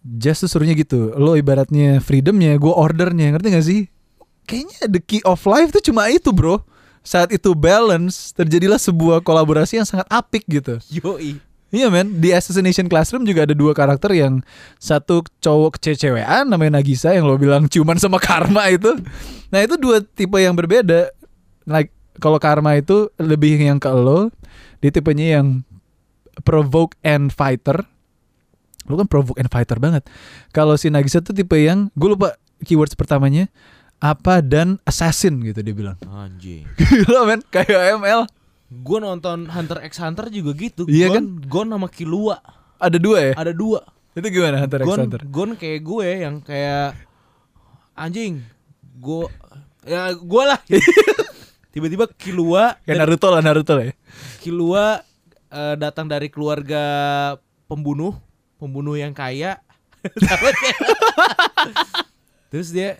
Jazz 0.00 0.40
tuh 0.40 0.48
serunya 0.48 0.72
gitu. 0.72 1.12
Lo 1.20 1.36
ibaratnya 1.36 2.00
freedomnya, 2.00 2.56
gue 2.56 2.72
ordernya, 2.72 3.36
ngerti 3.36 3.48
gak 3.52 3.66
sih? 3.68 3.82
Kayaknya 4.50 4.78
the 4.90 4.98
key 4.98 5.22
of 5.22 5.38
life 5.46 5.70
tuh 5.70 5.78
cuma 5.78 6.10
itu 6.10 6.34
bro. 6.34 6.58
Saat 7.06 7.30
itu 7.30 7.54
balance, 7.54 8.34
terjadilah 8.34 8.76
sebuah 8.76 9.22
kolaborasi 9.22 9.78
yang 9.78 9.86
sangat 9.86 10.10
apik 10.10 10.42
gitu. 10.50 10.82
Yoi. 10.90 11.38
Iya 11.70 11.86
men, 11.86 12.18
di 12.18 12.34
Assassination 12.34 12.90
Classroom 12.90 13.22
juga 13.22 13.46
ada 13.46 13.54
dua 13.54 13.70
karakter 13.70 14.10
yang 14.10 14.42
satu 14.82 15.22
cowok 15.38 15.78
kececewean 15.78 16.50
namanya 16.50 16.82
Nagisa 16.82 17.14
yang 17.14 17.30
lo 17.30 17.38
bilang 17.38 17.70
ciuman 17.70 17.94
sama 17.94 18.18
Karma 18.18 18.66
itu. 18.74 18.90
Nah 19.54 19.62
itu 19.62 19.78
dua 19.78 20.02
tipe 20.02 20.34
yang 20.42 20.58
berbeda. 20.58 21.14
Like 21.70 21.94
kalau 22.18 22.42
Karma 22.42 22.74
itu 22.74 23.06
lebih 23.22 23.54
yang 23.54 23.78
ke 23.78 23.86
lo, 23.86 24.34
dia 24.82 24.90
tipenya 24.90 25.38
yang 25.38 25.62
provoke 26.42 26.98
and 27.06 27.30
fighter. 27.30 27.86
Lo 28.90 28.98
kan 28.98 29.06
provoke 29.06 29.38
and 29.38 29.46
fighter 29.46 29.78
banget. 29.78 30.02
Kalau 30.50 30.74
si 30.74 30.90
Nagisa 30.90 31.22
tuh 31.22 31.38
tipe 31.38 31.54
yang 31.54 31.86
gue 31.94 32.08
lupa 32.10 32.34
keywords 32.66 32.98
pertamanya 32.98 33.46
apa 34.00 34.40
dan 34.40 34.80
assassin 34.88 35.44
gitu 35.44 35.60
dia 35.60 35.76
bilang. 35.76 35.96
Anjing. 36.08 36.64
Gila 36.80 37.28
men, 37.28 37.44
kayak 37.52 38.00
ML. 38.00 38.24
Gue 38.70 38.98
nonton 38.98 39.46
Hunter 39.52 39.84
x 39.84 40.00
Hunter 40.00 40.32
juga 40.32 40.56
gitu. 40.56 40.88
Iya 40.88 41.12
Gon, 41.12 41.42
Gon 41.42 41.68
sama 41.74 41.90
Killua 41.90 42.38
Ada 42.80 42.96
dua 43.02 43.18
ya? 43.20 43.32
ada 43.36 43.52
dua. 43.52 43.82
Itu 44.16 44.26
gimana 44.32 44.62
Hunter 44.62 44.80
x 44.82 44.88
Hunter? 44.88 45.20
Gon 45.28 45.52
kayak 45.58 45.80
gue 45.84 46.08
yang 46.24 46.40
kayak 46.40 46.96
anjing. 47.92 48.40
Gue 48.96 49.28
ya 49.84 50.16
gue 50.16 50.42
lah. 50.48 50.58
Tiba-tiba 51.70 52.10
Killua 52.18 52.82
Kayak 52.82 53.06
Naruto 53.06 53.28
lah 53.30 53.42
Naruto 53.44 53.72
lah 53.78 53.84
ya. 53.90 53.94
Killua 54.42 55.04
eh, 55.50 55.74
datang 55.78 56.10
dari 56.10 56.26
keluarga 56.32 56.82
pembunuh, 57.68 58.16
pembunuh 58.56 58.96
yang 58.96 59.12
kaya. 59.12 59.60
Terus 62.50 62.72
dia 62.74 62.98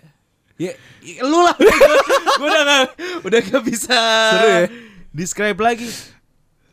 ya, 0.61 0.71
ya 1.01 1.21
lu 1.23 1.41
lah. 1.41 1.57
gue 2.37 2.45
udah 2.45 2.63
gak, 2.63 2.83
udah 3.23 3.39
gak 3.41 3.63
bisa 3.63 3.97
Seru 4.29 4.47
ya? 4.47 4.61
describe 5.09 5.57
lagi. 5.57 5.89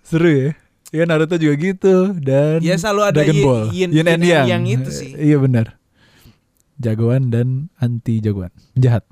Seru 0.02 0.28
ya. 0.28 0.50
Ya 0.88 1.04
Naruto 1.04 1.36
juga 1.36 1.52
gitu 1.54 2.16
dan 2.16 2.60
Ya, 2.60 2.76
selalu 2.76 3.02
ada 3.06 3.16
Dragon 3.18 3.36
Ball. 3.40 3.64
yin- 3.70 3.90
Yin 3.90 4.04
yin 4.04 4.20
yang. 4.22 4.44
and 4.44 4.50
yang 4.50 4.64
itu 4.66 4.90
sih. 4.90 5.12
Iya 5.14 5.36
benar. 5.36 5.76
Jagoan 6.76 7.28
dan 7.28 7.48
anti 7.74 8.18
jagoan. 8.18 8.48
Jahat. 8.72 9.04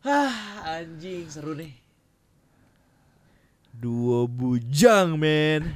Hah, 0.00 0.34
anjing 0.76 1.26
seru 1.26 1.52
nih. 1.52 1.74
Dua 3.72 4.24
bujang, 4.24 5.16
men. 5.16 5.74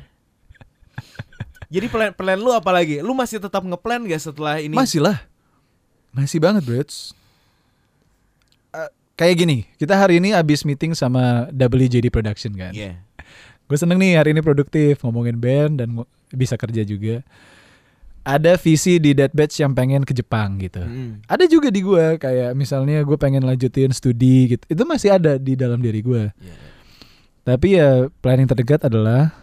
Jadi 1.66 1.86
plan 1.86 2.10
plan 2.10 2.34
lu 2.34 2.50
apa 2.50 2.70
lagi? 2.70 2.98
Lu 2.98 3.12
masih 3.12 3.38
tetap 3.38 3.60
ngeplan 3.60 4.02
gak 4.04 4.18
setelah 4.20 4.58
ini? 4.58 4.72
Masih 4.72 4.98
lah. 5.00 5.18
Masih 6.10 6.38
banget, 6.38 6.62
Brits. 6.62 7.14
Kayak 9.20 9.36
gini, 9.36 9.58
kita 9.76 10.00
hari 10.00 10.16
ini 10.16 10.32
abis 10.32 10.64
meeting 10.64 10.96
sama 10.96 11.52
WJD 11.52 12.08
Production 12.08 12.56
kan. 12.56 12.72
Iya. 12.72 13.04
Gue 13.68 13.76
seneng 13.76 14.00
nih 14.00 14.16
hari 14.16 14.32
ini 14.32 14.40
produktif 14.40 15.04
ngomongin 15.04 15.36
band 15.36 15.84
dan 15.84 15.92
bisa 16.32 16.56
kerja 16.56 16.80
juga. 16.88 17.20
Ada 18.24 18.56
visi 18.56 18.96
di 18.96 19.12
Dead 19.12 19.28
Batch 19.28 19.60
yang 19.60 19.76
pengen 19.76 20.08
ke 20.08 20.16
Jepang 20.16 20.56
gitu. 20.56 20.80
Mm. 20.80 21.20
Ada 21.28 21.44
juga 21.52 21.68
di 21.68 21.84
gue 21.84 22.16
kayak 22.16 22.56
misalnya 22.56 23.04
gue 23.04 23.16
pengen 23.20 23.44
lanjutin 23.44 23.92
studi 23.92 24.56
gitu. 24.56 24.64
Itu 24.72 24.88
masih 24.88 25.20
ada 25.20 25.36
di 25.36 25.52
dalam 25.52 25.84
diri 25.84 26.00
gue. 26.00 26.32
Iya. 26.40 26.56
Tapi 27.44 27.68
ya 27.76 28.08
planning 28.24 28.48
terdekat 28.48 28.88
adalah 28.88 29.36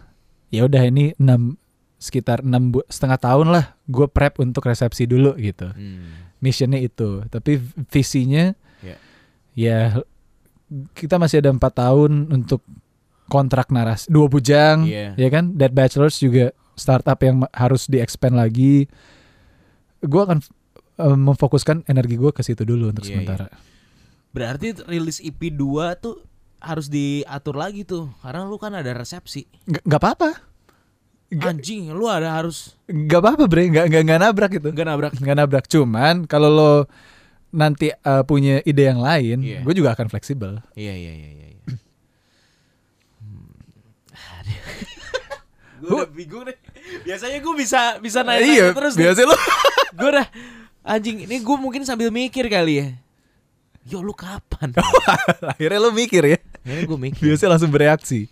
ya 0.50 0.66
udah 0.66 0.82
ini 0.90 1.14
enam 1.22 1.54
sekitar 2.02 2.42
enam 2.42 2.74
bu- 2.74 2.86
setengah 2.90 3.18
tahun 3.18 3.54
lah 3.54 3.78
gue 3.86 4.06
prep 4.10 4.42
untuk 4.42 4.66
resepsi 4.66 5.06
dulu 5.06 5.38
gitu. 5.38 5.70
Hmm. 5.70 6.34
Missionnya 6.42 6.82
itu. 6.82 7.22
Tapi 7.30 7.62
visinya 7.90 8.58
Ya. 9.58 9.98
kita 10.94 11.18
masih 11.18 11.40
ada 11.40 11.50
empat 11.50 11.74
tahun 11.74 12.30
untuk 12.30 12.62
kontrak 13.26 13.68
narasi 13.68 14.06
dua 14.06 14.30
bujang 14.30 14.86
Iya. 14.86 15.18
ya 15.18 15.28
kan 15.28 15.52
Dead 15.52 15.72
Bachelors 15.72 16.16
juga 16.16 16.52
startup 16.74 17.18
yang 17.18 17.42
harus 17.50 17.84
di 17.84 17.98
expand 17.98 18.38
lagi 18.38 18.86
gue 19.98 20.20
akan 20.22 20.38
eh, 20.96 21.18
memfokuskan 21.18 21.84
energi 21.84 22.14
gue 22.14 22.30
ke 22.30 22.40
situ 22.40 22.62
dulu 22.62 22.88
untuk 22.88 23.02
Iya, 23.02 23.18
sementara 23.18 23.48
Berarti 24.28 24.76
rilis 24.84 25.18
EP 25.18 25.50
2 25.50 25.58
tuh 25.98 26.20
harus 26.60 26.86
diatur 26.86 27.56
lagi 27.56 27.82
tuh 27.82 28.12
karena 28.20 28.44
lu 28.44 28.58
kan 28.58 28.70
ada 28.70 28.92
resepsi. 28.92 29.48
Nggak- 29.64 29.98
apa-apa 29.98 30.30
Anjing, 31.28 31.92
lu 31.92 32.08
ada 32.08 32.32
harus 32.32 32.72
nggak 32.88 33.20
apa-apa 33.20 33.44
bre 33.44 33.68
nggak 33.68 33.86
nggak 33.88 34.02
nggak 34.04 34.20
nabrak 34.20 34.52
itu 34.56 34.68
enggak 34.72 34.86
nabrak. 34.88 35.12
nggak 35.12 35.36
nabrak 35.36 35.64
cuman 35.68 36.14
kalau 36.24 36.48
lo 36.48 36.72
nanti 37.50 37.88
eh, 37.88 38.22
punya 38.22 38.60
ide 38.62 38.84
yang 38.84 39.00
lain 39.00 39.40
Iya. 39.40 39.60
gue 39.62 39.74
juga 39.74 39.92
akan 39.92 40.06
fleksibel 40.06 40.60
Iya 40.74 40.92
iya 40.92 41.12
iya 41.12 41.30
iya. 41.30 41.46
iya. 41.48 41.64
gue 45.78 45.94
udah 45.94 46.10
bingung 46.10 46.42
deh. 46.42 46.56
Biasanya 47.04 47.38
gue 47.38 47.54
bisa 47.54 47.80
bisa 47.98 48.20
nanya, 48.20 48.42
iya 48.42 48.66
terus 48.72 48.94
biasa 48.94 49.22
lo 49.22 49.36
Gue 49.94 50.08
udah 50.10 50.26
anjing 50.82 51.22
ini 51.22 51.38
gue 51.38 51.56
mungkin 51.56 51.82
sambil 51.82 52.10
mikir 52.10 52.44
kali 52.46 52.74
ya. 52.76 52.88
Yo 53.86 54.02
lu 54.02 54.12
kapan? 54.12 54.74
akhirnya 55.54 55.78
lo 55.78 55.90
mikir 55.90 56.20
ya 56.26 56.38
Akhirnya 56.60 56.84
gue 56.84 56.98
mikir. 57.00 57.22
biasa 57.24 57.46
langsung 57.46 57.70
bereaksi 57.70 58.26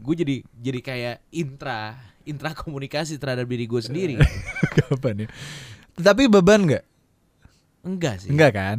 Gue 0.00 0.14
jadi 0.16 0.40
jadi 0.56 0.80
kayak 0.80 1.16
intra 1.30 1.94
intra 2.22 2.50
komunikasi 2.52 3.14
terhadap 3.16 3.44
diri 3.44 3.64
gue 3.64 3.80
sendiri. 3.80 4.14
kapan 4.80 5.26
ya 5.26 5.28
tapi 5.92 6.26
beban 6.26 6.64
nggak 6.64 6.84
Enggak 7.80 8.24
sih. 8.24 8.28
enggak 8.30 8.52
kan 8.52 8.78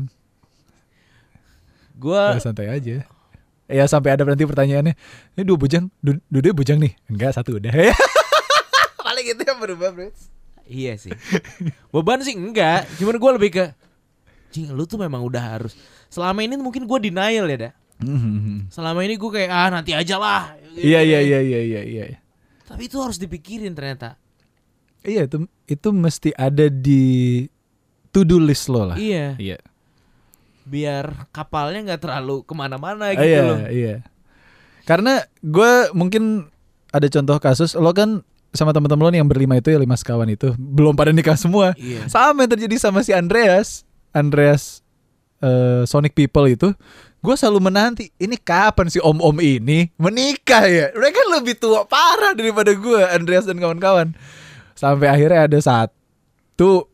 Gue 2.01 2.17
Ya, 2.17 2.41
santai 2.41 2.67
aja. 2.69 3.05
Ya 3.71 3.83
sampai 3.87 4.17
ada 4.17 4.27
nanti 4.27 4.43
pertanyaannya, 4.43 4.97
ini 5.37 5.43
dua 5.47 5.55
bujang, 5.55 5.87
du 6.03 6.17
dua 6.27 6.51
bujang 6.51 6.81
nih? 6.81 6.91
Enggak, 7.07 7.37
satu 7.37 7.55
udah. 7.61 7.71
Paling 9.05 9.25
itu 9.31 9.41
yang 9.47 9.59
berubah, 9.61 9.95
bro. 9.95 10.09
Iya 10.67 10.97
sih. 10.99 11.13
Beban 11.93 12.19
sih 12.25 12.35
enggak, 12.35 12.89
cuman 12.99 13.15
gue 13.15 13.31
lebih 13.39 13.49
ke 13.53 13.65
Cing, 14.51 14.75
lu 14.75 14.83
tuh 14.83 14.99
memang 14.99 15.23
udah 15.23 15.55
harus. 15.55 15.79
Selama 16.11 16.43
ini 16.43 16.59
mungkin 16.59 16.83
gue 16.83 16.99
denial 16.99 17.47
ya, 17.47 17.57
dah. 17.69 17.73
Selama 18.67 18.99
ini 19.07 19.15
gue 19.15 19.31
kayak 19.31 19.47
ah 19.47 19.69
nanti 19.71 19.95
aja 19.95 20.19
lah. 20.19 20.51
Iya, 20.75 20.99
iya, 21.05 21.19
iya, 21.23 21.39
iya, 21.39 21.59
iya, 21.63 21.81
iya. 21.87 22.19
Tapi 22.67 22.91
itu 22.91 22.99
harus 22.99 23.15
dipikirin 23.15 23.71
ternyata. 23.71 24.19
Iya, 25.07 25.31
itu 25.31 25.47
itu 25.69 25.89
mesti 25.95 26.35
ada 26.35 26.67
di 26.67 27.45
to 28.11 28.23
do 28.23 28.37
list 28.37 28.67
lo 28.67 28.85
lah. 28.85 28.97
Iya. 28.99 29.35
Iya. 29.35 29.57
Biar 30.61 31.27
kapalnya 31.33 31.93
nggak 31.93 32.01
terlalu 32.05 32.45
ke 32.45 32.53
mana-mana 32.53 33.11
Ah, 33.11 33.17
gitu 33.17 33.25
iya, 33.27 33.41
loh. 33.41 33.59
iya. 33.67 33.95
Karena 34.85 35.19
gue 35.41 35.71
mungkin 35.91 36.47
ada 36.91 37.07
contoh 37.07 37.37
kasus 37.39 37.73
lo 37.73 37.89
kan 37.91 38.21
sama 38.51 38.75
teman-teman 38.75 39.07
lo 39.07 39.09
nih 39.15 39.19
yang 39.23 39.31
berlima 39.31 39.55
itu 39.55 39.71
ya 39.71 39.79
lima 39.79 39.95
sekawan 39.95 40.27
itu 40.27 40.51
belum 40.59 40.93
pada 40.93 41.15
nikah 41.15 41.39
semua. 41.39 41.71
Iya. 41.79 42.05
Sama 42.11 42.43
yang 42.45 42.51
terjadi 42.51 42.75
sama 42.77 42.99
si 43.01 43.15
Andreas, 43.15 43.87
Andreas 44.11 44.83
eh, 45.39 45.87
Sonic 45.87 46.13
People 46.13 46.51
itu, 46.51 46.69
gue 47.23 47.35
selalu 47.39 47.71
menanti 47.71 48.11
ini 48.19 48.35
kapan 48.35 48.91
si 48.91 48.99
om-om 48.99 49.39
ini 49.39 49.87
menikah 49.95 50.67
ya? 50.67 50.91
Mereka 50.91 51.19
lebih 51.39 51.55
tua 51.57 51.87
parah 51.87 52.35
daripada 52.35 52.75
gue, 52.75 53.01
Andreas 53.07 53.47
dan 53.47 53.55
kawan-kawan. 53.57 54.13
Sampai 54.75 55.07
akhirnya 55.07 55.47
ada 55.47 55.59
satu 55.63 56.90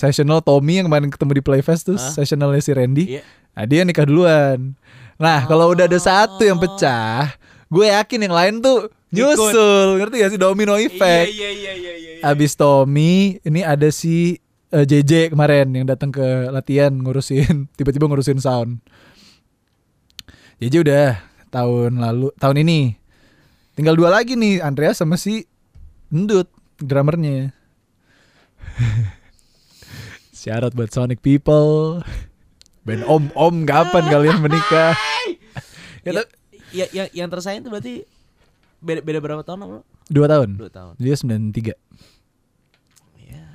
sessional 0.00 0.40
Tommy 0.40 0.80
yang 0.80 0.88
kemarin 0.88 1.12
ketemu 1.12 1.32
di 1.36 1.42
Playfest 1.44 1.92
tuh, 1.92 2.00
Hah? 2.00 2.16
sessionalnya 2.16 2.64
si 2.64 2.72
Randy. 2.72 3.04
Iya. 3.14 3.22
Nah, 3.52 3.64
dia 3.68 3.84
nikah 3.84 4.08
duluan. 4.08 4.72
Nah, 5.20 5.44
kalau 5.44 5.68
udah 5.68 5.84
ada 5.84 6.00
satu 6.00 6.40
yang 6.40 6.56
Oh. 6.56 6.64
pecah, 6.64 7.36
gue 7.68 7.84
yakin 7.84 8.24
yang 8.24 8.32
lain 8.32 8.54
tuh 8.64 8.88
nyusul, 9.12 10.00
ngerti 10.00 10.16
gak 10.16 10.32
sih 10.32 10.40
domino 10.40 10.80
effect. 10.80 11.28
Iya 11.28 11.50
iya 11.52 11.72
iya 11.76 11.92
iya. 11.92 12.12
iya. 12.16 12.24
Abis 12.24 12.56
Tommy, 12.56 13.36
ini 13.44 13.60
ada 13.60 13.92
si 13.92 14.40
eh, 14.70 14.86
JJ 14.86 15.34
kemarin 15.34 15.68
yang 15.74 15.84
datang 15.84 16.08
ke 16.08 16.22
latihan 16.48 16.94
ngurusin, 16.94 17.66
tiba-tiba 17.76 18.08
ngurusin 18.08 18.40
sound. 18.40 18.80
JJ 20.56 20.80
udah 20.80 21.20
tahun 21.50 22.00
lalu, 22.00 22.32
tahun 22.40 22.56
ini. 22.64 22.96
Tinggal 23.74 23.96
dua 23.96 24.08
lagi 24.08 24.38
nih, 24.38 24.64
Andreas 24.64 25.02
sama 25.02 25.20
si 25.20 25.44
Endut, 26.08 26.48
drummernya. 26.78 27.52
Syarat 30.40 30.72
buat 30.72 30.88
Sonic 30.88 31.20
People. 31.20 32.00
Ben 32.80 33.04
Om 33.04 33.28
Om 33.36 33.68
kapan 33.68 34.08
kalian 34.08 34.40
menikah? 34.40 34.96
Ya, 36.00 36.16
Ya, 36.72 36.86
ya, 36.86 36.86
ya, 36.94 37.04
yang 37.12 37.28
tersayang 37.28 37.60
tuh 37.60 37.68
berarti 37.68 38.06
beda, 38.80 39.02
beda 39.02 39.18
berapa 39.20 39.42
tahun 39.44 39.68
lo? 39.68 39.82
dua 40.08 40.30
tahun. 40.30 40.56
Dua 40.56 40.70
tahun. 40.70 40.94
Dia 40.96 41.12
93. 41.12 41.74
Ya, 43.20 43.46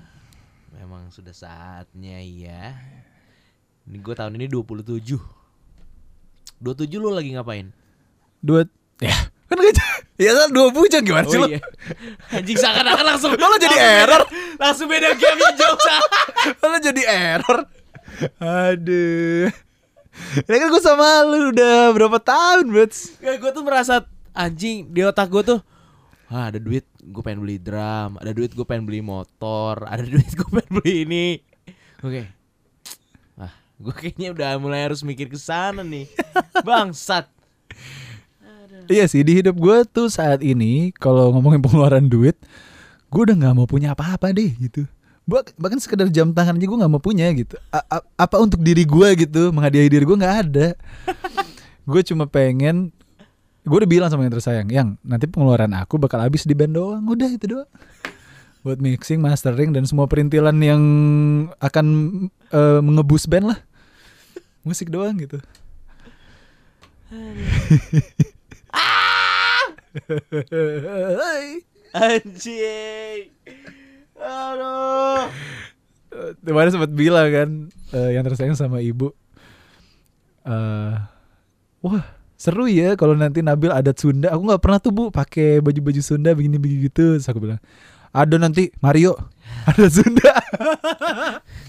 memang 0.75 1.09
sudah 1.09 1.33
saatnya 1.33 2.21
ya. 2.21 2.75
Ini 3.87 3.97
gue 3.97 4.13
tahun 4.13 4.35
ini 4.35 4.45
27 4.45 5.17
27 6.59 7.01
lu 7.01 7.09
lagi 7.09 7.33
ngapain? 7.33 7.71
Dua 8.43 8.67
ya 9.01 9.15
kan 9.45 9.61
gak 9.61 9.77
ya 10.17 10.31
kan 10.33 10.49
dua 10.49 10.73
bujang 10.73 11.05
gimana 11.05 11.29
sih 11.29 11.37
Oh 11.37 11.45
lo? 11.45 11.53
iya 11.53 11.61
Anjing 12.33 12.57
seakan-akan 12.57 13.05
langsung 13.05 13.29
lo 13.37 13.45
jadi 13.55 13.69
langsung 13.69 13.77
beda- 13.77 14.01
error? 14.01 14.21
Langsung 14.57 14.87
beda 14.89 15.09
game 15.13 15.39
jauh 15.53 15.77
Lo 15.77 15.99
jadi 16.85 17.01
error. 17.09 17.65
Aduh. 18.37 19.49
Ya 20.47 20.55
kan 20.61 20.67
gue 20.71 20.83
sama 20.83 21.27
lu 21.27 21.51
udah 21.51 21.91
berapa 21.91 22.19
tahun, 22.23 22.71
Brats? 22.71 23.19
Gue 23.19 23.51
tuh 23.51 23.65
merasa 23.67 24.07
Anjing 24.35 24.91
di 24.91 25.03
otak 25.03 25.31
gue 25.31 25.43
tuh 25.43 25.59
ah, 26.27 26.51
Ada 26.51 26.59
duit 26.59 26.83
gue 26.99 27.23
pengen 27.23 27.43
beli 27.43 27.55
drum 27.55 28.19
Ada 28.19 28.35
duit 28.35 28.51
gue 28.51 28.63
pengen 28.67 28.83
beli 28.83 28.99
motor 28.99 29.83
Ada 29.87 30.03
duit 30.11 30.27
gue 30.27 30.47
pengen 30.51 30.71
beli 30.75 30.93
ini 31.07 31.27
Oke 32.03 32.27
Ah, 33.39 33.55
gue 33.79 33.93
kayaknya 33.95 34.35
udah 34.35 34.51
mulai 34.59 34.87
harus 34.87 35.03
mikir 35.03 35.31
ke 35.31 35.39
sana 35.39 35.83
nih 35.83 36.07
Bangsat 36.67 37.31
Iya 38.85 39.09
sih 39.09 39.25
di 39.25 39.41
hidup 39.41 39.57
gue 39.57 39.81
tuh 39.89 40.13
saat 40.13 40.45
ini 40.45 40.93
kalau 40.93 41.33
ngomongin 41.33 41.57
pengeluaran 41.57 42.05
duit, 42.05 42.37
gue 43.09 43.21
udah 43.25 43.33
nggak 43.33 43.55
mau 43.57 43.65
punya 43.65 43.97
apa-apa 43.97 44.29
deh 44.29 44.53
gitu. 44.61 44.85
Bah- 45.25 45.41
bahkan 45.57 45.81
sekedar 45.81 46.05
jam 46.13 46.29
tangan 46.29 46.53
aja 46.53 46.65
gue 46.69 46.77
nggak 46.77 46.93
mau 46.93 47.01
punya 47.01 47.25
gitu. 47.33 47.57
A- 47.73 47.97
a- 47.97 48.05
apa 48.13 48.37
untuk 48.37 48.61
diri 48.61 48.85
gue 48.85 49.25
gitu, 49.25 49.49
menghadiahi 49.49 49.89
diri 49.89 50.05
gue 50.05 50.17
nggak 50.21 50.35
ada. 50.45 50.77
gue 51.89 52.01
cuma 52.05 52.29
pengen, 52.29 52.93
gue 53.65 53.77
udah 53.77 53.89
bilang 53.89 54.09
sama 54.13 54.29
yang 54.29 54.37
tersayang, 54.37 54.69
yang 54.69 54.87
nanti 55.01 55.25
pengeluaran 55.25 55.73
aku 55.73 55.97
bakal 55.97 56.21
habis 56.21 56.45
di 56.45 56.53
band 56.53 56.77
doang, 56.77 57.01
udah 57.09 57.25
itu 57.25 57.57
doang. 57.57 57.69
Buat 58.61 58.77
mixing, 58.81 59.21
mastering 59.21 59.73
dan 59.73 59.85
semua 59.89 60.05
perintilan 60.05 60.53
yang 60.61 60.81
akan 61.57 61.85
eh, 62.53 62.79
mengebus 62.85 63.25
band 63.25 63.49
lah. 63.53 63.59
Musik 64.61 64.93
doang 64.93 65.17
gitu. 65.17 65.41
Anjing 71.95 73.31
Aduh. 74.19 75.27
Kemarin 76.45 76.71
sempat 76.71 76.91
bilang 76.95 77.27
kan 77.27 77.49
eh, 77.91 78.09
yang 78.15 78.23
tersayang 78.23 78.55
sama 78.55 78.79
ibu 78.79 79.11
eh 80.45 80.95
wah 81.81 82.05
seru 82.37 82.69
ya 82.69 82.93
kalau 82.93 83.17
nanti 83.17 83.41
Nabil 83.41 83.73
adat 83.73 83.97
Sunda. 83.97 84.31
Aku 84.31 84.45
nggak 84.45 84.61
pernah 84.61 84.79
tuh 84.79 84.91
bu 84.93 85.03
pakai 85.09 85.59
baju-baju 85.59 86.01
Sunda 86.05 86.31
begini 86.37 86.61
begini 86.61 86.87
gitu. 86.87 87.17
Terus 87.17 87.27
aku 87.27 87.41
bilang 87.43 87.59
ada 88.15 88.35
nanti 88.39 88.71
Mario 88.79 89.17
adat 89.69 89.91
Sunda. 89.91 90.33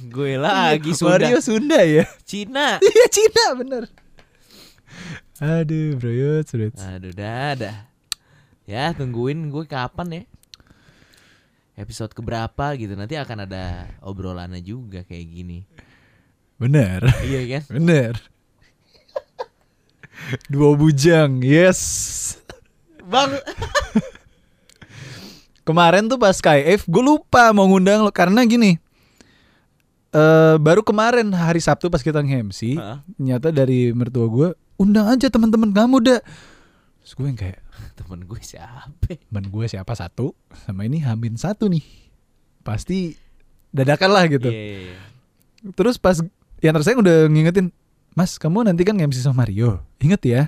Gue 0.06 0.38
lagi 0.38 0.92
Sunda. 0.94 1.26
Mario 1.26 1.38
Sunda 1.42 1.80
ya? 1.82 2.04
Cina. 2.22 2.78
Iya 2.84 3.06
Cina 3.10 3.44
bener. 3.56 3.82
Aduh 5.36 6.00
bro 6.00 6.40
sulit 6.48 6.72
Aduh 6.80 7.12
dadah. 7.12 7.88
Ya 8.66 8.90
tungguin 8.96 9.48
gue 9.52 9.64
kapan 9.68 10.08
ya 10.10 10.22
Episode 11.76 12.16
keberapa 12.16 12.72
gitu 12.80 12.96
Nanti 12.96 13.20
akan 13.20 13.44
ada 13.44 13.84
obrolannya 14.00 14.64
juga 14.64 15.04
kayak 15.04 15.26
gini. 15.28 15.68
Bener. 16.56 17.04
Iya 17.20 17.40
kan? 17.52 17.62
Bener. 17.76 18.12
Dua 20.48 20.72
bujang 20.72 21.44
yes. 21.44 21.80
Bang. 23.04 23.36
Kemarin 25.68 26.08
tuh 26.08 26.16
pas 26.16 26.34
KF 26.40 26.88
gue 26.88 27.02
lupa 27.04 27.52
mau 27.52 27.68
ngundang 27.68 28.02
lo 28.06 28.10
karena 28.10 28.40
gini. 28.48 28.80
eh 30.16 30.56
baru 30.56 30.80
kemarin 30.80 31.28
hari 31.34 31.60
Sabtu 31.60 31.92
pas 31.92 32.00
kita 32.00 32.24
nge-MC, 32.24 32.80
nyata 33.20 33.52
dari 33.52 33.92
mertua 33.92 34.26
gue 34.30 34.48
undang 34.80 35.12
aja 35.12 35.28
teman-teman 35.28 35.74
kamu 35.76 35.96
dah. 36.00 36.20
Terus 37.06 37.22
gue 37.22 37.26
yang 37.30 37.38
kayak 37.38 37.62
Temen 37.94 38.26
gue 38.26 38.40
siapa? 38.42 39.14
temen 39.30 39.46
gue 39.46 39.64
siapa 39.70 39.94
satu 39.94 40.34
sama 40.66 40.90
ini 40.90 40.98
Hamin 41.06 41.38
satu 41.38 41.70
nih. 41.70 41.86
Pasti 42.66 43.14
dadakan 43.70 44.10
lah 44.10 44.26
gitu. 44.26 44.50
Iya, 44.50 44.58
iya, 44.58 44.78
iya. 44.90 44.98
Terus 45.78 46.02
pas 46.02 46.18
yang 46.58 46.74
tersayang 46.74 47.06
udah 47.06 47.30
ngingetin, 47.30 47.70
Mas 48.18 48.42
kamu 48.42 48.66
nanti 48.66 48.82
kan 48.82 48.98
MC 48.98 49.22
sama 49.22 49.46
Mario, 49.46 49.86
inget 50.02 50.18
ya. 50.26 50.42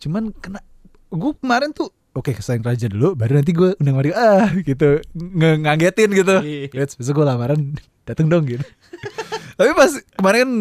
Cuman 0.00 0.32
kena 0.40 0.64
gue 1.12 1.32
kemarin 1.36 1.76
tuh 1.76 1.92
oke 2.16 2.32
kesayang 2.32 2.64
raja 2.64 2.88
dulu, 2.88 3.12
baru 3.12 3.36
nanti 3.36 3.52
gue 3.52 3.76
undang 3.76 4.00
Mario 4.00 4.16
ah 4.16 4.48
gitu 4.56 5.04
nge 5.12 5.50
ngagetin 5.68 6.10
gitu. 6.16 6.36
Iya. 6.40 6.72
Wait, 6.72 6.90
besok 6.96 7.20
gue 7.20 7.26
lamaran 7.28 7.76
dateng 8.08 8.32
dong 8.32 8.48
gitu. 8.48 8.64
Tapi 9.60 9.76
pas 9.76 9.92
kemarin 10.16 10.40
kan 10.40 10.52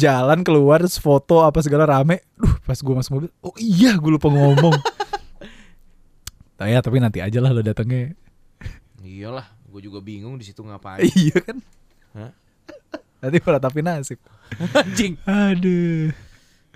jalan 0.00 0.40
keluar 0.40 0.80
terus 0.80 0.96
foto 0.96 1.44
apa 1.44 1.60
segala 1.60 1.84
rame, 1.84 2.24
duh 2.40 2.56
pas 2.64 2.80
gue 2.80 2.94
masuk 2.96 3.12
mobil, 3.12 3.30
oh 3.44 3.52
iya 3.60 3.92
gue 4.00 4.08
lupa 4.08 4.32
ngomong. 4.32 4.72
Nah, 6.56 6.72
ya 6.72 6.80
tapi 6.80 7.04
nanti 7.04 7.20
aja 7.20 7.36
lah 7.36 7.52
lo 7.52 7.60
datangnya. 7.60 8.16
Iyalah, 9.04 9.44
gue 9.68 9.80
juga 9.84 10.00
bingung 10.00 10.40
di 10.40 10.44
situ 10.48 10.64
ngapain. 10.64 11.04
iya 11.20 11.36
kan? 11.36 11.60
Hah? 12.16 12.32
Nanti 13.20 13.44
malah 13.44 13.60
tapi 13.60 13.84
nasib. 13.84 14.16
Anjing. 14.80 15.20
Aduh. 15.28 16.16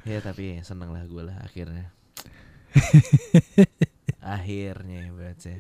Ya 0.05 0.21
tapi 0.21 0.61
seneng 0.69 0.93
lah 0.93 1.09
gue 1.09 1.23
lah 1.25 1.41
akhirnya. 1.41 1.97
akhirnya 4.21 5.17
baca. 5.17 5.53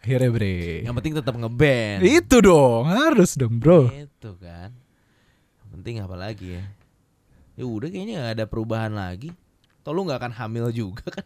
Akhirnya 0.00 0.30
bre. 0.32 0.88
Yang 0.88 0.94
penting 0.96 1.14
tetap 1.20 1.34
ngeband. 1.36 2.00
Itu 2.08 2.40
dong, 2.40 2.88
harus 2.88 3.36
dong 3.36 3.60
bro. 3.60 3.92
Itu 3.92 4.32
kan. 4.40 4.81
Penting 5.72 5.98
apa 5.98 6.14
lagi 6.14 6.54
ya? 6.54 6.64
Ya 7.54 7.64
udah 7.64 7.88
kayaknya 7.88 8.14
gak 8.18 8.32
ada 8.34 8.44
perubahan 8.46 8.92
lagi. 8.92 9.32
Toh 9.80 9.90
lu 9.90 10.04
gak 10.04 10.20
akan 10.20 10.32
hamil 10.32 10.68
juga 10.68 11.04
kan? 11.10 11.24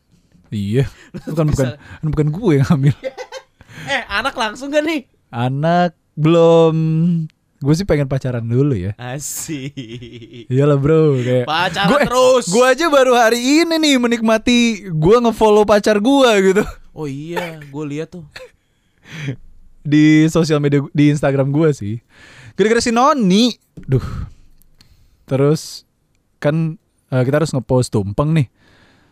Iya, 0.48 0.86
bukan 1.26 1.46
bukan 1.50 1.66
kan 1.74 2.06
bukan 2.06 2.26
gue 2.30 2.52
yang 2.56 2.68
hamil. 2.68 2.94
Eh 3.86 4.02
anak 4.08 4.34
langsung 4.34 4.72
gak 4.72 4.82
nih? 4.82 5.06
Anak 5.28 5.94
belum. 6.16 6.74
Gue 7.56 7.72
sih 7.72 7.84
pengen 7.84 8.04
pacaran 8.04 8.42
dulu 8.42 8.72
ya. 8.72 8.96
Asik. 8.96 9.74
Iyalah 10.46 10.76
bro, 10.76 11.14
kayak 11.16 11.46
Pacaran 11.46 11.88
Gue- 11.88 12.02
terus. 12.04 12.44
gue 12.48 12.64
aja 12.64 12.86
baru 12.86 13.14
hari 13.14 13.38
ini 13.38 13.74
nih 13.76 13.94
menikmati 13.96 14.58
gue 14.86 15.16
ngefollow 15.20 15.62
pacar 15.62 15.96
gue 15.96 16.30
gitu 16.44 16.64
Oh 16.90 17.04
iya, 17.04 17.60
gue 17.60 17.84
lihat 17.86 18.10
tuh. 18.10 18.24
di 19.86 20.26
sosial 20.26 20.58
media 20.58 20.82
di 20.90 21.08
Instagram 21.08 21.48
gue 21.48 21.68
sih. 21.70 21.94
Gara-gara 22.56 22.80
si 22.80 22.90
Noni, 22.90 23.52
duh. 23.78 24.02
Terus 25.26 25.82
kan 26.38 26.78
eh, 27.10 27.22
kita 27.22 27.42
harus 27.42 27.50
ngepost 27.50 27.90
tumpeng 27.90 28.32
nih. 28.32 28.46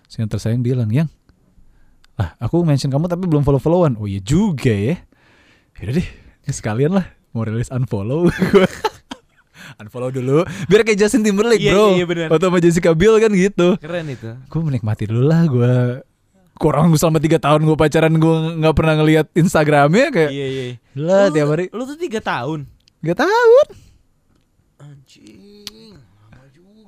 Si 0.07 0.19
yang 0.19 0.31
tersayang 0.31 0.63
bilang, 0.63 0.89
yang 0.89 1.11
lah 2.15 2.39
aku 2.39 2.63
mention 2.63 2.89
kamu 2.89 3.11
tapi 3.11 3.27
belum 3.27 3.43
follow 3.43 3.59
followan. 3.59 3.99
Oh 3.99 4.07
iya 4.07 4.23
juga 4.23 4.71
ya. 4.71 4.95
Yaudah 5.77 5.95
deh, 5.99 6.09
ini 6.47 6.53
sekalian 6.55 6.95
lah 6.95 7.07
mau 7.35 7.43
rilis 7.43 7.67
unfollow. 7.69 8.31
Gua 8.31 8.69
unfollow 9.83 10.15
dulu 10.15 10.47
biar 10.71 10.87
kayak 10.87 11.03
Justin 11.03 11.27
Timberlake 11.27 11.59
Iya, 11.59 11.73
bro. 11.75 11.85
iya, 11.91 11.97
iya, 11.99 12.05
bener. 12.07 12.27
Atau 12.31 12.47
sama 12.47 12.63
Jessica 12.63 12.95
Biel 12.95 13.19
kan 13.19 13.35
gitu. 13.35 13.75
Keren 13.83 14.07
itu. 14.07 14.31
Gue 14.47 14.61
menikmati 14.63 15.11
dulu 15.11 15.27
lah 15.27 15.43
gue 15.45 15.75
kurang 16.55 16.95
selama 16.95 17.19
tiga 17.19 17.43
tahun 17.43 17.67
gue 17.67 17.75
pacaran 17.75 18.15
gue 18.15 18.37
nggak 18.63 18.75
pernah 18.79 18.95
ngelihat 19.03 19.27
Instagramnya 19.35 20.15
kayak 20.15 20.31
Iya 20.31 20.47
iya. 20.47 20.65
lah 20.95 21.27
tiap 21.27 21.51
hari 21.51 21.67
Lu 21.75 21.83
tuh 21.83 21.99
tiga 21.99 22.23
tahun. 22.23 22.71
Gak 23.03 23.19
tahun. 23.19 23.67
Anjing, 24.79 25.67
lama 25.67 25.74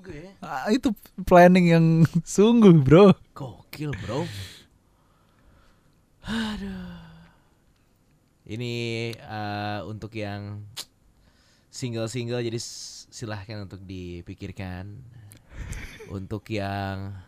juga 0.06 0.14
ya. 0.14 0.32
Ah, 0.38 0.70
itu 0.70 0.94
planning 1.22 1.66
yang 1.68 1.86
sungguh, 2.24 2.70
bro. 2.78 3.10
Gokil 3.34 3.90
bro. 3.98 4.22
Aduh. 6.22 7.02
Ini 8.46 8.74
eh, 9.12 9.80
untuk 9.84 10.14
yang 10.14 10.62
single-single 11.68 12.40
jadi 12.40 12.58
silahkan 13.10 13.66
untuk 13.66 13.82
dipikirkan. 13.82 14.94
Untuk 16.06 16.46
yang 16.48 17.18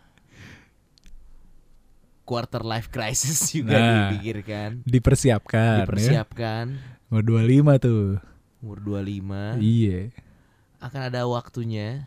quarter 2.22 2.62
life 2.62 2.86
crisis 2.88 3.40
juga 3.56 3.74
Nah, 3.74 4.14
dipikirkan. 4.14 4.86
Dipersiapkan. 4.86 5.82
Dipersiapkan. 5.82 6.64
Ya. 6.78 7.10
Mau 7.10 7.24
25 7.24 7.82
tuh. 7.82 8.20
Umur 8.60 8.78
25 8.78 9.58
Iya. 9.58 10.10
akan 10.78 11.00
ada 11.10 11.26
waktunya. 11.26 12.06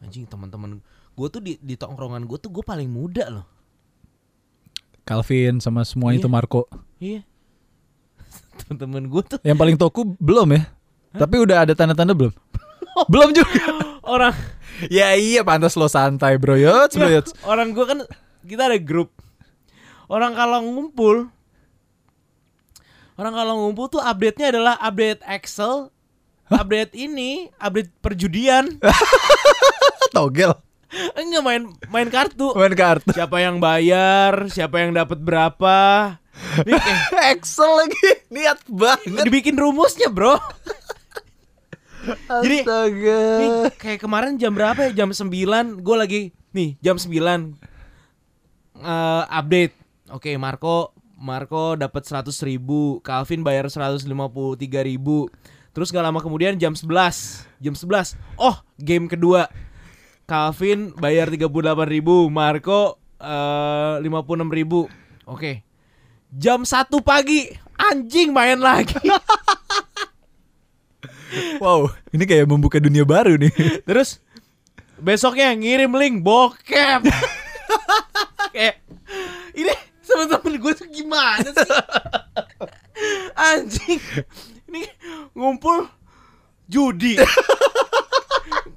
Anjing 0.00 0.24
teman-teman 0.24 0.80
gue 1.12 1.26
tuh 1.28 1.40
di, 1.40 1.60
di 1.60 1.76
tongkrongan 1.76 2.24
gue 2.24 2.38
tuh 2.40 2.48
gue 2.48 2.64
paling 2.64 2.88
muda 2.88 3.28
loh. 3.28 3.46
Calvin 5.04 5.58
sama 5.58 5.82
semuanya 5.82 6.16
Iya. 6.16 6.22
itu 6.24 6.28
Marco. 6.30 6.62
Iya. 7.00 7.20
Temen-temen 8.64 9.04
gue 9.08 9.22
tuh 9.26 9.38
Yang 9.42 9.58
paling 9.58 9.76
toku 9.76 10.02
belum 10.16 10.48
ya? 10.56 10.62
Tapi 11.10 11.36
udah 11.42 11.66
ada 11.66 11.72
tanda-tanda 11.74 12.14
belum? 12.14 12.32
belum 13.12 13.30
juga. 13.34 13.60
orang 14.00 14.34
ya 14.92 15.12
iya 15.14 15.44
pantas 15.44 15.76
lo 15.76 15.86
santai, 15.86 16.40
bro. 16.40 16.56
Yots, 16.56 16.96
bro. 16.96 17.08
Yots. 17.10 17.36
orang 17.44 17.76
gue 17.76 17.84
kan 17.84 17.98
kita 18.46 18.72
ada 18.72 18.78
grup. 18.80 19.12
Orang 20.08 20.34
kalau 20.34 20.58
ngumpul 20.64 21.28
Orang 23.14 23.36
kalau 23.36 23.52
ngumpul 23.60 23.92
tuh 23.92 24.00
update-nya 24.00 24.48
adalah 24.48 24.74
update 24.80 25.20
Excel, 25.28 25.92
update 26.48 26.96
ini, 26.96 27.52
update 27.60 27.92
perjudian. 28.00 28.80
Togel. 30.10 30.52
Enggak 31.14 31.42
main 31.46 31.62
main 31.86 32.08
kartu. 32.10 32.50
Main 32.58 32.74
kartu. 32.74 33.14
Siapa 33.14 33.38
yang 33.38 33.62
bayar, 33.62 34.50
siapa 34.50 34.82
yang 34.82 34.90
dapat 34.90 35.22
berapa. 35.22 35.78
Excel 37.30 37.70
lagi. 37.78 38.10
Niat 38.30 38.58
banget. 38.66 39.22
dibikin 39.26 39.54
rumusnya, 39.54 40.10
Bro. 40.10 40.38
Jadi, 42.44 42.64
Astaga. 42.64 43.20
Nih, 43.36 43.50
kayak 43.76 44.00
kemarin 44.00 44.40
jam 44.40 44.56
berapa 44.56 44.88
ya? 44.88 45.04
Jam 45.04 45.12
9 45.12 45.84
Gue 45.84 45.96
lagi 46.00 46.32
Nih 46.56 46.80
jam 46.80 46.96
9 46.96 47.12
eh, 47.12 49.24
Update 49.28 49.76
Oke 50.08 50.32
Marco 50.40 50.96
Marco 51.20 51.76
dapat 51.76 52.08
100 52.08 52.32
ribu 52.48 53.04
Calvin 53.04 53.44
bayar 53.44 53.68
153 53.68 54.08
ribu 54.88 55.28
Terus 55.76 55.92
gak 55.92 56.00
lama 56.00 56.24
kemudian 56.24 56.56
jam 56.56 56.72
11 56.72 56.88
Jam 57.60 57.76
11 57.76 58.16
Oh 58.40 58.56
game 58.80 59.04
kedua 59.04 59.52
Calvin 60.30 60.94
bayar 60.94 61.26
38 61.26 61.50
ribu 61.90 62.30
Marco 62.30 63.02
eh, 63.18 63.98
56 63.98 64.46
ribu 64.46 64.86
Oke 65.26 65.66
Jam 66.30 66.62
1 66.62 66.86
pagi 67.02 67.50
Anjing 67.74 68.30
main 68.30 68.62
lagi 68.62 68.94
Wow, 71.62 71.92
ini 72.10 72.26
kayak 72.26 72.50
membuka 72.50 72.82
dunia 72.82 73.06
baru 73.06 73.38
nih. 73.38 73.52
Terus 73.88 74.18
besoknya 74.98 75.54
ngirim 75.54 75.94
link 75.94 76.26
bokep. 76.26 77.06
Kayak 78.54 78.82
ini 79.54 79.70
teman-teman 80.02 80.54
gue 80.58 80.72
tuh 80.74 80.88
gimana 80.90 81.46
sih? 81.46 81.70
Anjing. 83.38 84.00
Ini 84.66 84.82
ngumpul 85.38 85.86
judi. 86.66 87.14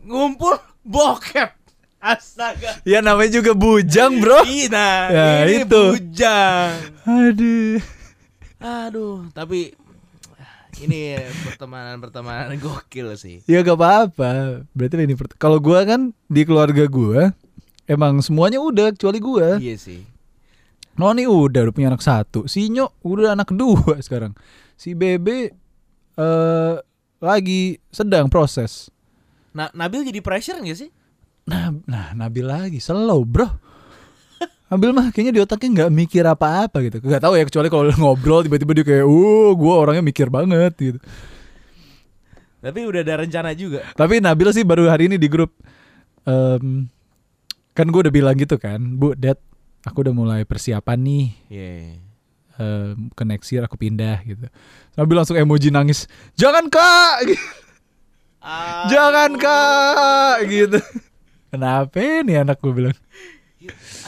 ngumpul 0.05 0.61
bokep. 0.85 1.57
Astaga. 1.97 2.72
Ya 2.84 2.99
namanya 2.99 3.39
juga 3.39 3.51
bujang, 3.51 4.19
bro. 4.19 4.43
Ih, 4.49 4.67
nah, 4.67 5.07
Ya, 5.09 5.25
ini 5.47 5.63
itu. 5.63 5.71
bujang. 5.71 6.71
Aduh. 7.03 7.79
Aduh, 8.59 9.27
tapi 9.31 9.75
ini 10.79 11.15
pertemanan-pertemanan 11.47 12.55
gokil 12.63 13.13
sih. 13.15 13.43
Ya 13.45 13.59
gak 13.61 13.75
apa-apa. 13.75 14.63
Berarti 14.71 14.95
ini 14.99 15.15
kalau 15.36 15.59
gua 15.59 15.84
kan 15.84 16.15
di 16.27 16.41
keluarga 16.43 16.88
gua 16.88 17.31
emang 17.86 18.23
semuanya 18.23 18.59
udah 18.59 18.95
kecuali 18.95 19.19
gua. 19.19 19.59
Iya 19.59 19.75
sih. 19.75 20.01
Noni 20.93 21.25
udah 21.25 21.67
udah 21.69 21.73
punya 21.73 21.89
anak 21.89 22.05
satu. 22.05 22.45
Si 22.45 22.69
Nyo 22.69 22.93
udah 23.01 23.34
anak 23.34 23.51
kedua 23.51 23.97
sekarang. 24.05 24.31
Si 24.79 24.95
Bebe 24.95 25.51
eh 26.13 26.75
lagi 27.19 27.79
sedang 27.89 28.27
proses. 28.27 28.91
Nah, 29.53 29.69
Nabil 29.71 30.03
jadi 30.03 30.19
pressure 30.19 30.57
gak 30.59 30.77
sih? 30.77 30.89
Nah, 31.43 31.75
nah 31.83 32.15
Nabil 32.15 32.45
lagi 32.45 32.79
slow, 32.79 33.23
Bro. 33.23 33.47
Nabil 34.71 34.89
mah 34.89 35.13
kayaknya 35.13 35.33
di 35.37 35.41
otaknya 35.43 35.69
nggak 35.85 35.91
mikir 35.93 36.23
apa-apa 36.25 36.81
gitu. 36.81 36.97
Gak 36.97 37.21
tahu 37.21 37.37
ya 37.37 37.45
kecuali 37.45 37.67
kalau 37.69 37.83
ngobrol 37.93 38.41
tiba-tiba 38.41 38.71
dia 38.73 38.85
kayak, 38.87 39.05
"Uh, 39.05 39.53
gua 39.53 39.85
orangnya 39.85 40.01
mikir 40.01 40.33
banget" 40.33 40.73
gitu. 40.75 40.99
Tapi 42.57 42.79
udah 42.87 43.03
ada 43.03 43.21
rencana 43.21 43.51
juga. 43.53 43.83
Tapi 43.93 44.23
Nabil 44.23 44.47
sih 44.49 44.63
baru 44.63 44.87
hari 44.87 45.11
ini 45.11 45.19
di 45.19 45.27
grup 45.27 45.51
em, 46.23 46.87
kan 47.75 47.85
gue 47.85 48.01
udah 48.07 48.13
bilang 48.13 48.39
gitu 48.39 48.55
kan, 48.55 48.79
Bu, 48.79 49.11
Dad, 49.13 49.35
aku 49.83 49.99
udah 50.07 50.15
mulai 50.15 50.41
persiapan 50.47 50.95
nih 50.95 51.25
Iya. 51.51 51.69
em, 52.55 53.11
ke 53.11 53.23
next 53.27 53.51
year 53.51 53.67
aku 53.67 53.75
pindah 53.75 54.23
gitu. 54.23 54.47
Nabil 54.95 55.15
langsung 55.19 55.35
emoji 55.35 55.69
nangis, 55.69 56.07
jangan 56.33 56.71
kak, 56.71 57.27
jangan 58.91 59.35
kak, 59.35 60.37
gitu. 60.47 60.79
Kenapa 61.53 62.01
nih 62.25 62.41
anak 62.41 62.57
gue 62.57 62.73
bilang? 62.73 62.97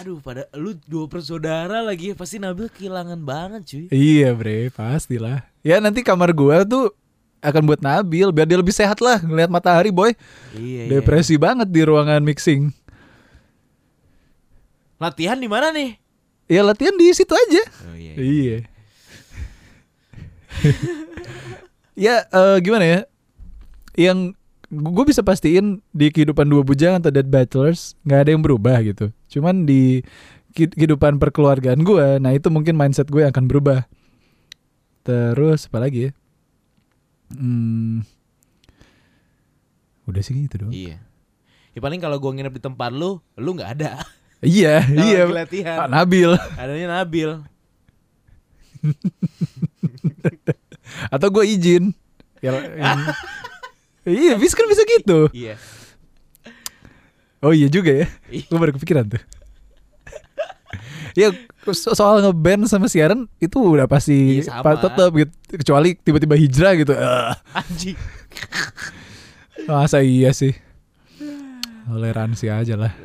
Aduh, 0.02 0.18
pada 0.18 0.50
lu 0.58 0.74
dua 0.90 1.06
bersaudara 1.06 1.86
lagi 1.86 2.18
pasti 2.18 2.42
Nabil 2.42 2.68
kehilangan 2.74 3.22
banget 3.22 3.62
cuy. 3.70 3.86
Iya 3.94 4.34
bre, 4.34 4.74
pastilah. 4.74 5.46
Ya 5.62 5.78
nanti 5.78 6.02
kamar 6.02 6.34
gua 6.34 6.66
tuh 6.66 6.90
akan 7.46 7.64
buat 7.70 7.86
Nabil 7.86 8.34
biar 8.34 8.50
dia 8.50 8.58
lebih 8.58 8.74
sehat 8.74 8.98
lah 8.98 9.22
ngeliat 9.22 9.48
matahari 9.48 9.94
boy. 9.94 10.12
Iya. 10.58 10.90
iya. 10.90 11.00
Depresi 11.00 11.38
banget 11.38 11.70
di 11.70 11.86
ruangan 11.86 12.20
mixing. 12.26 12.74
Latihan 14.98 15.38
di 15.38 15.46
mana 15.46 15.70
nih? 15.70 16.02
Ya 16.50 16.66
latihan 16.66 16.98
di 16.98 17.14
situ 17.14 17.32
aja. 17.32 17.64
Oh 17.88 17.96
iya. 17.96 18.14
Iya. 18.18 18.58
ya 22.10 22.16
eh, 22.26 22.58
gimana 22.60 22.86
ya? 22.90 23.00
Yang 23.96 24.34
gue 24.70 25.06
bisa 25.06 25.22
pastiin 25.22 25.82
di 25.94 26.10
kehidupan 26.10 26.50
dua 26.50 26.66
bujang 26.66 26.98
atau 26.98 27.14
dead 27.14 27.30
bachelors 27.30 27.94
nggak 28.02 28.20
ada 28.26 28.30
yang 28.34 28.42
berubah 28.42 28.82
gitu. 28.82 29.14
Cuman 29.30 29.66
di 29.66 30.02
kehidupan 30.56 31.20
perkeluargaan 31.20 31.84
gue, 31.84 32.08
nah 32.24 32.32
itu 32.32 32.48
mungkin 32.48 32.80
mindset 32.80 33.12
gue 33.12 33.28
yang 33.28 33.32
akan 33.36 33.46
berubah. 33.46 33.86
Terus 35.06 35.70
apa 35.70 35.86
lagi 35.86 36.10
ya? 36.10 36.12
Hmm, 37.36 38.06
udah 40.06 40.22
sih 40.22 40.34
gitu 40.34 40.66
dong. 40.66 40.74
Iya. 40.74 41.02
Ya 41.76 41.80
paling 41.84 42.00
kalau 42.00 42.16
gua 42.24 42.32
nginep 42.32 42.56
di 42.56 42.64
tempat 42.64 42.96
lu, 42.96 43.20
lu 43.36 43.50
nggak 43.54 43.72
ada. 43.82 43.92
Iya, 44.46 44.84
iya. 44.94 45.26
latihan. 45.26 45.80
Pak 45.80 45.90
Nabil 45.90 46.38
Adanya 46.62 47.02
Nabil. 47.02 47.42
atau 51.16 51.28
gue 51.34 51.46
izin. 51.50 51.98
Ya, 52.46 52.54
yang- 52.54 53.10
iya, 54.06 54.34
bisa 54.36 54.54
kan 54.54 54.66
bisa 54.66 54.82
gitu. 54.84 55.28
Iya. 55.32 55.58
Oh 57.40 57.52
iya 57.52 57.68
juga 57.68 57.92
ya. 57.92 58.08
Iya. 58.28 58.46
Gue 58.46 58.58
baru 58.58 58.74
kepikiran 58.74 59.06
tuh. 59.08 59.22
ya 61.16 61.32
so- 61.72 61.96
soal 61.96 62.20
ngeband 62.20 62.68
sama 62.68 62.86
siaran 62.86 63.26
itu 63.38 63.56
udah 63.56 63.86
pasti 63.86 64.42
Iya, 64.42 64.52
sama. 64.52 64.64
pa- 64.66 64.82
tetep 64.82 65.12
gitu. 65.16 65.32
Kecuali 65.58 65.96
tiba-tiba 65.96 66.36
hijrah 66.36 66.74
gitu. 66.76 66.92
Ah, 66.92 67.38
Anjing. 67.54 67.96
masa 69.66 70.00
iya 70.00 70.30
sih. 70.32 70.54
Toleransi 71.86 72.50
aja 72.50 72.76
lah. 72.76 72.92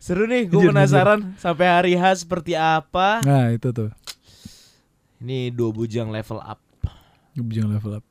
Seru 0.00 0.24
nih, 0.24 0.46
gue 0.46 0.60
penasaran 0.64 1.34
sampai 1.36 1.66
hari 1.66 1.92
H 1.94 2.24
seperti 2.24 2.54
apa. 2.54 3.20
Nah 3.22 3.50
itu 3.50 3.70
tuh. 3.70 3.90
Ini 5.20 5.52
dua 5.52 5.70
bujang 5.70 6.08
level 6.08 6.40
up. 6.40 6.58
Bujang 7.34 7.68
level 7.68 8.00
up. 8.00 8.04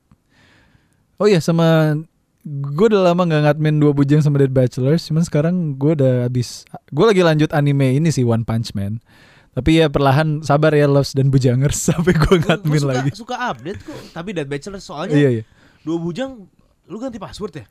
Oh 1.19 1.27
iya 1.27 1.43
sama 1.43 1.99
gue 2.47 2.85
udah 2.89 3.11
lama 3.11 3.27
nggak 3.27 3.43
ngadmin 3.45 3.83
dua 3.83 3.91
bujang 3.91 4.23
sama 4.23 4.39
Dead 4.39 4.51
Bachelors. 4.51 5.03
Cuman 5.05 5.27
sekarang 5.27 5.75
gue 5.75 5.93
udah 5.99 6.25
habis. 6.25 6.63
Gue 6.89 7.05
lagi 7.05 7.21
lanjut 7.21 7.51
anime 7.51 7.99
ini 7.99 8.09
sih 8.09 8.23
One 8.23 8.47
Punch 8.47 8.71
Man. 8.71 9.03
Tapi 9.51 9.83
ya 9.83 9.91
perlahan 9.91 10.39
sabar 10.39 10.71
ya 10.71 10.87
Loves 10.87 11.11
dan 11.11 11.27
Bujangers 11.27 11.75
sampai 11.91 12.15
gue 12.15 12.35
ngadmin 12.39 12.79
suka, 12.79 12.89
lagi. 12.89 13.09
suka 13.11 13.35
update 13.51 13.81
kok, 13.83 13.99
tapi 14.15 14.31
Dead 14.31 14.47
Bachelor 14.47 14.79
soalnya 14.79 15.17
Iya 15.17 15.29
iya. 15.41 15.43
dua 15.83 15.99
bujang 15.99 16.47
lu 16.87 16.97
ganti 17.01 17.19
password 17.19 17.53
ya? 17.59 17.65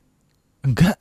Enggak. 0.68 0.98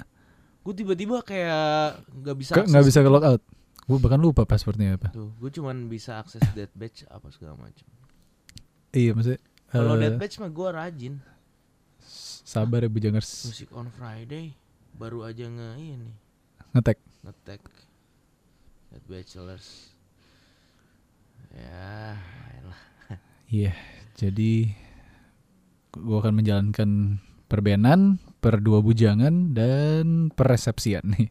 Gue 0.64 0.72
tiba-tiba 0.72 1.20
kayak 1.28 2.02
nggak 2.24 2.36
bisa 2.39 2.52
Nggak 2.64 2.86
bisa 2.88 3.00
ke 3.04 3.10
logout. 3.12 3.41
Gue 3.88 3.98
bahkan 4.00 4.20
lupa 4.20 4.43
passwordnya 4.43 4.95
apa. 4.95 5.12
Tuh, 5.12 5.32
gue 5.36 5.50
cuman 5.52 5.88
bisa 5.91 6.20
akses 6.24 6.43
Dead 6.58 6.72
Batch 6.72 7.04
apa 7.12 7.28
segala 7.36 7.60
macam. 7.60 7.88
Iya 8.95 9.12
maksudnya. 9.12 9.41
Kalau 9.68 9.95
eh, 9.95 10.00
Dead 10.08 10.16
Batch 10.16 10.39
mah 10.39 10.52
gue 10.52 10.68
rajin. 10.72 11.14
Sabar 12.48 12.80
ya 12.80 12.88
Bujangers. 12.88 13.52
Musik 13.52 13.68
on 13.76 13.91
Friday 13.91 14.56
baru 14.95 15.28
aja 15.28 15.43
nge 15.45 15.70
ini 15.78 16.12
Ngetek. 16.72 16.98
ngetek 17.22 17.62
Dead 18.88 19.04
Bachelors. 19.04 19.91
Ya, 21.52 22.16
elah. 22.56 22.82
Iya. 23.48 23.74
Jadi 24.16 24.72
gue 25.91 26.18
akan 26.18 26.34
menjalankan 26.34 27.20
perbenan, 27.45 28.16
per 28.39 28.64
dua 28.64 28.80
bujangan 28.80 29.52
dan 29.52 30.32
peresepsian 30.32 31.04
nih. 31.04 31.28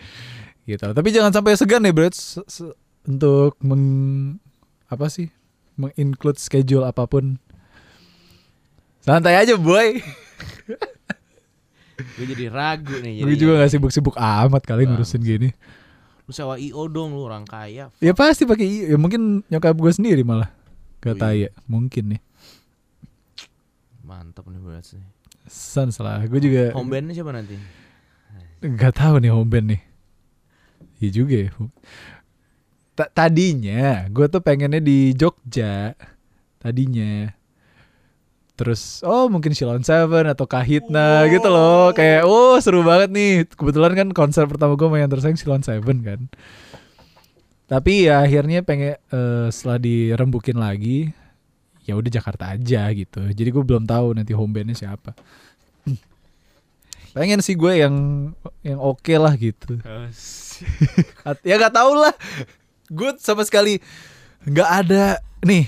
gitu. 0.68 0.84
Tapi 0.84 1.08
jangan 1.10 1.32
sampai 1.32 1.56
segan 1.56 1.86
Bro. 1.88 2.12
se- 2.12 2.44
se- 2.46 2.76
Untuk 3.02 3.56
meng 3.64 4.36
apa 4.86 5.08
sih? 5.08 5.32
Menginclude 5.74 6.38
schedule 6.38 6.84
apa 6.84 7.08
pun. 7.08 7.40
Santai 9.02 9.34
aja, 9.34 9.58
boy. 9.58 9.98
Gue 12.18 12.24
jadi 12.26 12.50
ragu 12.50 12.98
nih. 12.98 13.22
Gue 13.22 13.36
juga 13.36 13.62
gak 13.62 13.70
sibuk-sibuk 13.70 14.16
amat 14.16 14.62
kali 14.64 14.84
ngurusin 14.84 15.22
gini. 15.22 15.50
Lu 16.26 16.32
sewa 16.32 16.56
IO 16.56 16.86
dong 16.86 17.14
lu 17.14 17.22
orang 17.22 17.44
kaya. 17.44 17.90
Ya 17.98 18.12
pasti 18.12 18.42
pakai 18.42 18.66
i- 18.66 18.86
ya 18.88 18.96
mungkin 18.96 19.42
nyokap 19.46 19.74
gue 19.74 19.92
sendiri 19.92 20.22
malah. 20.22 20.50
Gak 20.98 21.18
Oh, 21.18 21.30
iya. 21.30 21.46
ya, 21.46 21.62
mungkin 21.66 22.14
nih. 22.16 22.20
Mantap 24.02 24.46
nih 24.46 24.58
berarti. 24.58 24.98
Sans 25.46 25.94
lah, 25.98 26.22
gue 26.22 26.38
juga 26.38 26.70
Home 26.74 26.90
bandnya 26.90 27.12
siapa 27.12 27.34
nanti? 27.34 27.58
nggak 28.62 28.94
tahu 28.94 29.18
nih 29.18 29.30
home 29.34 29.50
band 29.50 29.66
nih. 29.74 29.82
Iya 31.02 31.10
juga 31.12 31.34
ya. 31.34 31.50
Ta- 32.94 33.10
tadinya 33.10 34.06
gue 34.06 34.26
tuh 34.30 34.38
pengennya 34.38 34.78
di 34.78 35.10
Jogja. 35.12 35.98
Tadinya. 36.58 37.26
Terus 38.52 39.00
oh 39.02 39.32
mungkin 39.32 39.56
Shilon 39.56 39.82
Seven 39.82 40.28
atau 40.28 40.44
Kahitna 40.44 41.24
gitu 41.32 41.48
loh. 41.48 41.90
Kayak 41.96 42.28
oh 42.28 42.60
seru 42.60 42.84
banget 42.84 43.08
nih. 43.08 43.48
Kebetulan 43.48 43.92
kan 43.96 44.08
konser 44.12 44.44
pertama 44.44 44.76
gue 44.76 44.86
yang 44.92 45.08
tersayang 45.08 45.38
Shilon 45.40 45.64
Seven 45.64 46.04
kan. 46.04 46.20
Tapi 47.66 48.12
ya 48.12 48.20
akhirnya 48.20 48.60
pengen 48.60 49.00
eh, 49.00 49.46
setelah 49.48 49.80
dirembukin 49.80 50.60
lagi 50.60 51.08
ya 51.82 51.96
udah 51.98 52.10
Jakarta 52.12 52.52
aja 52.54 52.92
gitu. 52.92 53.24
Jadi 53.32 53.48
gue 53.48 53.64
belum 53.64 53.88
tahu 53.88 54.14
nanti 54.14 54.36
home 54.36 54.52
bandnya 54.52 54.76
siapa. 54.76 55.16
Pengen 57.16 57.40
sih 57.40 57.56
gue 57.58 57.72
yang 57.80 57.94
yang 58.62 58.78
oke 58.78 59.12
lah 59.16 59.34
gitu. 59.34 59.80
Ya 61.42 61.56
gak 61.58 61.74
tau 61.74 61.96
lah. 61.96 62.14
Gue 62.92 63.16
sama 63.18 63.42
sekali 63.42 63.80
nggak 64.46 64.70
ada 64.84 65.18
nih. 65.42 65.66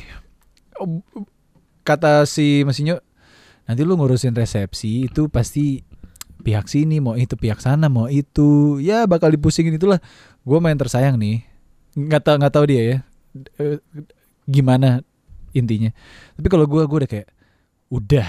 Kata 1.85 2.25
si 2.25 2.65
Masinyo, 2.65 2.99
nanti 3.69 3.85
lu 3.85 3.95
ngurusin 4.01 4.33
resepsi 4.33 5.07
itu 5.07 5.29
pasti 5.29 5.85
pihak 6.45 6.69
sini 6.69 7.01
mau 7.01 7.17
itu 7.17 7.41
pihak 7.41 7.57
sana 7.65 7.89
mau 7.89 8.05
itu 8.09 8.77
ya 8.81 9.05
bakal 9.05 9.29
dipusingin 9.33 9.77
itulah. 9.77 10.01
Gue 10.45 10.59
main 10.61 10.77
tersayang 10.77 11.21
nih. 11.21 11.45
Nggak 11.97 12.21
tau 12.25 12.37
nggak 12.41 12.53
tahu 12.53 12.65
dia 12.69 12.83
ya. 12.83 12.97
Eh, 13.61 13.79
Gimana 14.45 15.01
intinya. 15.57 15.93
Tapi 16.37 16.47
kalau 16.53 16.69
gue 16.69 16.83
gue 16.85 16.99
udah 17.05 17.11
kayak 17.11 17.29
udah 17.89 18.29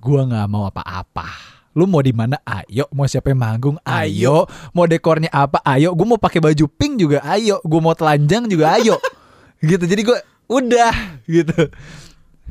gue 0.00 0.20
nggak 0.28 0.46
mau 0.48 0.64
apa-apa. 0.68 1.28
Lu 1.72 1.88
mau 1.88 2.04
di 2.04 2.12
mana? 2.12 2.36
Ayo. 2.44 2.84
Mau 2.92 3.08
siapa 3.08 3.32
yang 3.32 3.40
manggung? 3.40 3.80
Ayo. 3.88 4.44
Mau 4.76 4.84
dekornya 4.84 5.32
apa? 5.32 5.56
Ayo. 5.64 5.96
Gue 5.96 6.04
mau 6.04 6.20
pakai 6.20 6.40
baju 6.44 6.68
pink 6.68 7.00
juga. 7.00 7.24
Ayo. 7.24 7.64
Gue 7.64 7.80
mau 7.80 7.96
telanjang 7.96 8.44
juga. 8.44 8.76
Ayo. 8.76 9.00
gitu. 9.64 9.80
Jadi 9.80 10.04
gue 10.04 10.18
udah 10.52 10.92
gitu. 11.24 11.72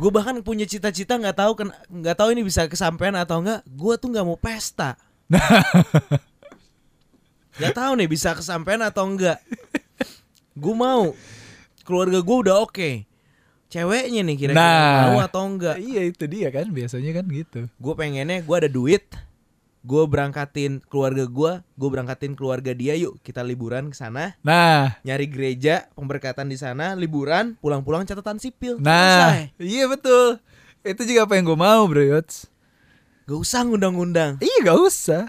Gue 0.02 0.10
bahkan 0.10 0.42
punya 0.42 0.66
cita-cita 0.66 1.14
nggak 1.14 1.38
tahu 1.38 1.52
kan 1.54 1.70
nggak 1.86 2.18
tahu 2.18 2.34
ini 2.34 2.42
bisa 2.42 2.66
kesampaian 2.66 3.14
atau 3.14 3.38
enggak. 3.38 3.62
Gue 3.70 3.94
tuh 4.02 4.10
nggak 4.10 4.26
mau 4.26 4.34
pesta. 4.34 4.98
Gak 7.52 7.76
tahu 7.76 8.00
nih 8.00 8.08
bisa 8.08 8.32
kesampaian 8.32 8.80
atau 8.82 9.06
enggak. 9.06 9.38
Gue 10.56 10.72
mau 10.72 11.12
keluarga 11.84 12.24
gue 12.24 12.38
udah 12.48 12.64
oke. 12.64 13.04
Ceweknya 13.72 14.24
nih 14.24 14.36
kira-kira 14.40 14.60
Nah. 14.60 15.12
mau 15.12 15.20
atau 15.20 15.44
enggak. 15.48 15.78
Iya 15.78 16.10
itu 16.10 16.24
dia 16.32 16.48
kan. 16.50 16.72
Biasanya 16.72 17.12
kan 17.22 17.26
gitu. 17.28 17.68
Gue 17.76 17.94
pengennya 17.94 18.40
gue 18.42 18.56
ada 18.56 18.70
duit. 18.72 19.04
Gue 19.82 20.06
berangkatin 20.06 20.78
keluarga 20.86 21.26
gue, 21.26 21.52
gue 21.66 21.90
berangkatin 21.90 22.38
keluarga 22.38 22.70
dia 22.70 22.94
yuk 22.94 23.18
kita 23.26 23.42
liburan 23.42 23.90
ke 23.90 23.98
sana, 23.98 24.38
Nah. 24.46 25.02
nyari 25.02 25.26
gereja, 25.26 25.90
pemberkatan 25.98 26.54
di 26.54 26.58
sana, 26.58 26.94
liburan, 26.94 27.58
pulang-pulang 27.58 28.06
catatan 28.06 28.38
sipil. 28.38 28.78
Nah. 28.78 29.50
Selesai. 29.50 29.58
Iya 29.58 29.90
betul. 29.90 30.38
Itu 30.86 31.02
juga 31.02 31.26
apa 31.26 31.34
yang 31.34 31.50
gue 31.50 31.58
mau 31.58 31.90
bro 31.90 32.02
Yots. 32.06 32.46
Gak 33.26 33.40
usah 33.42 33.66
ngundang-ngundang. 33.66 34.38
Iya 34.38 34.58
gak 34.70 34.80
usah. 34.86 35.24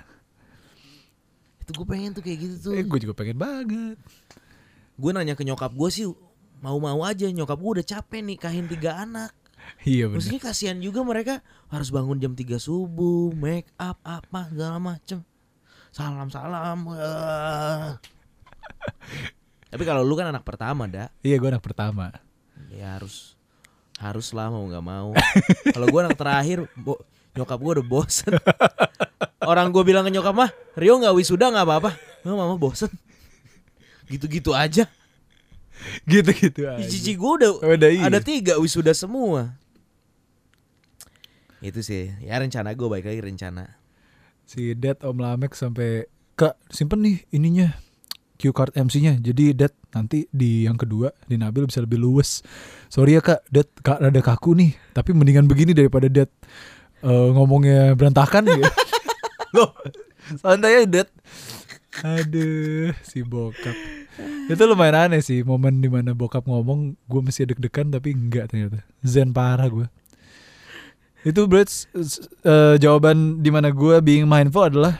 Itu 1.64 1.72
gue 1.72 1.86
pengen 1.88 2.12
tuh 2.12 2.20
kayak 2.20 2.38
gitu 2.44 2.57
tuh. 2.61 2.72
Eh, 2.76 2.84
gue 2.84 2.98
juga 3.00 3.14
pengen 3.16 3.40
banget. 3.40 3.96
Gue 5.00 5.11
nanya 5.16 5.32
ke 5.32 5.48
nyokap 5.48 5.72
gue 5.72 5.88
sih 5.88 6.05
mau-mau 6.61 7.09
aja. 7.09 7.24
Nyokap 7.24 7.57
gue 7.57 7.70
udah 7.80 7.86
capek 7.86 8.20
nih 8.20 8.36
kahin 8.36 8.66
tiga 8.68 9.00
anak. 9.00 9.32
Iya 9.82 10.06
benar. 10.06 10.22
Maksudnya 10.22 10.42
kasihan 10.42 10.78
juga 10.78 11.02
mereka 11.02 11.40
harus 11.72 11.90
bangun 11.90 12.20
jam 12.22 12.32
3 12.38 12.60
subuh, 12.60 13.34
make 13.34 13.68
up 13.80 13.98
apa 14.06 14.46
segala 14.52 14.78
macem. 14.78 15.24
Salam-salam. 15.92 16.88
wah. 16.88 18.00
Tapi 19.72 19.82
kalau 19.88 20.04
lu 20.04 20.14
kan 20.16 20.28
anak 20.28 20.44
pertama, 20.44 20.84
dah. 20.84 21.08
Iya 21.24 21.40
gue 21.40 21.48
anak 21.48 21.64
pertama. 21.64 22.12
Ya 22.72 22.96
harus 22.96 23.36
harus 24.00 24.34
lah 24.36 24.48
mau 24.52 24.64
nggak 24.68 24.84
mau. 24.84 25.16
Kalau 25.72 25.86
gue 25.88 26.00
anak 26.00 26.18
terakhir, 26.18 26.64
bo, 26.76 27.00
nyokap 27.36 27.58
gue 27.60 27.72
udah 27.80 27.86
bosen. 27.86 28.32
Orang 29.42 29.72
gue 29.72 29.82
bilang 29.84 30.04
ke 30.04 30.10
nyokap 30.12 30.34
mah, 30.36 30.50
Rio 30.76 31.00
nggak 31.00 31.16
wisuda 31.16 31.52
nggak 31.52 31.66
apa-apa. 31.66 31.90
Nggak 32.24 32.36
mama 32.36 32.56
bosen. 32.60 32.90
Gitu-gitu 34.08 34.52
aja. 34.52 34.88
Gitu-gitu 36.04 36.68
aja. 36.68 36.84
Cici 36.84 37.16
gue 37.16 37.32
udah 37.42 37.50
Udah 37.64 37.90
iya. 37.90 38.06
ada 38.08 38.20
tiga 38.20 38.60
wisuda 38.60 38.92
semua. 38.92 39.56
Itu 41.62 41.78
sih, 41.80 42.10
ya 42.18 42.42
rencana 42.42 42.74
gue 42.74 42.88
baik 42.90 43.06
lagi 43.06 43.22
rencana. 43.22 43.78
Si 44.42 44.74
Dad 44.74 44.98
Om 45.06 45.22
Lamek 45.22 45.54
sampai 45.54 46.10
Kak 46.34 46.58
simpen 46.74 47.06
nih 47.06 47.22
ininya 47.30 47.78
cue 48.34 48.50
card 48.50 48.74
MC-nya. 48.74 49.22
Jadi 49.22 49.54
Dad 49.54 49.70
nanti 49.94 50.26
di 50.34 50.66
yang 50.66 50.74
kedua 50.74 51.14
di 51.30 51.38
Nabil 51.38 51.70
bisa 51.70 51.78
lebih 51.78 52.02
luwes. 52.02 52.42
Sorry 52.90 53.14
ya 53.14 53.22
Kak, 53.22 53.46
Dad 53.46 53.70
Kak 53.78 54.02
rada 54.02 54.18
kaku 54.18 54.58
nih. 54.58 54.74
Tapi 54.90 55.14
mendingan 55.14 55.46
begini 55.46 55.70
daripada 55.70 56.10
Dad 56.10 56.26
eh, 57.06 57.28
ngomongnya 57.30 57.94
berantakan 57.94 58.42
gitu. 58.50 58.66
Loh, 59.54 59.70
santai 60.42 60.82
ya 60.82 60.90
Dad. 60.90 61.08
Aduh, 62.02 62.90
si 63.06 63.22
bokap. 63.22 63.76
Itu 64.50 64.66
lumayan 64.66 65.06
aneh 65.06 65.22
sih 65.22 65.46
momen 65.46 65.78
di 65.78 65.86
mana 65.86 66.16
bokap 66.16 66.42
ngomong 66.48 66.98
gue 67.06 67.20
masih 67.22 67.54
deg-degan 67.54 67.94
tapi 67.94 68.10
enggak 68.16 68.50
ternyata. 68.50 68.82
Zen 69.06 69.30
parah 69.30 69.70
gue. 69.70 69.86
Itu 71.22 71.46
berarti 71.46 71.70
s- 71.70 71.86
s- 71.94 72.22
eh, 72.42 72.76
jawaban 72.76 73.40
di 73.40 73.50
mana 73.50 73.70
gue 73.70 73.96
being 74.02 74.26
mindful 74.26 74.66
adalah 74.66 74.98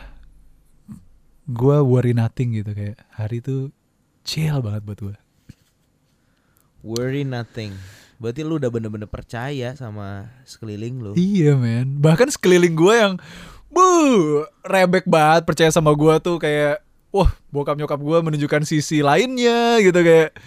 gue 1.43 1.77
worry 1.83 2.15
nothing 2.15 2.55
gitu 2.55 2.71
kayak 2.71 2.95
hari 3.11 3.43
itu 3.43 3.67
chill 4.23 4.63
banget 4.63 4.81
buat 4.83 4.99
gue. 5.01 5.15
Worry 6.83 7.23
nothing. 7.23 7.75
Berarti 8.19 8.43
lu 8.43 8.55
udah 8.55 8.71
bener-bener 8.71 9.07
percaya 9.07 9.75
sama 9.75 10.31
sekeliling 10.43 10.99
lu. 10.99 11.11
Iya 11.15 11.59
men, 11.59 11.99
bahkan 11.99 12.31
sekeliling 12.31 12.71
gue 12.71 12.93
yang 12.95 13.13
bu 13.67 13.83
rebek 14.63 15.03
banget 15.03 15.43
percaya 15.43 15.71
sama 15.73 15.91
gue 15.91 16.13
tuh 16.21 16.37
kayak 16.37 16.79
wah 17.09 17.27
bokap 17.49 17.75
nyokap 17.75 17.97
gue 17.97 18.17
menunjukkan 18.21 18.63
sisi 18.63 19.01
lainnya 19.01 19.81
gitu 19.81 19.97
kayak 19.97 20.37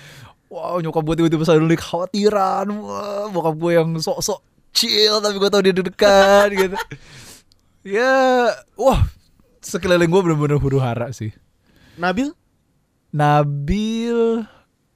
wow 0.47 0.79
nyokap 0.79 1.03
gue 1.03 1.15
tiba-tiba 1.21 1.43
selalu 1.43 1.75
kekhawatiran 1.75 2.71
wah 2.71 3.27
bokap 3.29 3.55
gue 3.59 3.71
yang 3.75 3.89
sok-sok 3.99 4.41
chill 4.77 5.17
tapi 5.25 5.41
gue 5.41 5.49
tau 5.49 5.65
dia 5.65 5.73
deg-degan 5.73 6.49
gitu 6.53 6.77
ya 7.97 8.53
wah 8.77 9.09
sekeliling 9.65 10.13
gue 10.13 10.21
bener-bener 10.21 10.61
huru 10.61 10.77
hara 10.77 11.09
sih 11.17 11.33
Nabil? 11.97 12.37
Nabil 13.09 14.45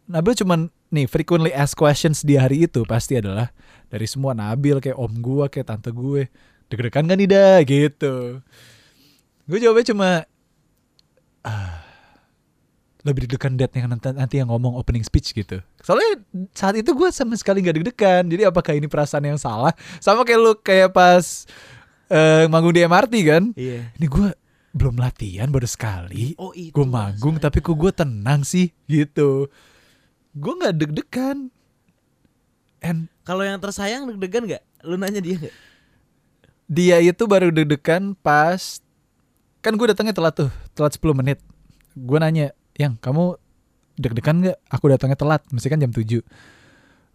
Nabil 0.04 0.34
cuman 0.36 0.68
nih 0.90 1.06
frequently 1.06 1.54
asked 1.54 1.78
questions 1.78 2.20
di 2.20 2.36
hari 2.36 2.68
itu 2.68 2.84
pasti 2.84 3.16
adalah 3.16 3.54
dari 3.88 4.04
semua 4.04 4.34
Nabil 4.34 4.82
kayak 4.82 4.98
om 4.98 5.10
gua 5.22 5.46
kayak 5.46 5.70
tante 5.70 5.90
gue 5.94 6.26
deg-degan 6.70 7.06
kan 7.10 7.18
nih 7.18 7.26
dah 7.30 7.58
gitu. 7.66 8.38
Gue 9.50 9.58
jawabnya 9.58 9.86
cuma 9.90 10.08
ah, 11.42 11.79
lebih 13.00 13.24
deg-degan 13.24 13.56
dad 13.56 13.72
yang 13.72 13.88
nanti, 13.88 14.12
nanti 14.12 14.34
yang 14.40 14.48
ngomong 14.52 14.76
opening 14.76 15.00
speech 15.00 15.32
gitu. 15.32 15.60
Soalnya 15.80 16.20
saat 16.52 16.76
itu 16.76 16.92
gue 16.92 17.08
sama 17.12 17.32
sekali 17.36 17.64
nggak 17.64 17.76
deg-degan. 17.80 18.24
Jadi 18.28 18.42
apakah 18.44 18.76
ini 18.76 18.86
perasaan 18.86 19.24
yang 19.24 19.40
salah? 19.40 19.72
Sama 20.04 20.24
kayak 20.28 20.40
lu 20.40 20.52
kayak 20.60 20.92
pas 20.92 21.48
eh, 22.12 22.44
manggung 22.52 22.76
di 22.76 22.84
MRT 22.84 23.14
kan? 23.24 23.44
Iya. 23.56 23.88
Ini 23.96 24.06
gue 24.06 24.28
belum 24.70 25.02
latihan 25.02 25.50
baru 25.50 25.66
sekali 25.66 26.38
Oh 26.38 26.54
itu. 26.54 26.70
gue 26.70 26.86
manggung 26.86 27.42
tapi 27.42 27.58
kok 27.58 27.74
gue 27.74 27.90
tenang 27.90 28.46
sih 28.46 28.70
gitu 28.86 29.50
gue 30.30 30.52
nggak 30.62 30.74
deg-degan 30.78 31.50
and 32.78 33.10
Kalau 33.26 33.42
yang 33.42 33.58
tersayang 33.58 34.06
deg-degan 34.06 34.46
gak? 34.46 34.62
Lu 34.86 34.94
nanya 34.94 35.18
dia 35.18 35.42
gak? 35.42 35.54
dia 36.70 37.02
itu 37.02 37.26
baru 37.26 37.50
deg-degan 37.50 38.14
pas 38.14 38.78
kan 39.58 39.74
gue 39.74 39.86
datangnya 39.90 40.14
telat 40.14 40.38
tuh 40.38 40.50
telat 40.70 40.94
10 40.94 41.18
menit 41.18 41.42
gue 41.98 42.18
nanya 42.22 42.54
yang 42.80 42.96
kamu 42.96 43.36
deg-degan 44.00 44.40
nggak? 44.40 44.56
Aku 44.72 44.88
datangnya 44.88 45.20
telat 45.20 45.44
mesti 45.52 45.68
kan 45.68 45.76
jam 45.76 45.92
7 45.92 46.24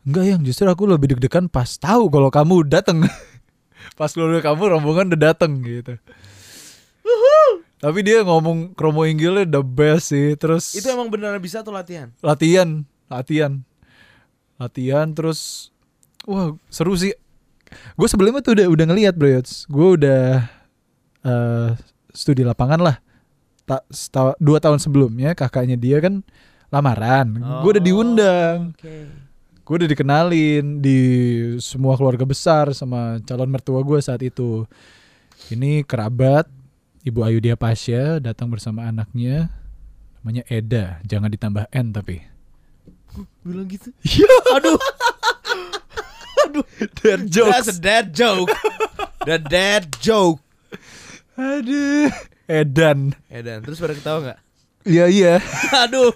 enggak 0.06 0.26
yang 0.30 0.42
justru 0.46 0.70
aku 0.70 0.86
lebih 0.86 1.18
deg-degan 1.18 1.50
pas 1.50 1.66
tahu 1.82 2.14
kalau 2.14 2.30
kamu 2.30 2.70
datang 2.70 3.02
pas 4.00 4.14
keluarga 4.14 4.54
kamu 4.54 4.78
rombongan 4.78 5.10
udah 5.14 5.22
datang 5.34 5.58
gitu. 5.66 5.98
Tapi 7.76 8.00
dia 8.02 8.26
ngomong 8.26 8.74
kromo 8.74 9.06
inggilnya 9.06 9.46
the 9.46 9.62
best 9.62 10.10
sih 10.14 10.34
terus 10.38 10.74
Itu 10.74 10.90
emang 10.90 11.10
beneran 11.10 11.38
bisa 11.42 11.62
tuh 11.62 11.74
latihan. 11.74 12.14
latihan 12.22 12.86
latihan. 13.10 13.62
Latihan 14.56 15.12
terus 15.12 15.70
wah 16.26 16.54
seru 16.70 16.96
sih. 16.98 17.14
Gue 17.98 18.08
sebelumnya 18.08 18.42
tuh 18.46 18.56
udah 18.56 18.68
udah 18.72 18.86
ngelihat 18.90 19.14
bro 19.18 19.42
gue 19.42 19.88
udah 20.00 20.24
eh 21.26 21.70
studi 22.16 22.46
lapangan 22.46 22.80
lah 22.80 22.96
tak 23.66 23.82
seta- 23.90 24.38
dua 24.38 24.62
tahun 24.62 24.78
sebelumnya 24.78 25.34
kakaknya 25.34 25.74
dia 25.76 25.98
kan 25.98 26.22
lamaran 26.70 27.42
gue 27.62 27.70
udah 27.74 27.82
Oh, 27.82 27.88
diundang 27.90 28.58
Oke. 28.78 28.96
gue 29.66 29.76
udah 29.82 29.90
dikenalin 29.90 30.80
di 30.80 31.00
semua 31.58 31.98
keluarga 31.98 32.26
besar 32.26 32.74
sama 32.78 33.18
calon 33.26 33.50
mertua 33.50 33.82
gue 33.82 33.98
saat 34.00 34.22
itu 34.22 34.70
ini 35.50 35.82
kerabat 35.82 36.46
ibu 37.02 37.26
Ayudia 37.26 37.58
Pasya 37.58 38.22
datang 38.22 38.50
bersama 38.50 38.86
anaknya 38.86 39.50
namanya 40.22 40.46
Eda 40.46 41.02
jangan 41.06 41.30
ditambah 41.30 41.66
N 41.70 41.90
tapi 41.90 42.22
Bilang 43.46 43.70
gitu. 43.72 43.96
Iya. 44.04 44.28
Aduh. 44.60 44.76
Dad 47.00 47.32
That's 47.32 47.72
a 47.72 47.78
dad 47.80 48.12
joke. 48.12 48.52
The 49.24 49.40
dad 49.40 49.96
joke. 50.04 50.44
Aduh. 51.40 52.12
Edan. 52.46 53.18
Edan, 53.26 53.66
terus 53.66 53.82
pada 53.82 53.98
ketawa 53.98 54.20
gak? 54.34 54.40
Iya 54.86 55.06
iya. 55.10 55.34
Aduh. 55.90 56.14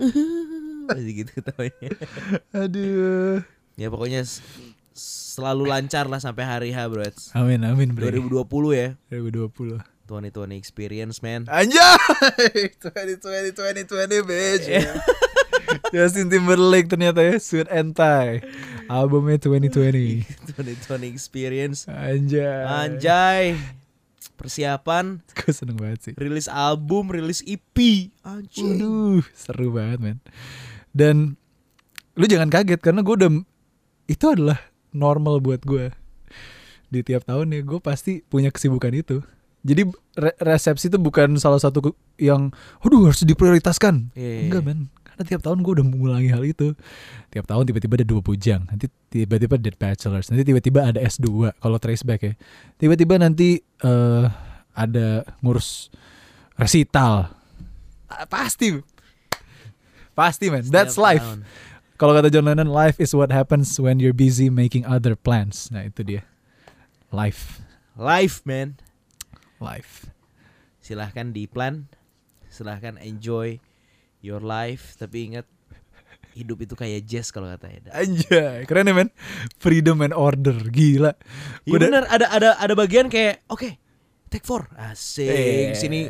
Masih 0.88 1.12
gitu 1.24 1.30
ketawanya. 1.40 1.90
Aduh. 2.56 3.44
Ya 3.76 3.92
pokoknya 3.92 4.24
selalu 4.96 5.68
lancar 5.68 6.08
lah 6.08 6.24
sampai 6.24 6.48
hari 6.48 6.70
H, 6.72 6.88
bro. 6.88 7.04
Amin 7.36 7.60
amin 7.68 7.92
bro. 7.92 8.08
2020 8.08 8.80
ya. 8.80 8.88
2020. 9.12 9.76
2020 10.08 10.56
experience, 10.56 11.20
man. 11.20 11.44
Anjay. 11.52 12.72
2020 12.84 13.56
2020 13.56 14.24
bitch. 14.24 14.66
Justin 15.92 16.28
Timberlake 16.32 16.88
ternyata 16.88 17.20
ya 17.24 17.36
Sweet 17.36 17.68
and 17.68 17.92
Tie. 17.92 18.40
Albumnya 18.88 19.36
2020. 19.36 20.24
2020 20.56 21.12
experience. 21.12 21.88
Anjay. 21.88 22.64
Anjay. 22.64 23.44
Persiapan 24.30 25.20
Gue 25.36 25.52
seneng 25.52 25.76
banget 25.76 26.00
sih. 26.10 26.12
rilis 26.16 26.48
album, 26.48 27.12
rilis 27.12 27.44
EP. 27.44 27.76
Anjing. 28.24 28.80
Waduh, 28.80 29.22
seru 29.32 29.68
banget 29.70 29.98
men. 30.00 30.18
Dan 30.90 31.36
lu 32.14 32.24
jangan 32.24 32.48
kaget 32.48 32.78
karena 32.78 33.02
gue 33.02 33.14
udah 33.14 33.30
itu 34.06 34.24
adalah 34.28 34.60
normal 34.90 35.42
buat 35.42 35.60
gue. 35.62 35.90
Di 36.88 37.02
tiap 37.02 37.26
tahun 37.26 37.50
ya 37.50 37.60
gue 37.60 37.80
pasti 37.82 38.22
punya 38.22 38.54
kesibukan 38.54 38.94
itu. 38.94 39.18
Jadi 39.64 39.88
re- 40.14 40.36
resepsi 40.38 40.92
itu 40.92 41.00
bukan 41.00 41.40
salah 41.40 41.56
satu 41.56 41.96
yang, 42.20 42.52
aduh 42.78 43.08
harus 43.08 43.24
diprioritaskan. 43.24 44.12
Iya, 44.12 44.28
iya, 44.28 44.42
Enggak 44.46 44.60
iya. 44.60 44.68
men, 44.68 44.80
karena 45.02 45.22
tiap 45.24 45.40
tahun 45.40 45.64
gue 45.64 45.72
udah 45.80 45.86
mengulangi 45.88 46.28
hal 46.28 46.44
itu. 46.44 46.76
Tiap 47.32 47.48
tahun 47.48 47.64
tiba-tiba 47.64 47.96
ada 47.96 48.06
dua 48.06 48.20
bujang, 48.20 48.68
nanti 48.68 48.92
tiba-tiba 49.14 49.54
Dead 49.54 49.78
Bachelors, 49.78 50.26
nanti 50.26 50.42
tiba-tiba 50.42 50.90
ada 50.90 50.98
S2 50.98 51.54
kalau 51.62 51.78
trace 51.78 52.02
back 52.02 52.26
ya. 52.26 52.34
Tiba-tiba 52.82 53.22
nanti 53.22 53.62
eh 53.62 54.26
ada 54.74 55.22
ngurus 55.38 55.94
resital. 56.58 57.30
Ah, 58.10 58.26
Pasti. 58.26 58.74
Pasti 60.14 60.50
man, 60.50 60.66
that's 60.66 60.98
life. 60.98 61.22
Kalau 61.94 62.10
kata 62.10 62.26
John 62.26 62.50
Lennon, 62.50 62.74
life 62.74 62.98
is 62.98 63.14
what 63.14 63.30
happens 63.30 63.78
when 63.78 64.02
you're 64.02 64.14
busy 64.14 64.50
making 64.50 64.82
other 64.82 65.14
plans. 65.14 65.70
Nah, 65.70 65.86
itu 65.86 66.02
dia. 66.02 66.22
Life. 67.14 67.62
Life, 67.94 68.42
man. 68.42 68.82
Life. 69.62 70.10
Silahkan 70.82 71.30
di 71.30 71.46
plan. 71.46 71.86
Silahkan 72.50 72.98
enjoy 72.98 73.62
your 74.18 74.42
life. 74.42 74.98
Tapi 74.98 75.30
ingat 75.30 75.46
hidup 76.34 76.58
itu 76.60 76.74
kayak 76.74 77.02
jazz 77.04 77.30
kalau 77.30 77.46
kata 77.48 77.70
Eda. 77.70 77.90
Anjay, 77.94 78.66
keren 78.66 78.84
ya 78.84 78.94
men. 78.94 79.08
Freedom 79.56 80.02
and 80.02 80.10
order, 80.10 80.58
gila. 80.68 81.14
Iya 81.62 81.78
bener 81.80 82.02
ada 82.06 82.26
ada 82.28 82.48
ada 82.54 82.74
bagian 82.74 83.06
kayak 83.06 83.46
oke 83.46 83.78
take 84.26 84.42
four 84.42 84.66
asik 84.74 85.30
Eh. 85.30 85.70
di 85.70 85.78
sini 85.78 86.00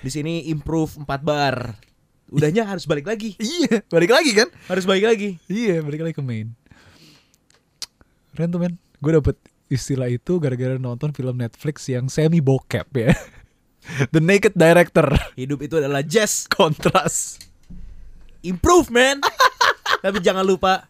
di 0.00 0.08
sini 0.08 0.48
improve 0.48 0.96
4 0.98 1.20
bar 1.20 1.76
udahnya 2.32 2.64
harus 2.64 2.82
balik 2.82 3.04
lagi 3.04 3.36
Iya, 3.36 3.84
balik 3.86 4.10
lagi 4.10 4.32
kan? 4.32 4.48
harus 4.66 4.82
balik 4.82 5.04
lagi 5.04 5.36
Iya, 5.46 5.78
balik 5.80 6.00
lagi 6.02 6.16
ke 6.16 6.24
main. 6.24 6.56
Keren 8.32 8.50
tuh 8.50 8.58
men. 8.58 8.74
Gue 8.98 9.12
dapet 9.12 9.36
istilah 9.68 10.08
itu 10.08 10.40
gara-gara 10.40 10.74
nonton 10.74 11.12
film 11.12 11.36
Netflix 11.36 11.86
yang 11.86 12.08
semi 12.08 12.40
bokep 12.40 12.88
ya. 12.90 13.12
The 14.16 14.18
Naked 14.18 14.56
Director. 14.56 15.12
hidup 15.36 15.60
itu 15.60 15.76
adalah 15.76 16.00
jazz 16.00 16.48
Kontras. 16.48 17.36
Improve 18.44 18.92
man 18.92 19.18
tapi 20.04 20.20
jangan 20.20 20.44
lupa 20.44 20.86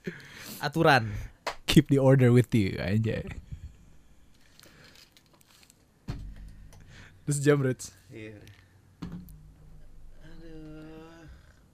aturan 0.59 1.07
Keep 1.75 1.89
the 1.89 1.99
order 1.99 2.31
with 2.31 2.55
you, 2.55 2.79
anjay. 2.79 3.25
Terus 7.27 7.39
jam, 7.43 7.59
Rich. 7.59 7.91
Iya. 8.15 8.44